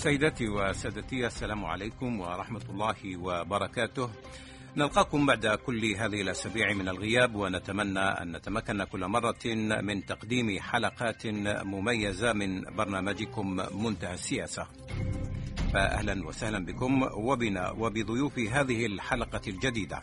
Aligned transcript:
سيداتي 0.00 0.48
وسادتي 0.48 1.26
السلام 1.26 1.64
عليكم 1.64 2.20
ورحمة 2.20 2.62
الله 2.70 3.16
وبركاته. 3.16 4.10
نلقاكم 4.76 5.26
بعد 5.26 5.46
كل 5.46 5.84
هذه 5.84 6.20
الأسابيع 6.20 6.72
من 6.72 6.88
الغياب 6.88 7.34
ونتمنى 7.34 8.00
أن 8.00 8.36
نتمكن 8.36 8.84
كل 8.84 9.06
مرة 9.06 9.44
من 9.80 10.06
تقديم 10.06 10.60
حلقات 10.60 11.26
مميزة 11.66 12.32
من 12.32 12.62
برنامجكم 12.62 13.56
منتهى 13.84 14.14
السياسة. 14.14 14.66
فأهلا 15.72 16.26
وسهلا 16.26 16.64
بكم 16.64 17.02
وبنا 17.02 17.70
وبضيوف 17.70 18.38
هذه 18.38 18.86
الحلقة 18.86 19.42
الجديدة. 19.48 20.00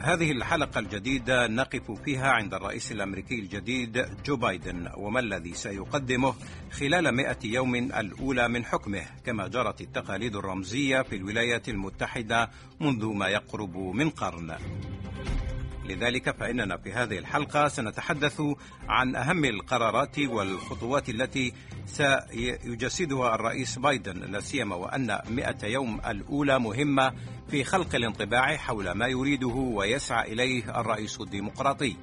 هذه 0.00 0.32
الحلقة 0.32 0.78
الجديدة 0.78 1.46
نقف 1.46 1.90
فيها 1.90 2.30
عند 2.30 2.54
الرئيس 2.54 2.92
الأمريكي 2.92 3.34
الجديد 3.34 4.06
جو 4.24 4.36
بايدن 4.36 4.88
وما 4.96 5.20
الذي 5.20 5.54
سيقدمه 5.54 6.34
خلال 6.70 7.14
مئة 7.14 7.38
يوم 7.44 7.74
الأولى 7.74 8.48
من 8.48 8.64
حكمه 8.64 9.02
كما 9.26 9.48
جرت 9.48 9.80
التقاليد 9.80 10.36
الرمزية 10.36 11.02
في 11.02 11.16
الولايات 11.16 11.68
المتحدة 11.68 12.50
منذ 12.80 13.06
ما 13.06 13.28
يقرب 13.28 13.76
من 13.76 14.10
قرن. 14.10 14.56
لذلك 15.88 16.36
فإننا 16.36 16.76
في 16.76 16.92
هذه 16.92 17.18
الحلقة 17.18 17.68
سنتحدث 17.68 18.42
عن 18.88 19.16
أهم 19.16 19.44
القرارات 19.44 20.18
والخطوات 20.18 21.08
التي 21.08 21.52
سيجسدها 21.86 23.34
الرئيس 23.34 23.78
بايدن 23.78 24.32
لا 24.32 24.40
سيما 24.40 24.76
وأن 24.76 25.18
مئة 25.30 25.66
يوم 25.66 26.00
الأولى 26.06 26.58
مهمة 26.58 27.12
في 27.50 27.64
خلق 27.64 27.94
الانطباع 27.94 28.56
حول 28.56 28.90
ما 28.90 29.06
يريده 29.06 29.46
ويسعى 29.46 30.32
إليه 30.32 30.80
الرئيس 30.80 31.20
الديمقراطي. 31.20 31.96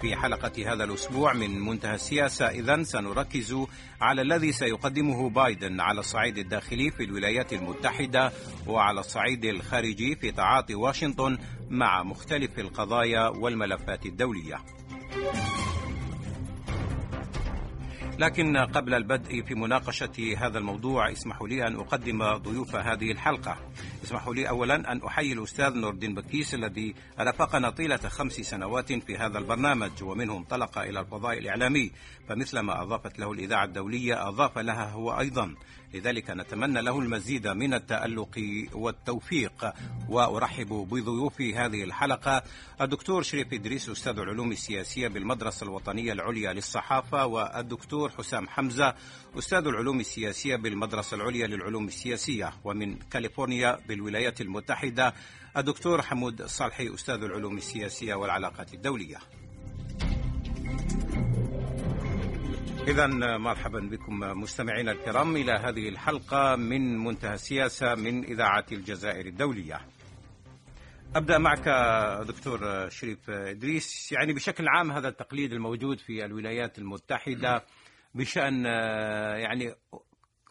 في 0.00 0.16
حلقة 0.16 0.72
هذا 0.72 0.84
الأسبوع 0.84 1.32
من 1.32 1.60
منتهى 1.60 1.94
السياسة 1.94 2.46
إذا 2.46 2.82
سنركز 2.82 3.56
على 4.00 4.22
الذي 4.22 4.52
سيقدمه 4.52 5.30
بايدن 5.30 5.80
على 5.80 6.00
الصعيد 6.00 6.38
الداخلي 6.38 6.90
في 6.90 7.04
الولايات 7.04 7.52
المتحدة 7.52 8.32
وعلى 8.66 9.00
الصعيد 9.00 9.44
الخارجي 9.44 10.16
في 10.16 10.32
تعاطي 10.32 10.74
واشنطن 10.74 11.38
مع 11.70 12.02
مختلف 12.02 12.58
القضايا 12.58 13.28
والملفات 13.28 14.06
الدولية. 14.06 14.58
لكن 18.18 18.56
قبل 18.56 18.94
البدء 18.94 19.42
في 19.42 19.54
مناقشة 19.54 20.34
هذا 20.38 20.58
الموضوع 20.58 21.12
اسمحوا 21.12 21.48
لي 21.48 21.66
أن 21.66 21.76
أقدم 21.76 22.36
ضيوف 22.36 22.76
هذه 22.76 23.12
الحلقة 23.12 23.56
اسمحوا 24.04 24.34
لي 24.34 24.48
أولا 24.48 24.92
أن 24.92 25.00
أحيي 25.06 25.32
الأستاذ 25.32 25.74
نور 25.74 25.90
الدين 25.90 26.14
بكيس 26.14 26.54
الذي 26.54 26.94
رافقنا 27.18 27.70
طيلة 27.70 27.96
خمس 27.96 28.32
سنوات 28.32 28.92
في 28.92 29.16
هذا 29.16 29.38
البرنامج 29.38 30.02
ومنه 30.02 30.36
انطلق 30.36 30.78
إلى 30.78 31.00
الفضاء 31.00 31.38
الإعلامي 31.38 31.90
فمثلما 32.28 32.82
أضافت 32.82 33.18
له 33.18 33.32
الإذاعة 33.32 33.64
الدولية 33.64 34.28
أضاف 34.28 34.58
لها 34.58 34.90
هو 34.90 35.20
أيضا. 35.20 35.54
لذلك 35.94 36.30
نتمنى 36.30 36.82
له 36.82 36.98
المزيد 36.98 37.48
من 37.48 37.74
التألق 37.74 38.38
والتوفيق. 38.72 39.72
وأرحب 40.08 40.68
بضيوف 40.68 41.40
هذه 41.40 41.84
الحلقة 41.84 42.42
الدكتور 42.80 43.22
شريف 43.22 43.52
إدريس 43.52 43.88
أستاذ 43.88 44.18
العلوم 44.18 44.52
السياسية 44.52 45.08
بالمدرسة 45.08 45.64
الوطنية 45.64 46.12
العليا 46.12 46.52
للصحافة 46.52 47.26
والدكتور 47.26 48.10
حسام 48.10 48.48
حمزة 48.48 48.94
أستاذ 49.38 49.66
العلوم 49.66 50.00
السياسية 50.00 50.56
بالمدرسة 50.56 51.16
العليا 51.16 51.46
للعلوم 51.46 51.86
السياسية 51.86 52.52
ومن 52.64 52.96
كاليفورنيا 52.96 53.78
بالولايات 53.88 54.40
المتحدة 54.40 55.14
الدكتور 55.56 56.02
حمود 56.02 56.42
صالحي 56.42 56.94
أستاذ 56.94 57.22
العلوم 57.22 57.56
السياسية 57.56 58.14
والعلاقات 58.14 58.74
الدولية 58.74 59.18
إذا 62.88 63.06
مرحبا 63.36 63.80
بكم 63.80 64.18
مستمعينا 64.18 64.92
الكرام 64.92 65.36
إلى 65.36 65.52
هذه 65.52 65.88
الحلقة 65.88 66.56
من 66.56 66.98
منتهى 66.98 67.34
السياسة 67.34 67.94
من 67.94 68.24
إذاعة 68.24 68.66
الجزائر 68.72 69.26
الدولية. 69.26 69.80
أبدأ 71.16 71.38
معك 71.38 71.68
دكتور 72.26 72.88
شريف 72.88 73.30
إدريس 73.30 74.12
يعني 74.12 74.32
بشكل 74.32 74.68
عام 74.68 74.92
هذا 74.92 75.08
التقليد 75.08 75.52
الموجود 75.52 75.98
في 76.00 76.24
الولايات 76.24 76.78
المتحدة 76.78 77.64
بشأن 78.14 78.64
يعني 79.44 79.74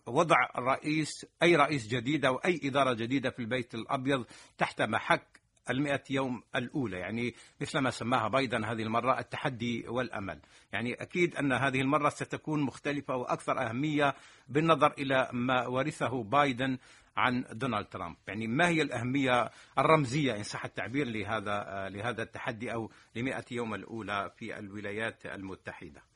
وضع 0.06 0.36
الرئيس 0.58 1.26
أي 1.44 1.56
رئيس 1.56 1.88
جديد 1.88 2.26
أو 2.26 2.36
أي 2.36 2.60
إدارة 2.64 2.94
جديدة 2.94 3.30
في 3.30 3.40
البيت 3.40 3.76
الأبيض 3.76 4.26
تحت 4.58 4.82
محك 4.82 5.40
المئة 5.70 6.04
يوم 6.10 6.44
الأولى. 6.56 6.98
يعني 6.98 7.36
مثل 7.62 7.80
ما 7.80 7.90
سماها 7.90 8.28
بايدن 8.28 8.66
هذه 8.66 8.82
المرة 8.82 9.20
التحدي 9.20 9.88
والأمل. 9.88 10.40
يعني 10.74 10.94
أكيد 10.94 11.36
أن 11.36 11.54
هذه 11.54 11.82
المرة 11.82 12.10
ستكون 12.10 12.62
مختلفة 12.62 13.16
وأكثر 13.16 13.70
أهمية 13.70 14.16
بالنظر 14.48 14.94
إلى 14.98 15.30
ما 15.34 15.68
ورثه 15.68 16.24
بايدن 16.24 16.78
عن 17.18 17.46
دونالد 17.52 17.86
ترامب. 17.86 18.16
يعني 18.28 18.48
ما 18.48 18.68
هي 18.68 18.82
الأهمية 18.82 19.50
الرمزية 19.78 20.36
إن 20.36 20.44
صح 20.44 20.66
التعبير 20.66 21.08
لهذا 21.08 21.90
لهذا 21.90 22.24
التحدي 22.24 22.74
أو 22.74 22.92
لمئة 23.16 23.46
يوم 23.52 23.74
الأولى 23.74 24.32
في 24.38 24.60
الولايات 24.60 25.26
المتحدة؟ 25.26 26.09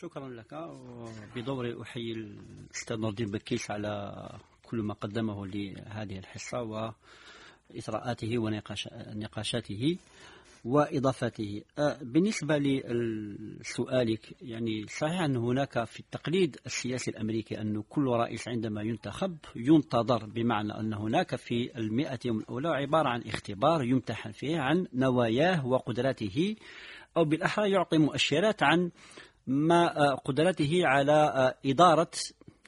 شكرا 0.00 0.28
لك 0.28 0.70
بدوري 1.36 1.82
أحيي 1.82 2.12
الأستاذ 2.12 2.96
نور 2.96 3.10
الدين 3.10 3.30
بكيس 3.30 3.70
على 3.70 4.14
كل 4.62 4.76
ما 4.82 4.94
قدمه 4.94 5.46
لهذه 5.46 6.18
الحصة 6.18 6.62
و 6.62 6.92
إثراءاته 7.78 8.38
ونقاشاته 8.38 9.98
وإضافاته. 10.64 11.62
بالنسبة 12.00 12.58
لسؤالك 12.58 14.36
يعني 14.42 14.86
صحيح 14.86 15.20
أن 15.20 15.36
هناك 15.36 15.84
في 15.84 16.00
التقليد 16.00 16.56
السياسي 16.66 17.10
الأمريكي 17.10 17.60
أن 17.60 17.82
كل 17.82 18.06
رئيس 18.06 18.48
عندما 18.48 18.82
ينتخب 18.82 19.36
ينتظر 19.56 20.26
بمعنى 20.26 20.80
أن 20.80 20.94
هناك 20.94 21.36
في 21.36 21.78
المئة 21.78 22.18
يوم 22.24 22.38
الأولى 22.38 22.68
عبارة 22.68 23.08
عن 23.08 23.22
اختبار 23.22 23.84
يمتحن 23.84 24.32
فيه 24.32 24.58
عن 24.58 24.86
نواياه 24.94 25.66
وقدراته 25.66 26.56
أو 27.16 27.24
بالأحرى 27.24 27.70
يعطي 27.70 27.98
مؤشرات 27.98 28.62
عن 28.62 28.90
ما 29.48 30.14
قدرته 30.14 30.80
على 30.84 31.54
إدارة 31.66 32.10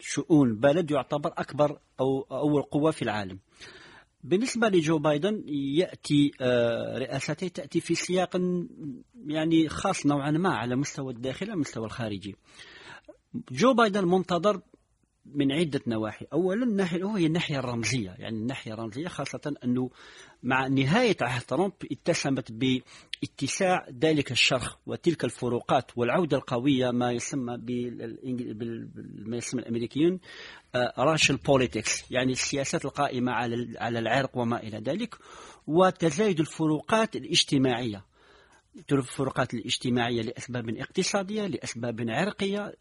شؤون 0.01 0.57
بلد 0.57 0.91
يعتبر 0.91 1.33
أكبر 1.39 1.79
أو 2.01 2.27
أول 2.31 2.63
قوة 2.63 2.91
في 2.91 3.03
العالم. 3.03 3.39
بالنسبة 4.25 4.69
لجو 4.69 4.99
بايدن 4.99 5.45
يأتي 5.49 6.33
رئاسته 6.99 7.49
تأتي 7.49 7.81
في 7.81 7.95
سياق 7.95 8.37
يعني 9.27 9.69
خاص 9.69 10.07
نوعا 10.07 10.31
ما 10.31 10.55
على 10.55 10.77
مستوى 10.77 11.13
الداخل 11.13 11.53
ومستوى 11.53 11.85
الخارجي. 11.85 12.37
جو 13.51 13.75
بايدن 13.75 14.05
منتظر 14.05 14.61
من 15.25 15.53
عدة 15.53 15.81
نواحي. 15.87 16.27
أولا 16.33 16.65
الناحية 16.65 17.17
هي 17.17 17.27
الناحية 17.27 17.59
الرمزية. 17.59 18.15
يعني 18.19 18.37
الناحية 18.37 18.73
الرمزية 18.73 19.09
خاصة 19.09 19.55
أنه 19.65 19.91
مع 20.43 20.67
نهاية 20.67 21.17
عهد 21.21 21.43
ترامب 21.43 21.73
اتسمت 21.93 22.53
باتساع 22.53 23.87
ذلك 24.01 24.33
الشرخ 24.33 24.77
وتلك 24.87 25.25
الفروقات 25.25 25.91
والعودة 25.97 26.37
القوية 26.37 26.91
ما 26.91 27.13
يسمى 27.13 27.57
ما 29.27 29.37
يسمى 29.37 29.63
الأمريكيون 29.63 30.21
راشل 30.99 31.37
بوليتكس 31.37 32.11
يعني 32.11 32.33
السياسات 32.33 32.85
القائمة 32.85 33.33
على 33.79 33.99
العرق 33.99 34.37
وما 34.37 34.63
إلى 34.63 34.79
ذلك 34.79 35.15
وتزايد 35.67 36.41
الفروقات 36.41 37.17
الاجتماعية. 37.17 38.10
الفروقات 38.93 39.55
الاجتماعية 39.55 40.23
لأسباب 40.23 40.69
اقتصادية 40.69 41.47
لأسباب 41.47 42.05
عرقية 42.09 42.75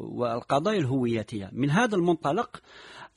والقضايا 0.00 0.78
الهوياتية 0.78 1.50
من 1.52 1.70
هذا 1.70 1.96
المنطلق 1.96 2.62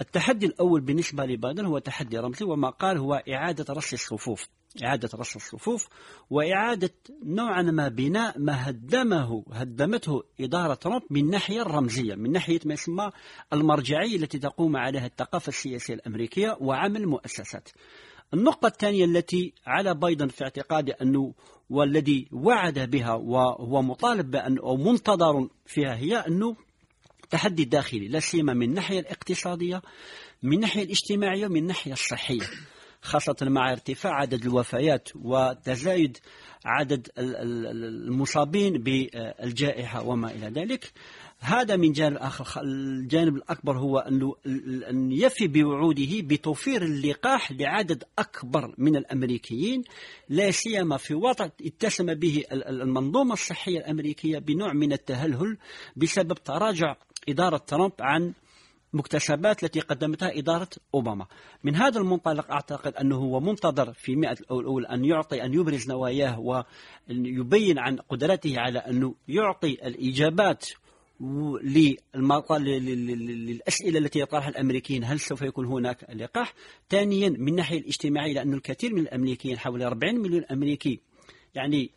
التحدي 0.01 0.45
الأول 0.45 0.81
بالنسبة 0.81 1.25
لبايدن 1.25 1.65
هو 1.65 1.79
تحدي 1.79 2.17
رمزي 2.17 2.45
وما 2.45 2.69
قال 2.69 2.97
هو 2.97 3.13
إعادة 3.13 3.73
رص 3.73 3.93
الصفوف. 3.93 4.47
إعادة 4.83 5.09
رص 5.15 5.35
الصفوف 5.35 5.87
وإعادة 6.29 6.93
نوعا 7.23 7.61
ما 7.61 7.87
بناء 7.87 8.39
ما 8.39 8.69
هدمه 8.69 9.43
هدمته 9.51 10.23
إدارة 10.39 10.73
ترامب 10.73 11.01
من 11.09 11.29
ناحية 11.29 11.61
الرمزية 11.61 12.15
من 12.15 12.31
ناحية 12.31 12.59
ما 12.65 12.73
يسمى 12.73 13.11
المرجعية 13.53 14.15
التي 14.15 14.39
تقوم 14.39 14.77
عليها 14.77 15.05
الثقافة 15.05 15.49
السياسية 15.49 15.93
الأمريكية 15.93 16.57
وعمل 16.61 17.07
مؤسسات. 17.07 17.69
النقطة 18.33 18.67
الثانية 18.67 19.05
التي 19.05 19.53
على 19.65 19.93
بايدن 19.93 20.27
في 20.27 20.43
اعتقادي 20.43 20.91
أنه 20.91 21.33
والذي 21.69 22.27
وعد 22.31 22.79
بها 22.79 23.13
وهو 23.13 23.81
مطالب 23.81 24.31
بأن 24.31 24.57
أو 24.57 24.77
منتظر 24.77 25.49
فيها 25.65 25.95
هي 25.95 26.17
أنه 26.17 26.55
تحدي 27.29 27.65
داخلي 27.65 28.07
لا 28.07 28.19
سيما 28.19 28.53
من 28.53 28.69
الناحية 28.69 28.99
الاقتصادية 28.99 29.81
من 30.43 30.53
الناحية 30.53 30.83
الاجتماعية 30.83 31.45
ومن 31.45 31.57
الناحية 31.57 31.93
الصحية 31.93 32.49
خاصة 33.01 33.35
مع 33.41 33.71
ارتفاع 33.71 34.13
عدد 34.13 34.45
الوفيات 34.45 35.09
وتزايد 35.15 36.17
عدد 36.65 37.09
المصابين 37.17 38.83
بالجائحة 38.83 40.03
وما 40.03 40.31
إلى 40.31 40.47
ذلك. 40.47 40.91
هذا 41.43 41.75
من 41.75 41.91
جانب 41.91 42.17
آخر. 42.17 42.61
الجانب 42.61 43.35
الأكبر 43.35 43.77
هو 43.77 43.97
أنه 43.97 44.35
أن 44.89 45.11
يفي 45.11 45.47
بوعوده 45.47 46.21
بتوفير 46.21 46.81
اللقاح 46.81 47.51
لعدد 47.51 48.03
أكبر 48.19 48.75
من 48.77 48.95
الأمريكيين 48.95 49.83
لا 50.29 50.51
سيما 50.51 50.97
في 50.97 51.13
وضع 51.13 51.49
اتسم 51.61 52.13
به 52.13 52.43
المنظومة 52.51 53.33
الصحية 53.33 53.79
الأمريكية 53.79 54.39
بنوع 54.39 54.73
من 54.73 54.93
التهلهل 54.93 55.57
بسبب 55.95 56.33
تراجع 56.33 56.95
إدارة 57.29 57.57
ترامب 57.57 57.91
عن 57.99 58.33
مكتسبات 58.93 59.63
التي 59.63 59.79
قدمتها 59.79 60.37
إدارة 60.39 60.69
أوباما. 60.93 61.25
من 61.63 61.75
هذا 61.75 61.99
المنطلق 61.99 62.51
أعتقد 62.51 62.93
أنه 62.93 63.15
هو 63.15 63.39
منتظر 63.39 63.93
في 63.93 64.15
مئة 64.15 64.37
الأول 64.51 64.85
أن 64.85 65.05
يعطي 65.05 65.43
أن 65.43 65.53
يبرز 65.53 65.89
نواياه 65.89 66.39
ويبين 67.09 67.79
عن 67.79 67.97
قدرته 67.97 68.59
على 68.59 68.79
أنه 68.79 69.15
يعطي 69.27 69.73
الإجابات 69.73 70.65
للأسئلة 72.57 73.99
التي 73.99 74.19
يطرحها 74.19 74.49
الأمريكيين. 74.49 75.03
هل 75.03 75.19
سوف 75.19 75.41
يكون 75.41 75.65
هناك 75.65 76.05
لقاح؟ 76.15 76.53
ثانيا 76.89 77.29
من 77.29 77.47
الناحية 77.47 77.79
الاجتماعية 77.79 78.33
لأن 78.33 78.53
الكثير 78.53 78.93
من 78.93 79.01
الأمريكيين 79.01 79.59
حوالي 79.59 79.85
40 79.85 80.15
مليون 80.15 80.43
أمريكي 80.51 80.99
يعني 81.55 81.91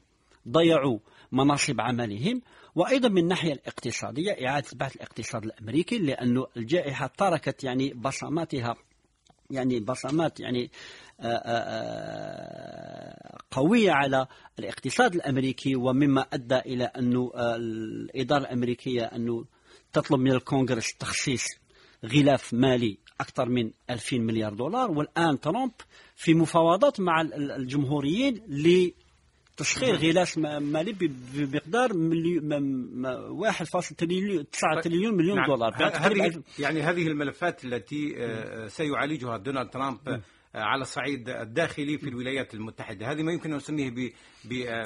ضيعوا 0.49 0.99
مناصب 1.33 1.81
عملهم. 1.81 2.43
وأيضا 2.75 3.09
من 3.09 3.19
الناحية 3.19 3.53
الاقتصادية 3.53 4.47
إعادة 4.47 4.69
بحث 4.75 4.97
الاقتصاد 4.97 5.45
الأمريكي 5.45 5.99
لأن 5.99 6.45
الجائحة 6.57 7.07
تركت 7.07 7.65
يعني 7.65 7.95
بصماتها 7.95 8.77
يعني 9.51 9.81
بصمات 9.81 10.41
يعني 10.41 10.71
قوية 13.51 13.93
على 13.93 14.27
الاقتصاد 14.59 15.15
الأمريكي 15.15 15.77
ومما 15.77 16.27
أدى 16.33 16.59
إلى 16.59 16.85
أن 16.85 17.29
الإدارة 17.37 18.41
الأمريكية 18.41 19.03
أنه 19.03 19.45
تطلب 19.93 20.21
من 20.21 20.33
الكونغرس 20.33 20.95
تخصيص 20.95 21.47
غلاف 22.05 22.55
مالي 22.55 22.99
أكثر 23.21 23.49
من 23.49 23.71
2000 23.91 24.19
مليار 24.19 24.55
دولار. 24.55 24.91
والآن 24.91 25.41
ترامب 25.41 25.73
في 26.17 26.35
مفاوضات 26.35 27.01
مع 27.01 27.21
الجمهوريين 27.21 28.43
تسخير 29.57 29.97
غلاف 29.97 30.39
مالي 30.39 30.93
بمقدار 30.93 31.93
1.9 31.93 33.95
تريليون 34.83 35.17
مليون 35.17 35.37
نعم. 35.37 35.47
دولار. 35.47 35.75
هذه 35.75 36.43
يعني 36.59 36.83
هذه 36.83 37.07
الملفات 37.07 37.65
التي 37.65 38.15
آه، 38.19 38.67
سيعالجها 38.67 39.37
دونالد 39.37 39.71
ترامب 39.71 39.99
على 40.57 40.83
الصعيد 40.83 41.29
الداخلي 41.29 41.99
في 41.99 42.09
الولايات 42.09 42.55
المتحدة. 42.55 43.13
هذه 43.13 43.23
ما 43.23 43.33
يمكن 43.33 43.51
أن 43.51 43.57
نسميه 43.57 44.13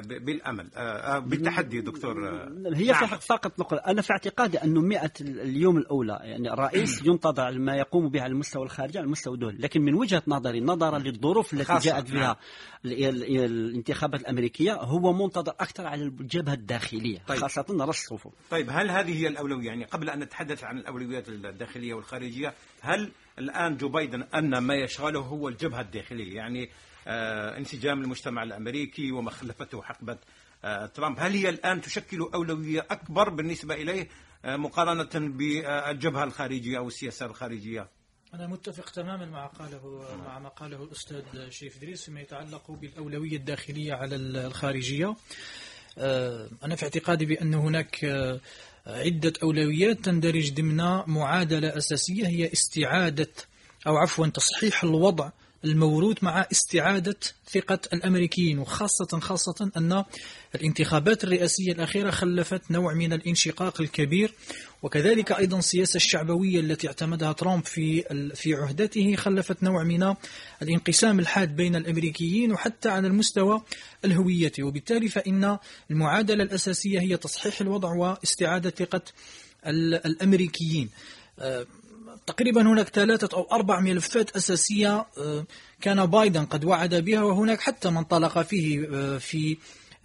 بالأمل. 0.04 0.70
آه، 0.76 1.16
آه، 1.16 1.18
بالتحدي 1.18 1.80
دكتور. 1.80 2.28
آه، 2.28 2.52
هي 2.74 2.86
نعم. 2.86 3.06
فقط 3.06 3.60
نقول 3.60 3.78
أنا 3.78 4.02
في 4.02 4.12
اعتقادي 4.12 4.58
أنه 4.58 4.80
100 4.80 5.12
اليوم 5.20 5.76
الأولى 5.76 6.18
يعني 6.22 6.52
الرئيس 6.52 7.02
ينتظر 7.06 7.58
ما 7.58 7.76
يقوم 7.76 8.08
به 8.08 8.22
على 8.22 8.32
المستوى 8.32 8.62
الخارجي 8.62 8.98
على 8.98 9.04
المستوى 9.04 9.34
الدولي. 9.34 9.58
لكن 9.58 9.82
من 9.82 9.94
وجهة 9.94 10.22
نظري 10.26 10.60
نظرا 10.60 10.98
للظروف 10.98 11.54
التي 11.54 11.78
جاءت 11.78 12.08
فيها 12.08 12.20
نعم. 12.20 12.36
الانتخابات 12.84 14.20
الأمريكية 14.20 14.72
هو 14.72 15.12
منتظر 15.12 15.52
أكثر 15.60 15.86
على 15.86 16.02
الجبهة 16.02 16.54
الداخلية 16.54 17.18
طيب. 17.26 17.38
خاصة 17.38 17.66
رص 17.70 17.88
الصفوف. 17.88 18.32
طيب 18.50 18.66
هل 18.70 18.90
هذه 18.90 19.22
هي 19.22 19.28
الأولوية؟ 19.28 19.66
يعني 19.66 19.84
قبل 19.84 20.10
أن 20.10 20.18
نتحدث 20.18 20.64
عن 20.64 20.78
الأولويات 20.78 21.28
الداخلية 21.28 21.94
والخارجية 21.94 22.54
هل 22.80 23.12
الآن 23.38 23.76
جو 23.76 23.88
بايدن 23.88 24.22
أن 24.22 24.58
ما 24.58 24.74
يشغله 24.74 25.20
هو 25.20 25.48
الجبهة 25.48 25.80
الداخلية 25.80 26.36
يعني 26.36 26.70
آه 27.06 27.56
انسجام 27.58 28.02
المجتمع 28.02 28.42
الأمريكي 28.42 29.12
وما 29.12 29.30
خلفته 29.30 29.82
حقبة 29.82 30.18
آه 30.64 30.86
ترامب. 30.86 31.16
هل 31.20 31.32
هي 31.32 31.48
الآن 31.48 31.80
تشكل 31.80 32.30
أولوية 32.34 32.86
أكبر 32.90 33.28
بالنسبة 33.28 33.74
إليه 33.74 34.08
آه 34.44 34.56
مقارنة 34.56 35.28
بالجبهة 35.28 36.24
الخارجية 36.24 36.78
أو 36.78 36.88
السياسة 36.88 37.26
الخارجية؟ 37.26 37.88
أنا 38.34 38.46
متفق 38.46 38.90
تماما 38.90 39.26
مع 39.26 39.46
قاله 39.46 40.16
مع 40.26 40.38
ما 40.38 40.48
قاله 40.48 40.84
الأستاذ 40.84 41.22
شريف 41.50 41.76
إدريس 41.76 42.04
فيما 42.04 42.20
يتعلق 42.20 42.70
بالأولوية 42.70 43.36
الداخلية 43.36 43.94
على 43.94 44.16
الخارجية. 44.16 45.16
أنا 46.64 46.76
في 46.76 46.82
اعتقادي 46.82 47.26
بأن 47.26 47.54
هناك 47.54 48.04
عدة 48.86 49.32
أولويات 49.42 50.04
تندرج 50.04 50.52
ضمن 50.52 50.76
معادلة 51.06 51.76
أساسية 51.76 52.26
هي 52.26 52.52
استعادة 52.52 53.30
أو 53.86 53.96
عفوا 53.96 54.26
تصحيح 54.26 54.84
الوضع 54.84 55.30
الموروث 55.64 56.24
مع 56.24 56.46
استعادة 56.52 57.16
ثقة 57.50 57.78
الأمريكيين 57.92 58.58
وخاصة 58.58 59.20
خاصة 59.20 59.70
أن 59.76 60.04
الانتخابات 60.54 61.24
الرئاسية 61.24 61.72
الأخيرة 61.72 62.10
خلفت 62.10 62.70
نوع 62.70 62.94
من 62.94 63.12
الانشقاق 63.12 63.80
الكبير 63.80 64.34
وكذلك 64.82 65.32
أيضا 65.32 65.58
السياسة 65.58 65.96
الشعبوية 65.96 66.60
التي 66.60 66.86
اعتمدها 66.86 67.32
ترامب 67.32 67.64
في 67.64 68.02
في 68.34 68.54
عهدته 68.54 69.16
خلفت 69.16 69.62
نوع 69.62 69.82
من 69.84 70.14
الانقسام 70.62 71.18
الحاد 71.18 71.56
بين 71.56 71.76
الأمريكيين 71.76 72.52
وحتى 72.52 72.88
على 72.88 73.06
المستوى 73.06 73.62
الهوية. 74.04 74.52
وبالتالي 74.60 75.08
فإن 75.08 75.58
المعادلة 75.90 76.42
الأساسية 76.42 77.00
هي 77.00 77.16
تصحيح 77.16 77.60
الوضع 77.60 77.92
واستعادة 77.92 78.70
ثقة 78.70 79.02
الأمريكيين. 80.06 80.90
آه، 81.38 81.66
تقريبا 82.30 82.62
هناك 82.62 82.88
ثلاثة 82.88 83.36
أو 83.36 83.46
أربع 83.52 83.80
ملفات 83.80 84.36
أساسية 84.36 85.06
آه، 85.18 85.44
كان 85.80 86.06
بايدن 86.06 86.44
قد 86.44 86.64
وعد 86.64 86.94
بها 86.94 87.22
وهناك 87.22 87.60
حتى 87.60 87.90
من 87.90 87.96
انطلق 87.96 88.42
فيه 88.42 88.88
آه، 88.94 89.18
في 89.18 89.56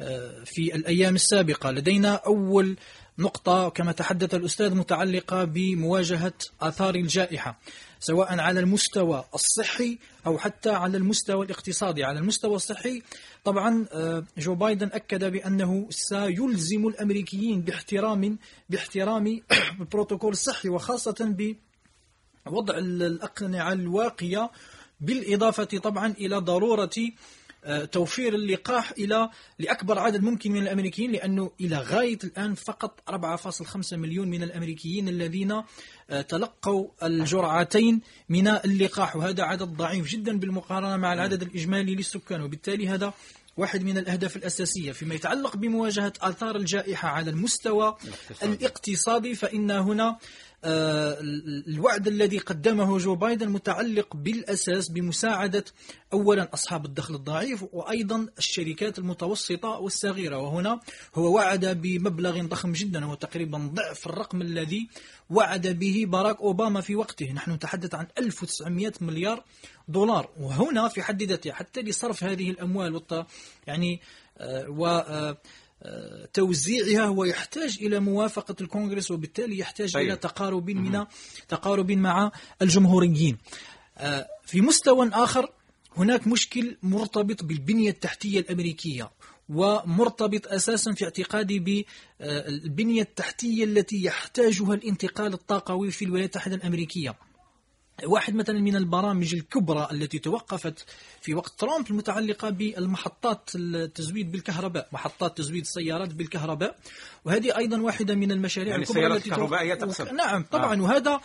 آه، 0.01 0.43
في 0.45 0.75
الأيام 0.75 1.15
السابقة. 1.15 1.71
لدينا 1.71 2.13
أول 2.13 2.77
نقطة 3.19 3.69
كما 3.69 3.91
تحدث 3.91 4.35
الأستاذ 4.35 4.75
متعلقة 4.75 5.43
بمواجهة 5.43 6.33
آثار 6.61 6.95
الجائحة 6.95 7.59
سواء 7.99 8.39
على 8.39 8.59
المستوى 8.59 9.23
الصحي 9.33 9.97
أو 10.27 10.37
حتى 10.37 10.69
على 10.69 10.97
المستوى 10.97 11.45
الاقتصادي. 11.45 12.03
على 12.03 12.19
المستوى 12.19 12.55
الصحي 12.55 13.01
طبعا 13.43 13.85
جو 14.37 14.55
بايدن 14.55 14.89
أكد 14.93 15.23
بأنه 15.31 15.87
سيلزم 15.89 16.87
الأمريكيين 16.87 17.61
باحترام 17.61 18.37
باحترام 18.69 19.41
البروتوكول 19.79 20.31
الصحي 20.31 20.69
وخاصة 20.69 21.15
ب 21.19 21.55
وضع 22.47 22.77
الأقنعة 22.77 23.73
الواقية 23.73 24.51
بالإضافة 25.01 25.63
طبعا 25.63 26.13
إلى 26.19 26.37
ضرورة 26.37 26.89
آه، 27.65 27.85
توفير 27.85 28.35
اللقاح 28.35 28.91
إلى 28.91 29.29
لأكبر 29.59 29.99
عدد 29.99 30.23
ممكن 30.23 30.51
من 30.51 30.61
الأمريكيين 30.61 31.11
لأنه 31.11 31.51
إلى 31.61 31.77
غاية 31.77 32.19
الآن 32.23 32.55
فقط 32.55 32.99
4.5 33.09 33.93
مليون 33.93 34.27
من 34.27 34.43
الأمريكيين 34.43 35.09
الذين 35.09 35.51
آه، 36.09 36.21
تلقوا 36.21 36.87
الجرعتين 37.03 38.01
من 38.29 38.47
اللقاح 38.47 39.15
وهذا 39.15 39.43
عدد 39.43 39.67
ضعيف 39.67 40.07
جدا 40.07 40.39
بالمقارنة 40.39 40.97
مع 40.97 41.13
العدد 41.13 41.41
الإجمالي 41.41 41.95
للسكان. 41.95 42.41
وبالتالي 42.41 42.87
هذا 42.87 43.13
واحد 43.57 43.83
من 43.83 43.97
الأهداف 43.97 44.35
الأساسية 44.35 44.91
فيما 44.91 45.15
يتعلق 45.15 45.55
بمواجهة 45.55 46.13
آثار 46.21 46.55
الجائحة 46.55 47.09
على 47.09 47.29
المستوى 47.29 47.97
الاقتصادي. 48.43 49.35
فإن 49.35 49.71
هنا 49.71 50.17
الوعد 50.65 52.07
الذي 52.07 52.37
قدمه 52.37 52.97
جو 52.97 53.15
بايدن 53.15 53.49
متعلق 53.49 54.15
بالأساس 54.15 54.89
بمساعدة 54.89 55.65
أولا 56.13 56.53
أصحاب 56.53 56.85
الدخل 56.85 57.15
الضعيف 57.15 57.65
وأيضا 57.73 58.27
الشركات 58.37 58.99
المتوسطة 58.99 59.69
والصغيرة. 59.69 60.37
وهنا 60.37 60.79
هو 61.15 61.35
وعد 61.35 61.65
بمبلغ 61.65 62.45
ضخم 62.45 62.71
جدا 62.71 63.05
هو 63.05 63.13
تقريبا 63.13 63.57
ضعف 63.73 64.07
الرقم 64.07 64.41
الذي 64.41 64.89
وعد 65.29 65.67
به 65.67 66.05
باراك 66.07 66.39
أوباما 66.39 66.81
في 66.81 66.95
وقته. 66.95 67.31
نحن 67.31 67.51
نتحدث 67.51 67.95
عن 67.95 68.07
1900 68.17 68.93
مليار 69.01 69.43
دولار. 69.87 70.29
وهنا 70.39 70.87
في 70.87 71.03
حد 71.03 71.23
ذاته 71.23 71.51
حتى 71.51 71.81
لصرف 71.81 72.23
هذه 72.23 72.49
الأموال 72.49 73.01
يعني 73.67 74.01
آه، 74.37 74.69
و 74.69 74.87
آه، 74.87 75.37
توزيعها 76.33 77.05
هو 77.05 77.23
يحتاج 77.23 77.77
إلى 77.81 77.99
موافقة 77.99 78.55
الكونغرس 78.61 79.11
وبالتالي 79.11 79.57
يحتاج 79.59 79.93
طيب. 79.93 80.07
إلى 80.07 80.15
تقارب 80.15 80.69
من 80.69 81.05
تقارب 81.47 81.91
مع 81.91 82.31
الجمهوريين. 82.61 83.37
آه، 83.97 84.27
في 84.45 84.61
مستوى 84.61 85.09
آخر 85.13 85.49
هناك 85.97 86.27
مشكل 86.27 86.77
مرتبط 86.83 87.43
بالبنية 87.43 87.89
التحتية 87.89 88.39
الأمريكية 88.39 89.11
ومرتبط 89.49 90.47
أساسا 90.47 90.93
في 90.93 91.05
اعتقادي 91.05 91.59
بالبنية 91.59 93.01
التحتية 93.01 93.63
التي 93.63 94.03
يحتاجها 94.03 94.73
الانتقال 94.73 95.33
الطاقوي 95.33 95.91
في 95.91 96.05
الولايات 96.05 96.35
المتحدة 96.35 96.55
الأمريكية. 96.55 97.15
واحد 98.03 98.35
مثلا 98.35 98.59
من 98.59 98.75
البرامج 98.75 99.35
الكبرى 99.35 99.87
التي 99.91 100.19
توقفت 100.19 100.85
في 101.21 101.33
وقت 101.33 101.53
ترامب 101.57 101.89
المتعلقة 101.89 102.49
بالمحطات 102.49 103.49
التزويد 103.55 104.31
بالكهرباء 104.31 104.87
محطات 104.91 105.37
تزويد 105.37 105.61
السيارات 105.61 106.13
بالكهرباء. 106.13 106.77
وهذه 107.25 107.57
أيضا 107.57 107.81
واحدة 107.81 108.15
من 108.15 108.31
المشاريع 108.31 108.71
يعني 108.71 108.83
الكبرى 108.83 109.07
التي 109.07 109.29
الكهربائية 109.29 109.73
تقصد. 109.73 110.13
نعم 110.13 110.43
طبعا. 110.51 110.75
آه. 110.75 110.81
وهذا 110.81 111.21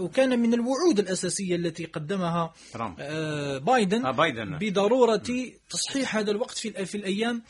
وكان 0.00 0.38
من 0.38 0.54
الوعود 0.54 0.98
الأساسية 0.98 1.56
التي 1.56 1.84
قدمها 1.84 2.54
ترامب. 2.72 2.96
آه 2.98 3.58
بايدن, 3.58 4.06
آه 4.06 4.10
بايدن. 4.10 4.58
بضرورة 4.58 5.22
تصحيح 5.70 6.16
هذا 6.16 6.30
الوقت 6.30 6.58
في, 6.58 6.86
في 6.86 6.94
الأيام 6.94 7.42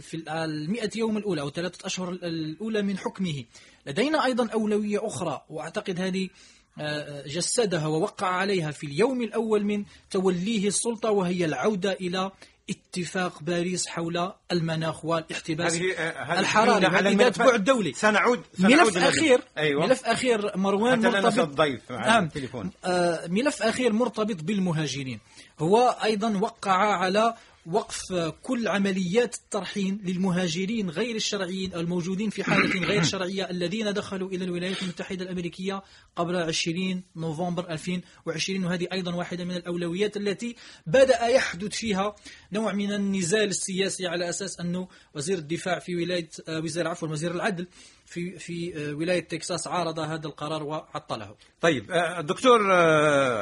في 0.00 0.24
المئة 0.28 0.90
يوم 0.96 1.16
الأولى 1.16 1.40
أو 1.40 1.50
ثلاثة 1.50 1.86
أشهر 1.86 2.10
الأولى 2.10 2.82
من 2.82 2.98
حكمه. 2.98 3.44
لدينا 3.86 4.24
أيضا 4.24 4.48
أولوية 4.48 5.06
أخرى 5.06 5.44
وأعتقد 5.50 6.00
هذه 6.00 6.28
جسدها 7.26 7.86
ووقع 7.86 8.26
عليها 8.26 8.70
في 8.70 8.86
اليوم 8.86 9.22
الأول 9.22 9.64
من 9.64 9.84
توليه 10.10 10.68
السلطة 10.68 11.10
وهي 11.10 11.44
العودة 11.44 11.92
إلى 11.92 12.30
اتفاق 12.70 13.42
باريس 13.42 13.86
حول 13.86 14.32
المناخ 14.52 15.04
والاحتباس 15.04 15.80
الحراري 16.30 16.86
على 16.86 17.14
بعد 17.14 17.64
دولي. 17.64 17.92
سنعود, 17.92 18.40
سنعود 18.58 18.94
ملف 18.94 18.96
أخير 18.96 19.40
أيوة. 19.58 19.86
ملف 19.86 20.04
أخير 20.04 20.56
مروان 20.56 21.00
مرتبط 21.00 21.38
الضيف 21.38 21.92
نعم. 21.92 22.24
التليفون. 22.24 22.70
آه 22.84 23.26
ملف 23.26 23.62
أخير 23.62 23.92
مرتبط 23.92 24.42
بالمهاجرين. 24.42 25.20
هو 25.58 25.96
أيضا 26.04 26.38
وقع 26.38 26.72
على 26.72 27.34
وقف 27.66 28.12
كل 28.42 28.68
عمليات 28.68 29.34
الترحيل 29.34 30.00
للمهاجرين 30.04 30.90
غير 30.90 31.16
الشرعيين 31.16 31.74
الموجودين 31.74 32.30
في 32.30 32.44
حالة 32.44 32.80
غير 32.90 33.02
شرعية 33.02 33.50
الذين 33.50 33.92
دخلوا 33.92 34.28
إلى 34.28 34.44
الولايات 34.44 34.82
المتحدة 34.82 35.24
الأمريكية 35.24 35.82
قبل 36.16 36.36
20 36.36 37.02
نوفمبر 37.16 37.70
2020 37.70 38.64
وهذه 38.64 38.88
أيضا 38.92 39.14
واحدة 39.14 39.44
من 39.44 39.56
الأولويات 39.56 40.16
التي 40.16 40.56
بدأ 40.86 41.26
يحدث 41.26 41.74
فيها 41.76 42.16
نوع 42.52 42.72
من 42.72 42.92
النزال 42.92 43.48
السياسي 43.48 44.06
على 44.06 44.28
أساس 44.28 44.60
أنه 44.60 44.88
وزير 45.14 45.38
الدفاع 45.38 45.78
في 45.78 45.96
ولاية 45.96 46.28
آه، 46.48 46.60
وزير 46.60 46.88
عفوا 46.88 47.08
وزير 47.08 47.30
العدل 47.30 47.66
في 48.06 48.38
في 48.38 48.76
آه، 48.76 48.94
ولاية 48.94 49.28
تكساس 49.28 49.66
عارض 49.66 49.98
هذا 49.98 50.26
القرار 50.26 50.62
وعطله. 50.62 51.34
طيب 51.60 51.90
آه، 51.90 52.20
دكتور 52.20 52.60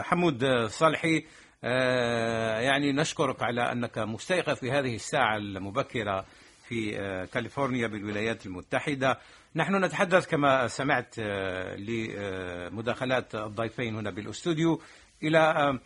حمود 0.03 0.45
صالحي 0.67 1.25
يعني 1.63 2.93
نشكرك 2.93 3.43
على 3.43 3.73
أنك 3.73 3.99
مستيقظ 3.99 4.55
في 4.55 4.71
هذه 4.71 4.95
الساعة 4.95 5.37
المبكرة 5.37 6.25
في 6.69 7.01
آه، 7.01 7.25
كاليفورنيا 7.25 7.87
بالولايات 7.87 8.47
المتحدة. 8.47 9.19
نحن 9.57 9.85
نتحدث 9.85 10.27
كما 10.27 10.69
سمعت 10.69 11.15
آه، 11.19 11.77
لمداخلات 11.77 13.35
الضيفين 13.35 13.97
هنا 13.97 14.11
بالأستوديو 14.11 14.81
إلى 15.23 15.79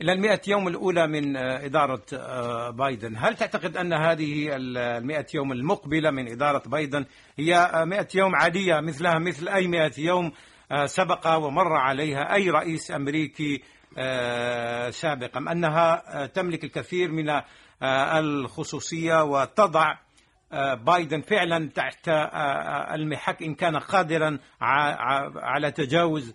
إلى 0.00 0.12
المئة 0.12 0.40
يوم 0.46 0.68
الأولى 0.68 1.06
من 1.06 1.36
إدارة 1.36 2.02
بايدن. 2.70 3.16
هل 3.16 3.36
تعتقد 3.36 3.76
أن 3.76 3.92
هذه 3.92 4.48
المئة 4.56 5.26
يوم 5.34 5.52
المقبلة 5.52 6.10
من 6.10 6.28
إدارة 6.28 6.68
بايدن 6.68 7.04
هي 7.38 7.70
مئة 7.86 8.08
يوم 8.14 8.36
عادية 8.36 8.80
مثلها 8.80 9.18
مثل 9.18 9.48
أي 9.48 9.66
مئة 9.66 9.92
يوم 9.98 10.32
سبق 10.84 11.36
ومر 11.36 11.72
عليها 11.72 12.34
أي 12.34 12.50
رئيس 12.50 12.90
أمريكي 12.90 13.54
آه، 13.54 13.60
سابقا 14.90 15.52
أنها 15.52 16.22
آه، 16.22 16.26
تملك 16.26 16.64
الكثير 16.64 17.10
من 17.10 17.28
آه، 17.30 18.18
الخصوصية 18.18 19.24
وتضع 19.24 19.94
بايدن 20.74 21.20
فعلا 21.20 21.68
تحت 21.74 22.08
المحك 22.94 23.42
إن 23.42 23.54
كان 23.54 23.76
قادرا 23.76 24.38
على 24.60 25.70
تجاوز 25.70 26.34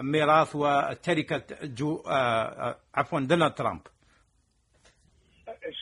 ميراث 0.00 0.56
وتركة 0.56 1.42
جو 1.62 2.02
عفوا 2.94 3.20
دونالد 3.20 3.54
ترامب. 3.54 3.80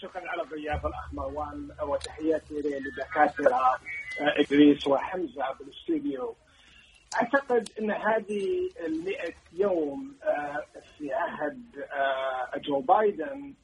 شكرا 0.03 0.31
على 0.31 0.43
الضيافة 0.43 0.89
الاخ 0.89 1.15
مروان 1.15 1.69
وتحياتي 1.83 2.55
للدكاتره 2.55 3.79
إدريس 4.21 4.87
وحمزة 4.87 5.45
بالاستوديو 5.59 6.37
أعتقد 7.15 7.69
إن 7.81 7.91
هذه 7.91 8.71
المئة 8.87 9.33
يوم 9.53 10.15
آه، 10.25 10.65
في 10.99 11.13
عهد 11.13 11.63
آه، 11.93 12.59
جو 12.59 12.81
بايدن 12.81 13.55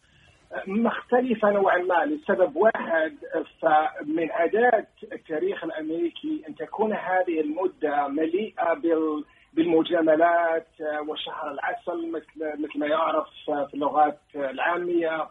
آه، 0.53 0.63
مختلفة 0.67 1.51
نوعا 1.51 1.79
ما 1.79 2.05
لسبب 2.05 2.57
واحد 2.57 3.17
فمن 3.61 4.31
عادات 4.31 4.89
التاريخ 5.13 5.65
الأمريكي 5.65 6.45
أن 6.49 6.55
تكون 6.55 6.93
هذه 6.93 7.41
المدة 7.41 8.09
مليئة 8.09 8.75
بالمجاملات 9.53 10.69
وشهر 11.09 11.51
العسل 11.51 12.11
مثل 12.11 12.63
مثل 12.63 12.79
ما 12.79 12.87
يعرف 12.87 13.27
في 13.45 13.75
اللغات 13.75 14.21
العامية 14.35 15.29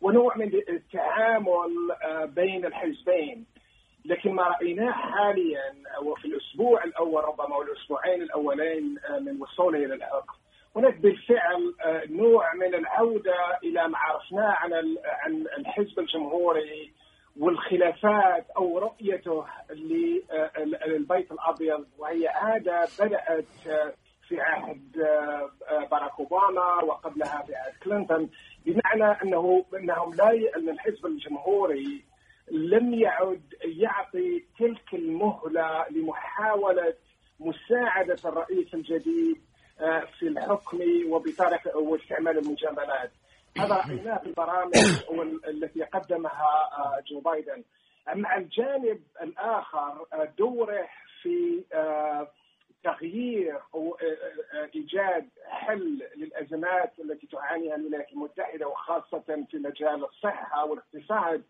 ونوع 0.00 0.36
من 0.36 0.50
التعامل 0.68 1.74
بين 2.24 2.66
الحزبين. 2.66 3.46
لكن 4.08 4.32
ما 4.32 4.42
رأيناه 4.42 4.92
حاليا 4.92 5.74
وفي 6.02 6.24
الأسبوع 6.24 6.84
الأول 6.84 7.24
ربما 7.24 7.56
والاسبوعين 7.56 8.22
الأولين 8.22 8.98
آه، 9.10 9.18
من 9.18 9.42
وصوله 9.42 9.78
إلى 9.78 9.94
الحكم. 9.94 10.34
هناك 10.76 10.96
بالفعل 10.96 11.74
آه، 11.84 12.02
نوع 12.10 12.54
من 12.54 12.74
العودة 12.74 13.58
إلى 13.64 13.88
ما 13.88 13.98
عرفناه 13.98 14.56
عن 14.60 14.72
عن 15.04 15.46
الحزب 15.58 15.98
الجمهوري 15.98 16.92
والخلافات 17.40 18.50
أو 18.56 18.78
رؤيته 18.78 19.44
للبيت 20.86 21.32
الأبيض. 21.32 21.86
وهي 21.98 22.28
عادة 22.28 22.88
بدأت 23.00 23.66
آه، 23.66 23.92
في 24.28 24.40
عهد 24.40 24.92
باراك 25.90 26.12
أوباما 26.18 26.84
وقبلها 26.84 27.42
في 27.46 27.54
عهد 27.54 27.72
كلينتون. 27.82 28.30
بمعنى 28.66 29.22
أنه 29.22 29.64
أنهم 29.74 30.14
لا 30.14 30.30
أن 30.56 30.68
الحزب 30.68 31.06
الجمهوري 31.06 32.08
لم 32.50 32.94
يعد 32.94 33.54
يعطي 33.76 34.44
تلك 34.58 34.94
المهلة 34.94 35.88
لمحاولة 35.90 36.94
مساعدة 37.40 38.16
الرئيس 38.24 38.74
الجديد 38.74 39.40
آه، 39.80 40.04
في 40.18 40.28
الحكم 40.28 40.78
وبطريقه 41.08 41.78
واستعمال 41.78 42.38
المجاملات. 42.38 43.10
هذا 43.58 43.74
رأيناه 43.86 44.18
في 44.18 44.26
البرامج 44.26 44.76
التي 45.48 45.82
قدمها 45.82 46.70
آه، 46.78 47.02
جو 47.10 47.20
بايدن. 47.20 47.64
اما 48.12 48.36
الجانب 48.36 49.00
الآخر 49.22 50.06
آه، 50.12 50.32
دوره 50.38 50.88
في 51.22 51.64
تغيير 52.84 53.60
أو 53.74 53.98
إيجاد 54.74 55.28
حل 55.46 56.02
للأزمات 56.16 56.92
التي 56.98 57.26
تعانيها 57.26 57.74
الولايات 57.76 58.12
المتحدة 58.12 58.68
وخاصة 58.68 59.46
في 59.50 59.56
مجال 59.58 60.04
الصحة 60.04 60.64
والاقتصاد 60.64 61.42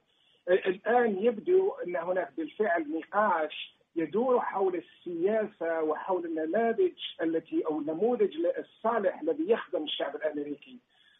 الآن 0.48 1.18
يبدو 1.24 1.72
أن 1.86 1.96
هناك 1.96 2.32
بالفعل 2.36 2.86
نقاش 2.98 3.76
يدور 3.96 4.40
حول 4.40 4.74
السياسة 4.76 5.82
وحول 5.82 6.24
النماذج 6.26 6.92
التي 7.22 7.66
أو 7.66 7.78
النموذج 7.78 8.36
الصالح 8.58 9.20
الذي 9.20 9.50
يخدم 9.50 9.82
الشعب 9.84 10.16
الأمريكي. 10.16 10.78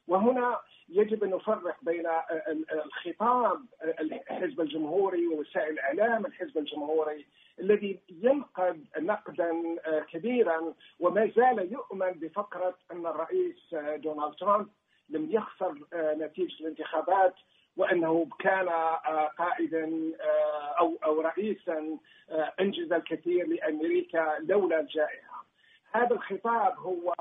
وهنا 0.08 0.58
يجب 0.88 1.24
أن 1.24 1.30
نفرق 1.30 1.76
بين 1.82 2.06
الخطاب 2.72 3.60
الحزب 4.00 4.60
الجمهوري 4.60 5.26
ووسائل 5.26 5.72
الإعلام 5.72 6.26
الحزب 6.26 6.58
الجمهوري 6.58 7.26
الذي 7.60 7.98
ينقد 8.22 8.84
نقدا 8.98 9.76
كبيرا 10.12 10.74
وما 11.00 11.30
زال 11.36 11.72
يؤمن 11.72 12.12
بفكره 12.12 12.78
أن 12.92 13.06
الرئيس 13.06 13.74
دونالد 13.96 14.34
ترامب 14.34 14.68
لم 15.08 15.28
يخسر 15.30 15.74
نتيجة 15.94 16.60
الانتخابات 16.60 17.34
وأنه 17.78 18.26
كان 18.38 18.68
آه، 18.68 19.30
قائدا 19.38 20.12
آه، 20.20 20.74
أو 20.78 20.98
أو 21.04 21.20
رئيسا 21.20 21.98
آه، 22.30 22.52
أنجز 22.60 22.92
الكثير 22.92 23.46
لأمريكا 23.46 24.38
لولا 24.40 24.80
الجائحة. 24.80 25.44
هذا 25.92 26.14
الخطاب 26.14 26.78
هو 26.78 27.14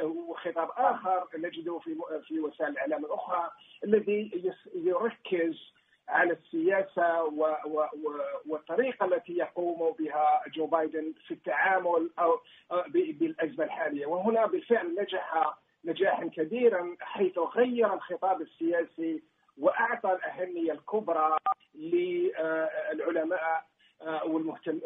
هو 0.00 0.34
خطاب 0.34 0.68
آخر 0.76 1.28
نجده 1.34 1.78
في 1.78 1.96
في 2.28 2.40
وسائل 2.40 2.70
الإعلام 2.70 3.04
الأخرى 3.04 3.50
الذي 3.84 4.52
يركز 4.74 5.72
على 6.08 6.32
السياسة 6.32 7.24
والطريقة 8.46 9.06
التي 9.06 9.32
يقوم 9.32 9.94
بها 9.98 10.42
جو 10.54 10.66
بايدن 10.66 11.14
في 11.26 11.34
التعامل 11.34 12.10
أو 12.18 12.40
بالأزمة 12.92 13.64
الحالية 13.64 14.06
وهنا 14.06 14.46
بالفعل 14.46 14.94
نجح 14.94 15.54
نجاحا 15.84 16.24
كبيرا 16.28 16.96
حيث 17.00 17.38
غير 17.38 17.94
الخطاب 17.94 18.40
السياسي 18.40 19.22
وأعطى 19.58 20.12
الأهمية 20.12 20.72
الكبرى 20.72 21.36
للعلماء 21.74 23.64
آه، 24.02 24.24
والمهتم 24.24 24.80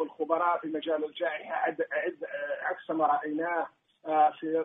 والخبراء 0.00 0.58
في 0.58 0.68
مجال 0.68 1.04
الجائحة 1.04 1.76
عكس 2.62 2.90
ما 2.90 3.06
رأيناه 3.06 3.66
آه، 4.06 4.30
في 4.30 4.64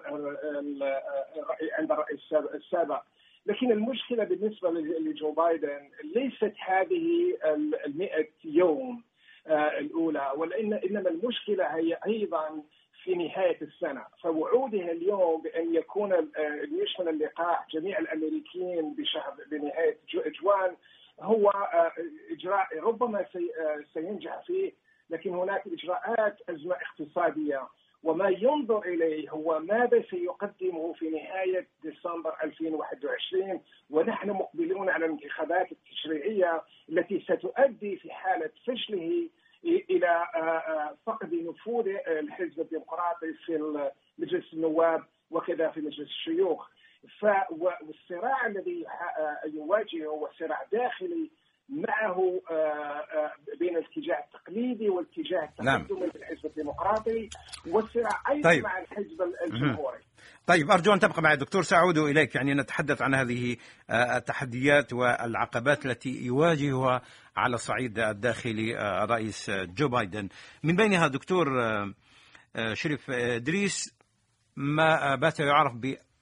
عند 1.79 1.91
الرئيس 1.91 2.33
السابق 2.33 3.01
لكن 3.45 3.71
المشكلة 3.71 4.23
بالنسبة 4.23 4.69
لجو 4.71 5.31
بايدن 5.31 5.89
ليست 6.15 6.53
هذه 6.65 7.37
المئة 7.85 8.27
يوم 8.43 9.03
آه، 9.47 9.79
الأولى 9.79 10.31
ولان 10.37 10.73
إنما 10.73 11.09
المشكلة 11.09 11.65
هي 11.65 11.97
أيضا 12.05 12.63
في 13.07 13.15
نهاية 13.15 13.57
السنة. 13.61 14.05
فوعوده 14.21 14.91
اليوم 14.91 15.41
بأن 15.41 15.75
يكون 15.75 16.31
يشمل 16.71 17.09
اللقاح 17.09 17.67
جميع 17.71 17.99
الأمريكيين 17.99 18.93
بشهر 18.93 19.33
بنهاية 19.51 19.97
جوان. 20.41 20.75
هو 21.21 21.49
آه، 21.49 21.91
إجراء 22.31 22.79
ربما 22.79 23.19
آه، 23.19 23.83
سينجح 23.93 24.41
فيه 24.45 24.71
لكن 25.09 25.29
هناك 25.33 25.63
إجراءات 25.67 26.37
أزمة 26.49 26.75
اقتصادية. 26.75 27.67
وما 28.03 28.29
ينظر 28.29 28.81
إليه 28.81 29.29
هو 29.29 29.59
ماذا 29.59 30.03
سيقدمه 30.09 30.93
في 30.93 31.09
نهاية 31.09 31.67
ديسمبر 31.83 32.33
2021 32.43 33.61
ونحن 33.89 34.29
مقبلون 34.29 34.89
على 34.89 35.05
الانتخابات 35.05 35.71
التشريعية 35.71 36.61
التي 36.89 37.19
ستؤدي 37.19 37.95
في 37.95 38.11
حالة 38.11 38.49
فشله 38.65 39.29
إلى 39.65 40.25
فقد 41.05 41.33
نفوذ 41.33 41.87
الحزب 42.07 42.59
الديمقراطي 42.59 43.33
في 43.45 43.89
مجلس 44.17 44.53
النواب 44.53 45.03
وكذا 45.31 45.69
في 45.69 45.79
مجلس 45.79 45.99
الشيوخ 45.99 46.67
فالصراع 47.19 48.45
الذي 48.47 48.85
يواجهه 49.53 50.05
هو 50.07 50.29
صراع 50.39 50.63
داخلي 50.71 51.29
معه 51.69 52.41
بين 53.59 53.77
الاتجاه 53.77 54.23
التقليدي 54.25 54.89
والاتجاه 54.89 55.49
نعم. 55.61 55.81
التقدمي 55.81 55.99
نعم. 55.99 56.11
الحزب 56.15 56.45
الديمقراطي 56.45 57.29
والصراع 57.67 58.21
أيضا 58.29 58.49
طيب. 58.49 58.63
مع 58.63 58.79
الحزب 58.79 59.21
الجمهوري 59.45 59.99
طيب 60.47 60.71
أرجو 60.71 60.93
أن 60.93 60.99
تبقى 60.99 61.21
معي 61.21 61.35
دكتور 61.37 61.61
سأعود 61.63 61.97
إليك 61.97 62.35
يعني 62.35 62.53
نتحدث 62.53 63.01
عن 63.01 63.15
هذه 63.15 63.55
التحديات 63.91 64.93
والعقبات 64.93 65.85
التي 65.85 66.25
يواجهها 66.25 67.01
على 67.37 67.55
الصعيد 67.55 67.99
الداخلي 67.99 68.79
الرئيس 69.03 69.49
جو 69.49 69.87
بايدن. 69.87 70.29
من 70.63 70.75
بينها 70.75 71.07
دكتور 71.07 71.45
شريف 72.73 73.09
إدريس 73.09 73.93
ما 74.55 75.15
بات 75.15 75.39
يعرف 75.39 75.73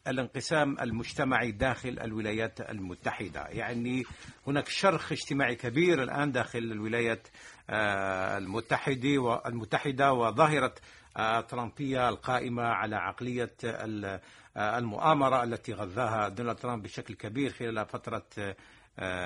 الانقسام 0.08 0.80
المجتمعي 0.80 1.52
داخل 1.52 2.00
الولايات 2.02 2.62
المتحدة. 2.62 3.48
يعني 3.50 4.04
هناك 4.48 4.68
شرخ 4.68 5.12
اجتماعي 5.12 5.56
كبير 5.56 6.04
الآن 6.04 6.32
داخل 6.32 6.60
الولايات 6.60 7.28
آه، 7.70 8.38
المتحدة 8.38 9.18
والمتحدة 9.20 10.14
وظاهرة 10.14 10.76
الترامبية 11.20 12.10
القائمة 12.10 12.64
على 12.64 12.96
عقلية 12.96 13.54
آه، 13.66 14.20
المؤامرة 14.58 15.44
التي 15.44 15.74
غذاها 15.74 16.30
دونالد 16.30 16.58
ترامب 16.58 16.84
بشكل 16.84 17.14
كبير 17.14 17.54
خلال 17.54 17.86
فترة 17.86 18.26
آه، 18.38 18.56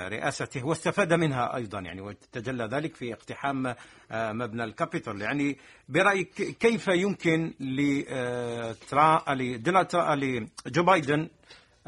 رئاسته 0.07 0.65
واستفاد 0.65 1.13
منها 1.13 1.55
أيضا 1.55 1.79
يعني 1.79 2.01
وتجلى 2.01 2.63
ذلك 2.63 2.95
في 2.95 3.13
اقتحام 3.13 3.67
آه، 4.11 4.31
مبنى 4.31 4.63
الكابيتول. 4.63 5.21
يعني 5.21 5.57
برأيك 5.89 6.33
كيف 6.59 6.87
يمكن 6.87 7.53
لجو 10.65 10.83
بايدن 10.83 11.29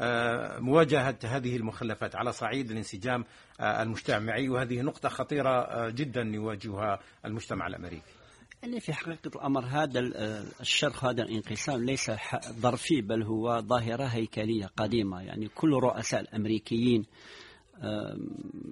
آه، 0.00 0.58
مواجهة 0.58 1.18
هذه 1.24 1.56
المخلفات؟ 1.56 2.16
على 2.16 2.32
صعيد 2.32 2.70
الانسجام 2.70 3.24
المجتمعي 3.60 4.48
وهذه 4.48 4.80
نقطة 4.80 5.08
خطيرة 5.08 5.88
جدا 5.90 6.22
يواجهها 6.22 7.00
المجتمع 7.24 7.66
الأمريكي. 7.66 8.12
يعني 8.62 8.80
في 8.80 8.92
حقيقة 8.92 9.30
الأمر 9.36 9.64
هذا 9.64 10.00
الشرخ 10.60 11.04
هذا 11.04 11.22
الانقسام 11.22 11.84
ليس 11.84 12.10
ظرفي 12.48 13.00
بل 13.00 13.22
هو 13.22 13.60
ظاهرة 13.60 14.04
هيكلية 14.04 14.66
قديمة. 14.76 15.22
يعني 15.22 15.48
كل 15.48 15.72
رؤساء 15.72 16.20
الأمريكيين 16.20 17.06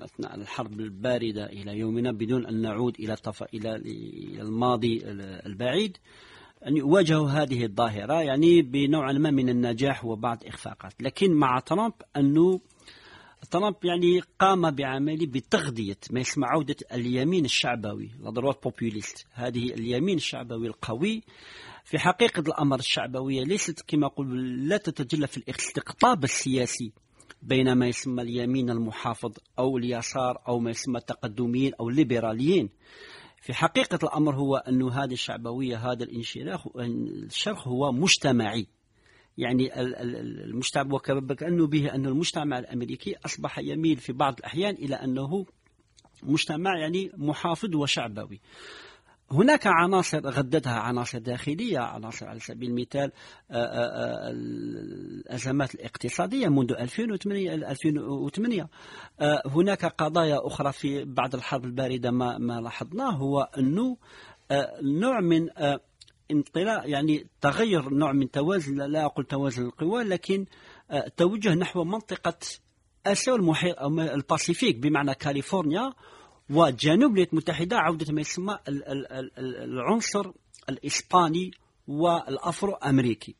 أثناء 0.03 0.35
الحرب 0.35 0.81
الباردة 0.81 1.47
إلى 1.47 1.79
يومنا 1.79 2.13
بدون 2.13 2.47
أن 2.47 2.63
نعود 2.63 2.97
إلى 2.99 3.17
طف... 3.17 3.43
إلى 3.43 3.77
الماضي 4.41 5.01
البعيد 5.47 5.97
أن 6.67 6.77
يواجهوا 6.77 7.29
هذه 7.29 7.65
الظاهرة 7.65 8.23
يعني 8.23 8.63
بنوع 8.63 9.13
ما 9.13 9.31
من 9.31 9.49
النجاح 9.49 10.05
وبعض 10.05 10.39
إخفاقات. 10.47 11.03
لكن 11.03 11.33
مع 11.33 11.59
ترامب 11.59 11.93
أنه 12.17 12.61
ترامب 13.51 13.85
يعني 13.85 14.21
قام 14.39 14.71
بعمل 14.71 15.27
بتغذية 15.27 15.97
ما 16.11 16.21
يسمى 16.21 16.47
عودة 16.47 16.77
اليمين 16.93 17.45
الشعبوي 17.45 18.11
لضروات 18.21 18.63
بوبوليست 18.63 19.27
هذه 19.33 19.75
اليمين 19.75 20.17
الشعبوي 20.17 20.67
القوي 20.67 21.23
في 21.85 21.99
حقيقة 21.99 22.41
الأمر 22.41 22.79
الشعبوية 22.79 23.45
ليست 23.45 23.85
كما 23.87 24.07
أقول 24.07 24.69
لا 24.69 24.77
تتجلى 24.77 25.27
في 25.27 25.37
الاستقطاب 25.37 26.25
السياسي 26.25 26.93
بين 27.43 27.73
ما 27.73 27.89
يسمى 27.89 28.23
اليمين 28.23 28.71
المحافظ 28.71 29.33
أو 29.59 29.79
اليسار 29.79 30.43
أو 30.49 30.59
ما 30.59 30.71
يسمى 30.71 30.99
التقدميين 30.99 31.73
أو 31.81 31.89
الليبراليين. 31.89 32.69
في 33.43 33.55
حقيقة 33.55 33.99
الأمر 34.03 34.35
هو 34.35 34.57
أن 34.57 34.83
هذه 34.83 35.13
الشعبوية 35.13 35.91
هذا 35.93 36.05
الانشراح 36.05 36.67
الشرخ 36.77 37.69
هو 37.69 37.93
مجتمعي. 37.93 38.67
يعني 39.39 39.81
المجتمع 39.81 40.95
وكأنه 40.95 41.67
به 41.67 41.95
أن 41.95 42.07
المجتمع 42.07 42.59
الأمريكي 42.59 43.17
أصبح 43.25 43.59
يميل 43.59 43.97
في 43.97 44.13
بعض 44.13 44.35
الأحيان 44.39 44.75
إلى 44.75 44.95
أنه 44.95 45.47
مجتمع 46.23 46.79
يعني 46.79 47.11
محافظ 47.17 47.75
وشعبوي. 47.75 48.41
هناك 49.33 49.67
عناصر 49.67 50.31
غدتها 50.31 50.79
عناصر 50.79 51.19
داخلية 51.19 51.79
عناصر 51.79 52.29
على 52.29 52.41
سبيل 52.41 52.71
المثال 52.71 53.13
آه، 53.51 53.55
آه، 53.55 53.57
آه، 53.57 54.31
الأزمات 54.31 55.75
الاقتصادية 55.75 56.49
منذ 56.49 56.73
2008 56.73 57.55
2008 57.55 58.69
هناك 59.47 59.85
قضايا 59.85 60.47
أخرى 60.47 60.73
في 60.73 61.05
بعد 61.05 61.35
الحرب 61.35 61.65
الباردة 61.65 62.11
ما, 62.11 62.39
ما 62.39 62.61
لاحظناه 62.61 63.11
هو 63.11 63.41
أنه 63.59 63.97
نوع 64.83 65.21
من 65.21 65.49
انطلاق 66.31 66.91
يعني 66.91 67.27
تغير 67.41 67.91
نوع 67.91 68.13
من 68.13 68.31
توازن 68.31 68.75
لا 68.75 69.05
أقول 69.05 69.25
توازن 69.25 69.67
القوى 69.67 70.05
لكن 70.05 70.47
توجه 71.17 71.55
نحو 71.55 71.85
منطقة 71.85 72.39
آسيا 73.07 73.33
والمحيط 73.33 73.79
أو 73.79 74.01
الباسيفيك 74.01 74.77
بمعنى 74.77 75.15
كاليفورنيا. 75.15 75.93
وجنوب 76.51 77.11
الولايات 77.11 77.33
المتحدة 77.33 77.77
عودة 77.77 78.13
ما 78.13 78.21
يسمى 78.21 78.59
العنصر 79.39 80.31
الإسباني 80.69 81.51
والأفرو 81.89 82.75
أمريكي 82.75 83.35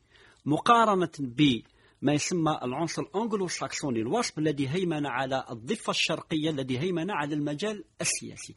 مقارنة 0.45 1.09
بما 1.19 2.13
يسمى 2.13 2.59
العنصر 2.63 3.01
الأنجلو 3.01 3.47
ساكسوني 3.47 3.99
الوصف 3.99 4.39
الذي 4.39 4.69
هيمن 4.69 5.05
على 5.05 5.45
الضفة 5.51 5.91
الشرقية 5.91 6.49
الذي 6.49 6.79
هيمن 6.79 7.11
على 7.11 7.35
المجال 7.35 7.83
السياسي. 8.01 8.55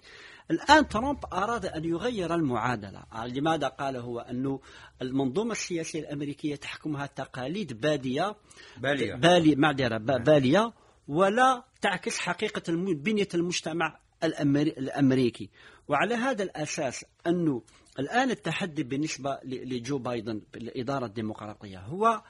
الآن 0.51 0.89
ترامب 0.89 1.19
أراد 1.33 1.67
أن 1.67 1.85
يغير 1.85 2.35
المعادلة. 2.35 3.03
لماذا؟ 3.27 3.69
قال 3.69 3.97
هو 3.97 4.19
أن 4.19 4.59
المنظومة 5.03 5.53
السياسية 5.53 6.01
الأمريكية 6.01 6.57
تحكمها 6.57 7.07
تقاليد 7.07 7.81
بادية. 7.81 8.37
بالية 8.77 9.15
بالي 9.15 9.55
معذرة 9.55 9.97
بالية 9.99 10.73
ولا 11.09 11.65
تعكس 11.81 12.19
حقيقة 12.19 12.73
بنية 12.95 13.29
المجتمع 13.35 14.04
الأمريكي. 14.25 15.51
وعلى 15.89 16.15
هذا 16.15 16.43
الأساس 16.43 17.05
أنه 17.27 17.63
الآن 17.99 18.31
التحدي 18.31 18.83
بالنسبة 18.83 19.39
لجو 19.45 19.99
بايدن 19.99 20.43
بالإدارة 20.53 21.07
الديمقراطية 21.07 21.79
هو 21.79 22.23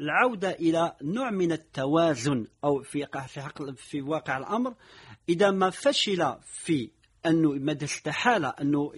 العودة 0.00 0.50
إلى 0.50 0.96
نوع 1.02 1.30
من 1.30 1.52
التوازن 1.52 2.46
أو 2.64 2.82
في 2.82 3.06
في, 3.26 3.74
في 3.76 4.02
واقع 4.02 4.38
الأمر. 4.38 4.74
إذا 5.28 5.50
ما 5.50 5.70
فشل 5.70 6.36
في 6.44 6.90
أنه 7.26 7.52
مدى 7.52 7.84
استحال 7.84 8.44
أنه 8.44 8.92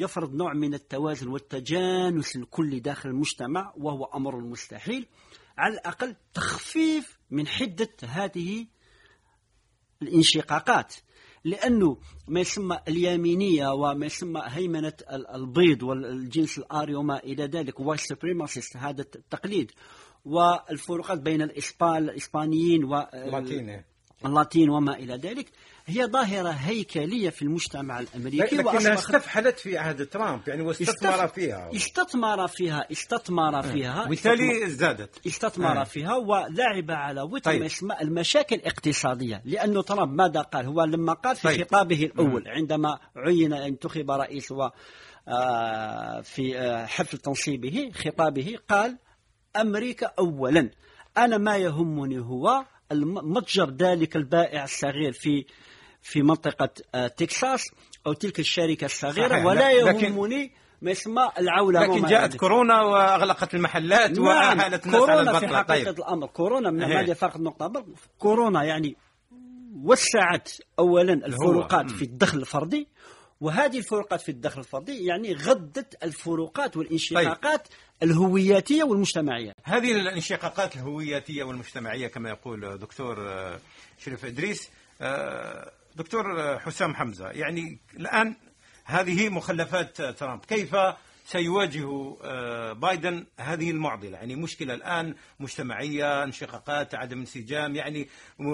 يفرض 0.00 0.34
نوع 0.34 0.52
من 0.54 0.74
التوازن 0.74 1.28
والتجانس 1.28 2.36
الكلي 2.36 2.80
داخل 2.80 3.08
المجتمع 3.08 3.72
وهو 3.76 4.04
أمر 4.04 4.40
مستحيل. 4.40 5.06
على 5.58 5.74
الأقل 5.74 6.16
تخفيف 6.34 7.18
من 7.30 7.46
حدة 7.46 7.90
هذه 8.04 8.66
الانشقاقات. 10.02 10.94
لأنه 11.44 11.96
ما 12.28 12.40
يسمى 12.40 12.78
اليمينية 12.88 13.72
وما 13.72 14.06
يسمى 14.06 14.42
هيمنة 14.44 14.92
البيض 15.34 15.82
والجنس 15.82 16.58
الآري 16.58 16.94
وما 16.94 17.18
إلى 17.18 17.44
ذلك 17.44 17.80
white 17.80 18.00
supremacist 18.00 18.76
هذا 18.76 19.00
التقليد. 19.00 19.72
والفروقات 20.24 21.20
بين 21.20 21.42
الإسبان 21.42 22.04
الإسبانيين 22.04 22.84
واللاتين 22.84 23.82
اللاتين 24.24 24.70
وما 24.70 24.98
إلى 24.98 25.16
ذلك. 25.16 25.52
هي 25.86 26.06
ظاهرة 26.06 26.48
هيكلية 26.48 27.30
في 27.30 27.42
المجتمع 27.42 28.00
الأمريكي 28.00 28.56
لكنها 28.56 28.94
استفحلت 28.94 29.58
في 29.58 29.78
عهد 29.78 30.06
ترامب 30.06 30.40
يعني 30.48 30.62
واستثمر 30.62 31.28
فيها 31.28 31.70
استثمر 31.76 32.48
فيها 32.48 32.86
استثمر 32.92 33.58
آه. 33.58 33.62
فيها 33.62 34.04
وبالتالي 34.04 34.66
ازدادت 34.66 35.26
استثمر 35.26 35.80
آه. 35.80 35.84
فيها 35.84 36.16
ولعب 36.16 36.90
على 36.90 37.22
وتر 37.22 37.50
طيب. 37.50 37.70
المشاكل 38.00 38.56
الاقتصادية 38.56 39.42
لأنه 39.44 39.82
ترامب 39.82 40.14
ماذا 40.14 40.40
قال 40.40 40.66
هو 40.66 40.84
لما 40.84 41.12
قال 41.12 41.36
في 41.36 41.42
طيب. 41.42 41.64
خطابه 41.64 42.04
الأول 42.04 42.48
عندما 42.48 42.98
عين 43.16 43.52
انتخب 43.52 44.10
رئيس 44.10 44.52
و 44.52 44.68
آه، 45.28 46.20
في 46.20 46.58
حفل 46.86 47.18
تنصيبه 47.18 47.90
خطابه 47.94 48.58
قال 48.68 48.98
أمريكا 49.56 50.12
أولا 50.18 50.70
أنا 51.18 51.38
ما 51.38 51.56
يهمني 51.56 52.18
هو 52.18 52.64
متجر 52.92 53.70
ذلك 53.70 54.16
البائع 54.16 54.64
الصغير 54.64 55.12
في 55.12 55.44
في 56.02 56.22
منطقة 56.22 56.70
آه، 56.94 57.06
تكساس 57.06 57.70
أو 58.06 58.12
تلك 58.12 58.40
الشركة 58.40 58.84
الصغيرة 58.84 59.28
صحيح. 59.28 59.44
ولا 59.44 59.70
يهمني 59.70 60.52
ما 60.82 60.90
يسمى 60.90 61.28
العولمة 61.38 61.80
لكن 61.80 62.06
جاءت 62.06 62.36
كورونا 62.36 62.82
وأغلقت 62.82 63.54
المحلات 63.54 64.10
نعم. 64.10 64.26
وأهلت 64.26 64.86
الناس 64.86 65.08
على 65.08 65.20
البطلة 65.20 65.38
في 65.38 65.56
حقيقة 65.56 65.92
طيب. 65.92 65.98
الأمر 65.98 66.26
كورونا 66.26 66.70
من 66.70 66.82
هذه 66.82 67.12
فرق 67.12 67.36
نقطة 67.36 67.84
كورونا 68.18 68.64
يعني 68.64 68.96
وسعت 69.82 70.50
أولا 70.78 71.12
الفروقات 71.12 71.90
في 71.90 72.02
الدخل 72.02 72.38
الفردي 72.38 72.88
وهذه 73.40 73.78
الفروقات 73.78 74.20
في 74.20 74.28
الدخل 74.28 74.60
الفردي 74.60 75.04
يعني 75.04 75.34
غدت 75.34 76.04
الفروقات 76.04 76.76
والانشقاقات 76.76 77.66
طيب. 77.68 78.10
الهوياتية 78.10 78.84
والمجتمعية 78.84 79.52
هذه 79.64 79.92
الانشقاقات 79.92 80.76
الهوياتية 80.76 81.44
والمجتمعية 81.44 82.06
كما 82.06 82.30
يقول 82.30 82.78
دكتور 82.78 83.16
شريف 83.98 84.24
إدريس 84.24 84.70
آه، 85.00 85.72
دكتور 85.96 86.58
حسام 86.58 86.94
حمزة 86.94 87.30
يعني 87.30 87.78
الآن 87.96 88.34
هذه 88.84 89.28
مخلفات 89.28 90.02
ترامب 90.02 90.44
كيف 90.44 90.76
سيواجه 91.24 92.16
آه، 92.22 92.72
بايدن 92.72 93.26
هذه 93.38 93.70
المعضلة؟ 93.70 94.18
يعني 94.18 94.36
مشكلة 94.36 94.74
الآن 94.74 95.14
مجتمعية 95.40 96.24
انشقاقات 96.24 96.94
عدم 96.94 97.18
انسجام 97.20 97.76
يعني 97.76 98.08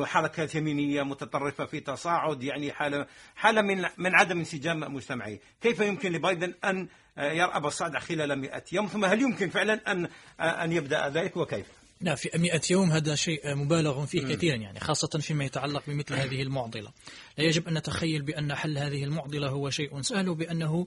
حركات 0.04 0.54
يمينية 0.54 1.02
متطرفة 1.02 1.64
في 1.64 1.80
تصاعد 1.80 2.42
يعني 2.42 2.72
حالة 2.72 3.06
حالة 3.36 3.62
من 3.62 3.84
من 3.96 4.14
عدم 4.14 4.38
انسجام 4.38 4.94
مجتمعي. 4.94 5.40
كيف 5.60 5.80
يمكن 5.80 6.12
لبايدن 6.12 6.54
أن 6.64 6.88
يرأب 7.18 7.66
الصعد 7.66 7.96
خلال 7.96 8.36
100 8.40 8.64
يوم؟ 8.72 8.86
ثم 8.86 9.04
هل 9.04 9.22
يمكن 9.22 9.48
فعلا 9.48 9.92
أن 9.92 10.08
أن 10.40 10.72
يبدأ 10.72 11.08
ذلك؟ 11.08 11.36
وكيف؟ 11.36 11.66
لا 12.00 12.14
في 12.14 12.38
100 12.38 12.60
يوم 12.70 12.90
هذا 12.90 13.14
شيء 13.14 13.54
مبالغ 13.54 14.06
فيه 14.06 14.20
كثيرا 14.22 14.56
يعني 14.56 14.80
خاصة 14.80 15.18
فيما 15.18 15.44
يتعلق 15.44 15.82
بمثل 15.86 16.14
هذه 16.14 16.42
المعضلة. 16.42 16.92
لا 17.38 17.44
يجب 17.44 17.68
أن 17.68 17.78
نتخيل 17.78 18.22
بأن 18.22 18.54
حل 18.54 18.78
هذه 18.78 19.04
المعضلة 19.04 19.48
هو 19.48 19.70
شيء 19.70 20.02
سهل 20.02 20.28
وبأنه 20.28 20.86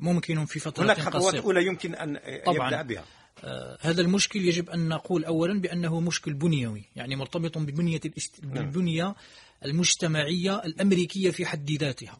ممكن 0.00 0.44
في 0.44 0.58
فترة 0.58 0.84
هناك 0.84 1.00
خطوات 1.00 1.34
أولى 1.34 1.66
يمكن 1.66 1.94
أن 1.94 2.18
طبعاً. 2.46 2.66
يبدأ 2.66 2.82
بها. 2.82 3.04
آه 3.44 3.78
هذا 3.80 4.00
المشكل 4.00 4.40
يجب 4.40 4.70
أن 4.70 4.88
نقول 4.88 5.24
أولا 5.24 5.60
بأنه 5.60 6.00
مشكل 6.00 6.32
بنيوي 6.34 6.82
يعني 6.96 7.16
مرتبط 7.16 7.58
ببنية, 7.58 8.00
الاست... 8.04 8.44
نعم. 8.44 8.52
بالبنية 8.52 9.14
المجتمعية 9.64 10.64
الأمريكية 10.64 11.30
في 11.30 11.46
حد 11.46 11.70
ذاتها. 11.70 12.18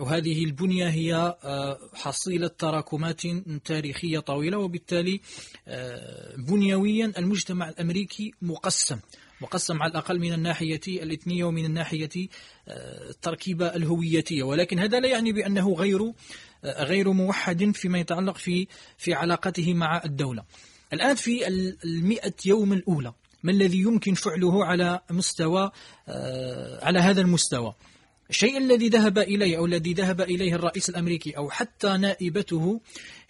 وهذه 0.00 0.44
البنية 0.44 0.88
هي 0.88 1.14
آه، 1.44 1.78
حصيلة 1.94 2.48
تراكمات 2.48 3.22
تاريخية 3.64 4.18
طويلة 4.18 4.58
وبالتالي 4.58 5.20
آه، 5.68 6.36
بنيويا 6.36 7.12
المجتمع 7.18 7.68
الأمريكي 7.68 8.32
مقسم 8.42 9.00
مقسم 9.40 9.82
على 9.82 9.90
الأقل 9.90 10.20
من 10.20 10.32
الناحية 10.32 10.80
الإثنية 10.88 11.44
ومن 11.44 11.64
الناحية 11.64 12.28
التركيبة 12.68 13.66
الهويتية. 13.66 14.42
ولكن 14.42 14.78
هذا 14.78 15.00
لا 15.00 15.08
يعني 15.08 15.32
بأنه 15.32 15.74
غير 15.74 16.12
غير 16.64 17.12
موحد 17.12 17.70
فيما 17.74 17.98
يتعلق 17.98 18.36
في 18.36 18.66
في 18.98 19.14
علاقته 19.14 19.74
مع 19.74 20.02
الدولة. 20.04 20.44
الآن 20.92 21.14
في 21.14 21.48
المئة 21.84 22.34
يوم 22.46 22.72
الأولى 22.72 23.12
ما 23.42 23.52
الذي 23.52 23.78
يمكن 23.78 24.14
فعله 24.14 24.64
على 24.64 25.00
مستوى 25.10 25.70
على 26.82 26.98
هذا 26.98 27.20
المستوى؟ 27.20 27.74
الشيء 28.30 28.58
الذي 28.58 28.88
ذهب 28.88 29.18
إليه 29.18 29.56
أو 29.56 29.66
الذي 29.66 29.92
ذهب 29.92 30.20
إليه 30.20 30.54
الرئيس 30.54 30.88
الأمريكي 30.90 31.30
أو 31.36 31.50
حتى 31.50 31.96
نائبته 31.96 32.80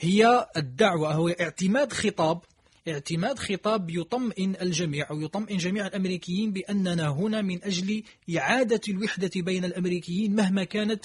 هي 0.00 0.46
الدعوة 0.56 1.12
هو 1.12 1.28
اعتماد 1.28 1.92
خطاب 1.92 2.40
اعتماد 2.88 3.38
خطاب 3.38 3.90
يطمئن 3.90 4.56
الجميع 4.62 5.10
أو 5.10 5.20
يطمئن 5.20 5.56
جميع 5.56 5.86
الأمريكيين 5.86 6.52
بأننا 6.52 7.08
هنا 7.08 7.42
من 7.42 7.64
أجل 7.64 8.02
إعادة 8.36 8.80
الوحدة 8.88 9.30
بين 9.36 9.64
الأمريكيين 9.64 10.34
مهما 10.34 10.64
كانت 10.64 11.04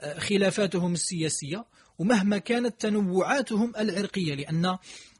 آه، 0.00 0.18
خلافاتهم 0.18 0.92
السياسية 0.92 1.64
ومهما 1.98 2.38
كانت 2.38 2.80
تنوعاتهم 2.80 3.72
العرقية 3.78 4.34
لأن 4.34 4.76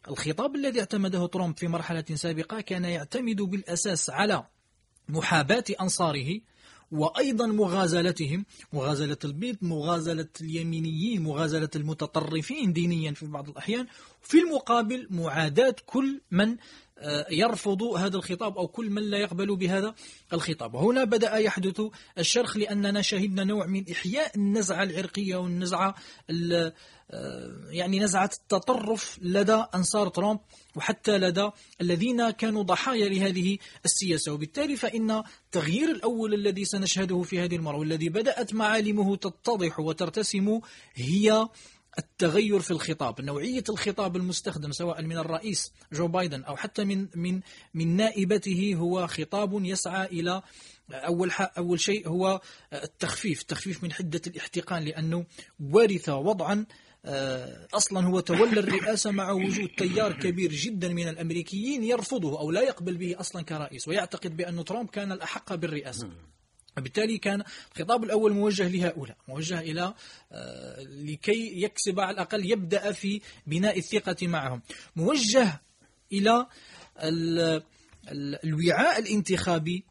الخطاب 0.08 0.56
الذي 0.56 0.80
اعتمده 0.80 1.26
ترامب 1.26 1.58
في 1.58 1.68
مرحلة 1.68 2.04
سابقة 2.14 2.60
كان 2.60 2.84
يعتمد 2.84 3.42
بالأساس 3.42 4.10
على 4.10 4.46
محاباة 5.08 5.64
أنصاره 5.80 6.40
وأيضا 6.92 7.46
مغازلتهم 7.46 8.44
مغازلة 8.72 9.16
البيض 9.24 9.56
مغازلة 9.62 10.28
اليمينيين 10.40 11.22
مغازلة 11.22 11.70
المتطرفين 11.76 12.72
دينيا 12.72 13.12
في 13.12 13.26
بعض 13.26 13.48
الأحيان. 13.48 13.86
في 14.22 14.38
المقابل 14.38 15.06
معاداة 15.10 15.76
كل 15.86 16.20
من 16.30 16.56
يرفض 17.30 17.82
هذا 17.82 18.16
الخطاب 18.16 18.58
أو 18.58 18.68
كل 18.68 18.90
من 18.90 19.02
لا 19.02 19.18
يقبل 19.18 19.56
بهذا 19.56 19.94
الخطاب. 20.32 20.74
وهنا 20.74 21.04
بدأ 21.04 21.36
يحدث 21.36 21.82
الشرخ 22.18 22.56
لأننا 22.56 23.02
شهدنا 23.02 23.44
نوع 23.44 23.66
من 23.66 23.84
إحياء 23.90 24.36
النزعة 24.36 24.82
العرقية 24.82 25.36
والنزعة 25.36 25.94
آه، 27.12 27.52
يعني 27.70 27.98
نزعة 27.98 28.30
التطرف 28.42 29.18
لدى 29.22 29.64
أنصار 29.74 30.08
ترامب 30.08 30.40
وحتى 30.76 31.18
لدى 31.18 31.50
الذين 31.80 32.30
كانوا 32.30 32.62
ضحايا 32.62 33.08
لهذه 33.08 33.58
السياسة. 33.84 34.32
وبالتالي 34.32 34.76
فإن 34.76 35.22
التغيير 35.44 35.90
الأول 35.90 36.34
الذي 36.34 36.64
سنشهده 36.64 37.22
في 37.22 37.40
هذه 37.40 37.56
المرة 37.56 37.76
والذي 37.76 38.08
بدأت 38.08 38.54
معالمه 38.54 39.16
تتضح 39.16 39.80
وترتسم 39.80 40.60
هي 40.94 41.48
التغير 41.98 42.60
في 42.60 42.70
الخطاب 42.70 43.20
نوعية 43.20 43.64
الخطاب 43.68 44.16
المستخدم 44.16 44.72
سواء 44.72 45.02
من 45.02 45.16
الرئيس 45.18 45.72
جو 45.92 46.08
بايدن 46.08 46.42
أو 46.42 46.56
حتى 46.56 46.84
من 46.84 47.06
من 47.14 47.40
من 47.74 47.96
نائبته 47.96 48.74
هو 48.76 49.06
خطاب 49.06 49.64
يسعى 49.64 50.06
إلى 50.06 50.42
أول 50.92 51.30
أول 51.58 51.80
شيء 51.80 52.08
هو 52.08 52.40
التخفيف 52.72 53.40
التخفيف 53.40 53.84
من 53.84 53.92
حدة 53.92 54.20
الاحتقان 54.26 54.84
لأنه 54.84 55.24
ورث 55.60 56.08
وضعا 56.08 56.66
آه، 57.04 57.68
أصلا 57.74 58.06
هو 58.06 58.20
تولى 58.20 58.60
الرئاسة 58.60 59.10
مع 59.10 59.30
وجود 59.30 59.68
تيار 59.68 60.12
كبير 60.12 60.52
جدا 60.52 60.88
من 60.88 61.08
الأمريكيين 61.08 61.84
يرفضه 61.84 62.40
أو 62.40 62.50
لا 62.50 62.60
يقبل 62.60 62.96
به 62.96 63.20
أصلا 63.20 63.42
كرئيس 63.42 63.88
ويعتقد 63.88 64.36
بأن 64.36 64.64
ترامب 64.64 64.90
كان 64.90 65.12
الأحق 65.12 65.54
بالرئاسة. 65.54 66.10
وبالتالي 66.78 67.18
كان 67.18 67.42
الخطاب 67.72 68.04
الأول 68.04 68.32
موجه 68.32 68.68
لهؤلاء 68.68 69.16
موجه 69.28 69.60
إلى 69.60 69.94
آه، 70.32 70.82
لكي 70.82 71.62
يكسب 71.62 72.00
على 72.00 72.10
الأقل 72.10 72.50
يبدأ 72.50 72.92
في 72.92 73.20
بناء 73.46 73.78
الثقة 73.78 74.26
معهم. 74.26 74.62
موجه 74.96 75.60
إلى 76.12 76.46
الوعاء 78.44 78.98
الانتخابي 78.98 79.84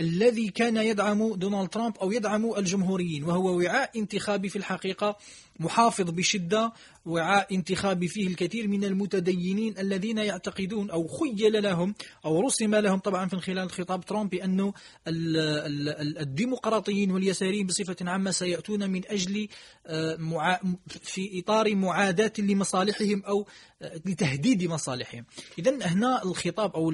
الذي 0.00 0.48
كان 0.48 0.76
يدعم 0.76 1.34
دونالد 1.34 1.68
ترامب 1.68 1.96
أو 1.98 2.12
يدعم 2.12 2.54
الجمهوريين 2.58 3.24
وهو 3.24 3.56
وعاء 3.58 3.98
انتخابي 3.98 4.48
في 4.48 4.56
الحقيقة 4.56 5.16
محافظ 5.60 6.10
بشدة 6.10 6.72
وعاء 7.06 7.54
انتخابي 7.54 8.08
فيه 8.08 8.26
الكثير 8.26 8.68
من 8.68 8.84
المتدينين 8.84 9.78
الذين 9.78 10.18
يعتقدون 10.18 10.90
أو 10.90 11.08
خيل 11.08 11.62
لهم 11.62 11.94
أو 12.24 12.40
رسم 12.40 12.74
لهم 12.74 12.98
طبعا 12.98 13.28
في 13.28 13.36
خلال 13.36 13.70
خطاب 13.70 14.04
ترامب 14.04 14.30
بأنه 14.30 14.72
الديمقراطيين 16.20 17.10
واليساريين 17.10 17.66
بصفة 17.66 17.96
عامة 18.00 18.30
سيأتون 18.30 18.90
من 18.90 19.02
أجل 19.06 19.48
آه، 19.86 20.60
في 21.02 21.40
إطار 21.40 21.74
معاداة 21.74 22.32
لمصالحهم 22.38 23.22
أو 23.22 23.46
آه، 23.82 24.00
لتهديد 24.06 24.64
مصالحهم. 24.64 25.24
إذا 25.58 25.86
هنا 25.86 26.22
الخطاب 26.24 26.76
أو 26.76 26.92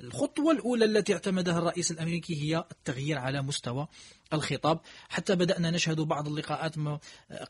الخطوة 0.00 0.52
الأولى 0.52 0.84
التي 0.84 1.12
اعتمدها 1.12 1.58
الرئيس 1.58 1.90
الأمريكي 1.90 2.42
هي 2.42 2.64
التغيير 2.72 3.18
على 3.18 3.42
مستوى 3.42 3.88
الخطاب. 4.32 4.80
حتى 5.08 5.36
بدأنا 5.36 5.70
نشهد 5.70 6.00
بعض 6.00 6.28
اللقاءات 6.28 6.74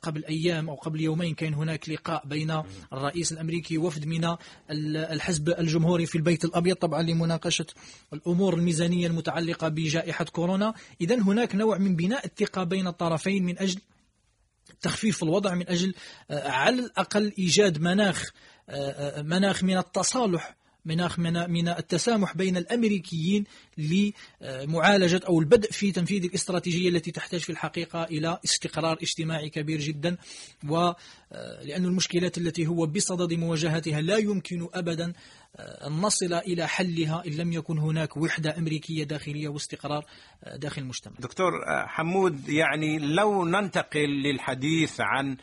قبل 0.02 0.24
أيام 0.24 0.68
أو 0.68 0.74
قبل 0.74 1.00
يومين 1.00 1.34
كان 1.34 1.54
هناك 1.54 1.88
لقاء 1.88 2.26
بين 2.26 2.62
الرئيس 2.92 3.32
الأمريكي 3.32 3.78
وفد 3.78 4.06
من 4.06 4.36
الحزب 4.70 5.48
الجمهوري 5.48 6.06
في 6.06 6.18
البيت 6.18 6.44
الأبيض 6.44 6.76
طبعا 6.76 7.02
لمناقشة 7.02 7.66
الأمور 8.12 8.54
الميزانية 8.54 9.06
المتعلقة 9.06 9.68
بجائحة 9.68 10.24
كورونا. 10.24 10.74
إذا 11.00 11.14
هناك 11.14 11.54
نوع 11.54 11.78
من 11.78 11.96
بناء 11.96 12.26
الثقة 12.26 12.64
بين 12.64 12.86
الطرفين 12.86 13.44
من 13.44 13.58
أجل 13.58 13.80
تخفيف 14.80 15.22
الوضع 15.22 15.54
من 15.54 15.68
أجل 15.68 15.94
آه، 16.30 16.48
على 16.48 16.80
الأقل 16.80 17.32
إيجاد 17.38 17.80
مناخ 17.80 18.30
آه، 18.68 19.18
آه، 19.18 19.22
مناخ 19.22 19.64
من 19.64 19.78
التصالح 19.78 20.56
مناخ 20.86 21.18
من 21.18 21.68
التسامح 21.68 22.36
بين 22.36 22.56
الأمريكيين 22.56 23.44
لمعالجة 23.78 25.20
أو 25.28 25.40
البدء 25.40 25.70
في 25.70 25.92
تنفيذ 25.92 26.24
الاستراتيجية 26.24 26.88
التي 26.88 27.10
تحتاج 27.10 27.40
في 27.40 27.50
الحقيقة 27.50 28.04
إلى 28.04 28.38
استقرار 28.44 28.98
اجتماعي 29.02 29.48
كبير 29.50 29.80
جدا. 29.80 30.16
ولان 30.68 31.84
المشكلات 31.84 32.38
التي 32.38 32.66
هو 32.66 32.86
بصدد 32.86 33.34
مواجهتها 33.34 34.00
لا 34.00 34.16
يمكن 34.16 34.68
ابدا 34.74 35.12
أن 35.58 35.92
نصل 35.92 36.34
إلى 36.34 36.68
حلها 36.68 37.22
إن 37.26 37.32
لم 37.32 37.52
يكن 37.52 37.78
هناك 37.78 38.16
وحدة 38.16 38.58
أمريكية 38.58 39.04
داخلية 39.04 39.48
واستقرار 39.48 40.04
داخل 40.56 40.82
المجتمع. 40.82 41.14
دكتور 41.18 41.52
حمود 41.86 42.48
يعني 42.48 42.98
لو 42.98 43.44
ننتقل 43.44 44.22
للحديث 44.22 45.00
عن 45.00 45.30
آه، 45.30 45.36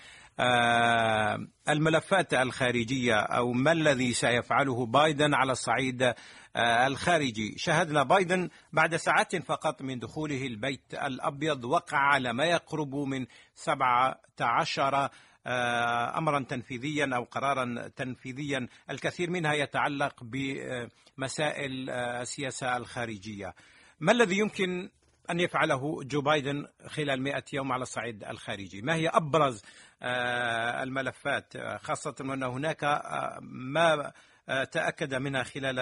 الملفات 1.70 2.34
الخارجية 2.34 3.16
أو 3.16 3.52
ما 3.52 3.72
الذي 3.72 4.14
سيفعله 4.14 4.86
بايدن 4.86 5.34
على 5.34 5.52
الصعيد 5.52 6.14
آه، 6.56 6.88
الخارجي. 6.88 7.54
شهدنا 7.58 8.04
بايدن 8.04 8.50
بعد 8.74 8.96
ساعات 8.96 9.36
فقط 9.36 9.82
من 9.82 10.00
دخوله 10.00 10.46
البيت 10.48 10.94
الأبيض 10.94 11.66
وقع 11.66 11.98
على 11.98 12.34
ما 12.34 12.46
يقرب 12.46 12.96
من 12.96 13.26
17 13.56 15.10
آه، 15.48 16.18
امرا 16.18 16.40
تنفيذيا 16.40 17.10
أو 17.16 17.24
قرارا 17.24 17.88
تنفيذيا. 17.96 18.68
الكثير 18.90 19.30
منها 19.30 19.54
يتعلق 19.54 20.24
بمسائل 20.24 21.90
السياسة 21.90 22.78
الخارجية. 22.78 23.54
ما 24.00 24.12
الذي 24.12 24.38
يمكن 24.38 24.90
أن 25.30 25.40
يفعله 25.40 26.04
جو 26.04 26.22
بايدن 26.22 26.68
خلال 26.88 27.22
100 27.22 27.44
يوم 27.54 27.72
على 27.72 27.82
الصعيد 27.82 28.24
الخارجي. 28.24 28.82
ما 28.82 28.96
هي 28.96 29.08
أبرز 29.08 29.64
آه، 30.02 30.84
الملفات؟ 30.84 31.58
خاصة 31.58 32.16
أن 32.22 32.44
هناك 32.44 32.84
آه، 32.84 33.40
ما 33.42 34.12
آه، 34.50 34.64
تأكد 34.64 35.14
منها 35.14 35.44
خلال 35.44 35.80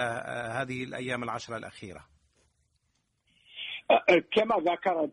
هذه 0.52 0.84
الأيام 0.84 1.22
العشرة 1.22 1.56
الأخيرة. 1.56 2.04
كما 4.32 4.56
ذكرت 4.56 5.12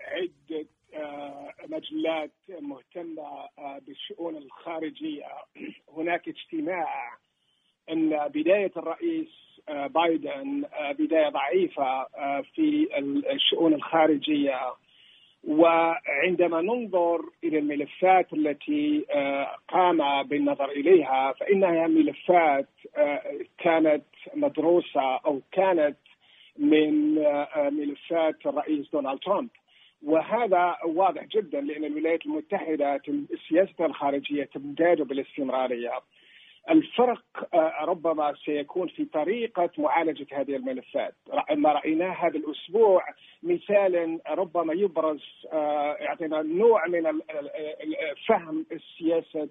عدة 0.00 0.66
مجلات 1.68 2.32
مهتمة 2.48 3.48
بالشؤون 3.86 4.36
الخارجية. 4.36 5.26
هناك 5.96 6.28
اجتماع 6.28 7.18
إن 7.90 8.28
بداية 8.34 8.72
الرئيس 8.76 9.60
بايدن 9.68 10.64
بداية 10.98 11.28
ضعيفة 11.28 12.06
في 12.54 12.88
الشؤون 13.32 13.74
الخارجية. 13.74 14.60
وعندما 15.44 16.60
ننظر 16.60 17.20
إلى 17.44 17.58
الملفات 17.58 18.32
التي 18.32 19.04
قام 19.68 20.22
بالنظر 20.22 20.70
إليها 20.70 21.32
فإنها 21.32 21.86
ملفات 21.86 22.68
كانت 23.58 24.04
مدروسة 24.34 25.16
أو 25.16 25.40
كانت 25.52 25.96
من 26.58 27.14
ملفات 27.56 28.46
الرئيس 28.46 28.90
دونالد 28.92 29.18
ترامب. 29.18 29.48
وهذا 30.02 30.76
واضح 30.84 31.24
جدا 31.24 31.60
لأن 31.60 31.84
الولايات 31.84 32.26
المتحدة 32.26 33.00
سياستها 33.48 33.86
الخارجية 33.86 34.44
تمتاز 34.44 35.00
بالاستمرارية. 35.00 35.92
الفرق 36.70 37.22
ربما 37.82 38.34
سيكون 38.44 38.88
في 38.88 39.04
طريقة 39.04 39.70
معالجة 39.78 40.26
هذه 40.32 40.56
الملفات. 40.56 41.14
ما 41.54 41.72
رأيناه 41.72 42.12
هذا 42.12 42.36
الأسبوع 42.36 43.04
مثال 43.42 44.20
ربما 44.28 44.74
يبرز 44.74 45.46
يعطينا 46.00 46.42
نوع 46.42 46.86
من 46.86 47.20
فهم 48.28 48.66
سياسة 48.98 49.48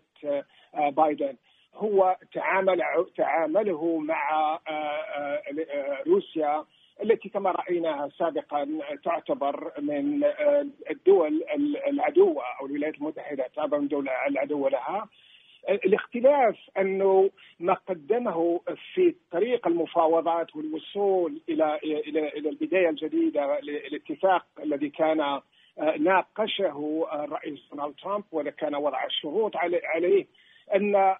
بايدن. 0.75 1.35
هو 1.75 2.17
تعامل 2.33 2.81
تعامله 3.17 3.97
مع 3.97 4.59
روسيا 6.07 6.65
التي 7.03 7.29
كما 7.29 7.51
رأيناها 7.51 8.09
سابقا 8.09 8.79
تعتبر 9.03 9.71
من 9.79 10.23
الدول 10.91 11.43
العدوه 11.87 12.43
أو 12.61 12.65
الولايات 12.65 12.95
المتحدة 12.95 13.47
تعتبر 13.55 13.77
من 13.77 13.83
الدول 13.83 14.09
العدوه 14.09 14.69
لها. 14.69 15.07
الاختلاف 15.69 16.57
أنه 16.77 17.29
ما 17.59 17.73
قدمه 17.73 18.61
في 18.93 19.15
طريق 19.31 19.67
المفاوضات 19.67 20.55
والوصول 20.55 21.41
إلى 21.49 21.79
إلى 21.83 22.27
إلى 22.29 22.49
البداية 22.49 22.89
الجديدة 22.89 23.59
الاتفاق 23.59 24.45
الذي 24.63 24.89
كان 24.89 25.41
ناقشه 25.99 27.07
الرئيس 27.13 27.59
دونالد 27.73 27.95
ترامب 27.95 28.23
وكان 28.31 28.75
وضع 28.75 29.05
الشروط 29.05 29.51
عليه 29.95 30.25
أن 30.75 31.15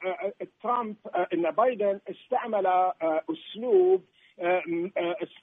ترامب 0.64 0.96
أن 1.34 1.52
بايدن 1.52 2.00
استعمل 2.10 2.92
أسلوب 3.32 4.04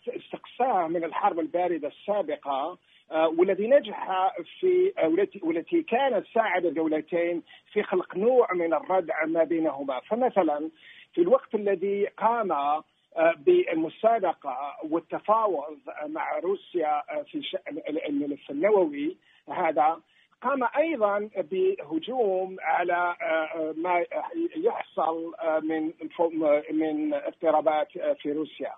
استقصاه 0.08 0.88
من 0.88 1.04
الحرب 1.04 1.40
الباردة 1.40 1.88
السابقة 1.88 2.78
والذي 3.10 3.66
نجح 3.66 4.30
في 4.60 4.92
والتي 5.42 5.82
كانت 5.82 6.26
ساعد 6.34 6.66
الدولتين 6.66 7.42
في 7.72 7.82
خلق 7.82 8.16
نوع 8.16 8.52
من 8.54 8.74
الردع 8.74 9.24
ما 9.24 9.44
بينهما 9.44 10.00
فمثلا 10.00 10.70
في 11.14 11.20
الوقت 11.20 11.54
الذي 11.54 12.06
قام 12.06 12.82
بالمسابقة 13.36 14.76
والتفاوض 14.90 15.78
مع 16.06 16.38
روسيا 16.38 17.02
في 17.30 17.42
شأن 17.42 17.80
الملف 18.08 18.50
النووي 18.50 19.16
هذا 19.48 20.00
قام 20.42 20.68
أيضا 20.76 21.30
بهجوم 21.36 22.56
على 22.60 23.16
ما 23.76 24.04
يحصل 24.56 25.34
من 25.62 25.92
من 26.70 27.14
اضطرابات 27.14 27.88
في 27.92 28.32
روسيا. 28.32 28.72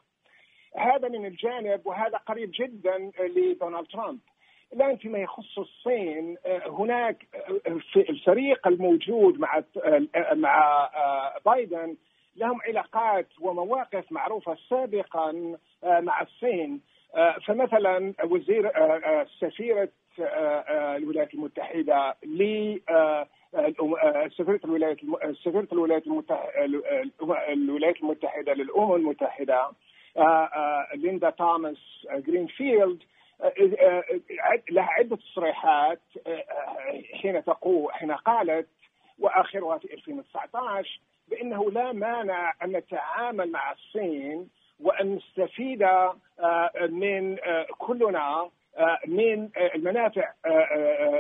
هذا 0.77 1.09
من 1.09 1.27
الجانب 1.27 1.81
وهذا 1.87 2.17
قريب 2.19 2.51
جدا 2.55 3.11
لدونالد 3.21 3.87
ترامب. 3.87 4.19
الان 4.73 4.97
فيما 4.97 5.19
يخص 5.19 5.59
الصين 5.59 6.37
هناك 6.67 7.27
في 7.93 8.11
الفريق 8.11 8.69
الموجود 8.69 9.39
مع 9.41 9.63
مع 10.33 10.89
بايدن 11.47 11.97
لهم 12.37 12.59
علاقات 12.69 13.27
ومواقف 13.41 14.13
معروفة 14.13 14.57
سابقا 14.69 15.57
مع 15.83 16.23
الصين 16.23 16.81
فمثلا 17.47 18.15
وزير 18.25 18.71
سفيرة 19.41 19.89
الولايات 20.97 21.35
المتحدة 21.35 22.17
ل 22.23 22.79
سفيرة 24.39 24.61
الولايات 24.65 24.97
سفيرة 25.45 25.69
الولايات 25.73 26.07
الولايات 27.53 27.97
المتحدة 28.03 28.53
للأمم 28.55 28.95
المتحدة 28.95 29.71
ليندا 30.95 31.31
توماس 31.31 32.07
جرينفيلد 32.11 33.03
لها 34.71 34.89
عدة 34.91 35.17
تصريحات 35.17 36.01
حين 37.15 37.45
تقول 37.45 37.93
حين 37.93 38.13
قالت 38.13 38.69
واخرها 39.19 39.79
في 39.79 39.95
2019 39.95 41.01
بأنه 41.29 41.71
لا 41.71 41.93
مانع 41.93 42.53
أن 42.63 42.73
نتعامل 42.73 43.51
مع 43.51 43.73
الصين 43.73 44.49
وأن 44.81 45.15
نستفيد 45.15 45.89
من 46.89 47.37
كلنا 47.79 48.51
من 49.07 49.49
المنافع 49.75 50.33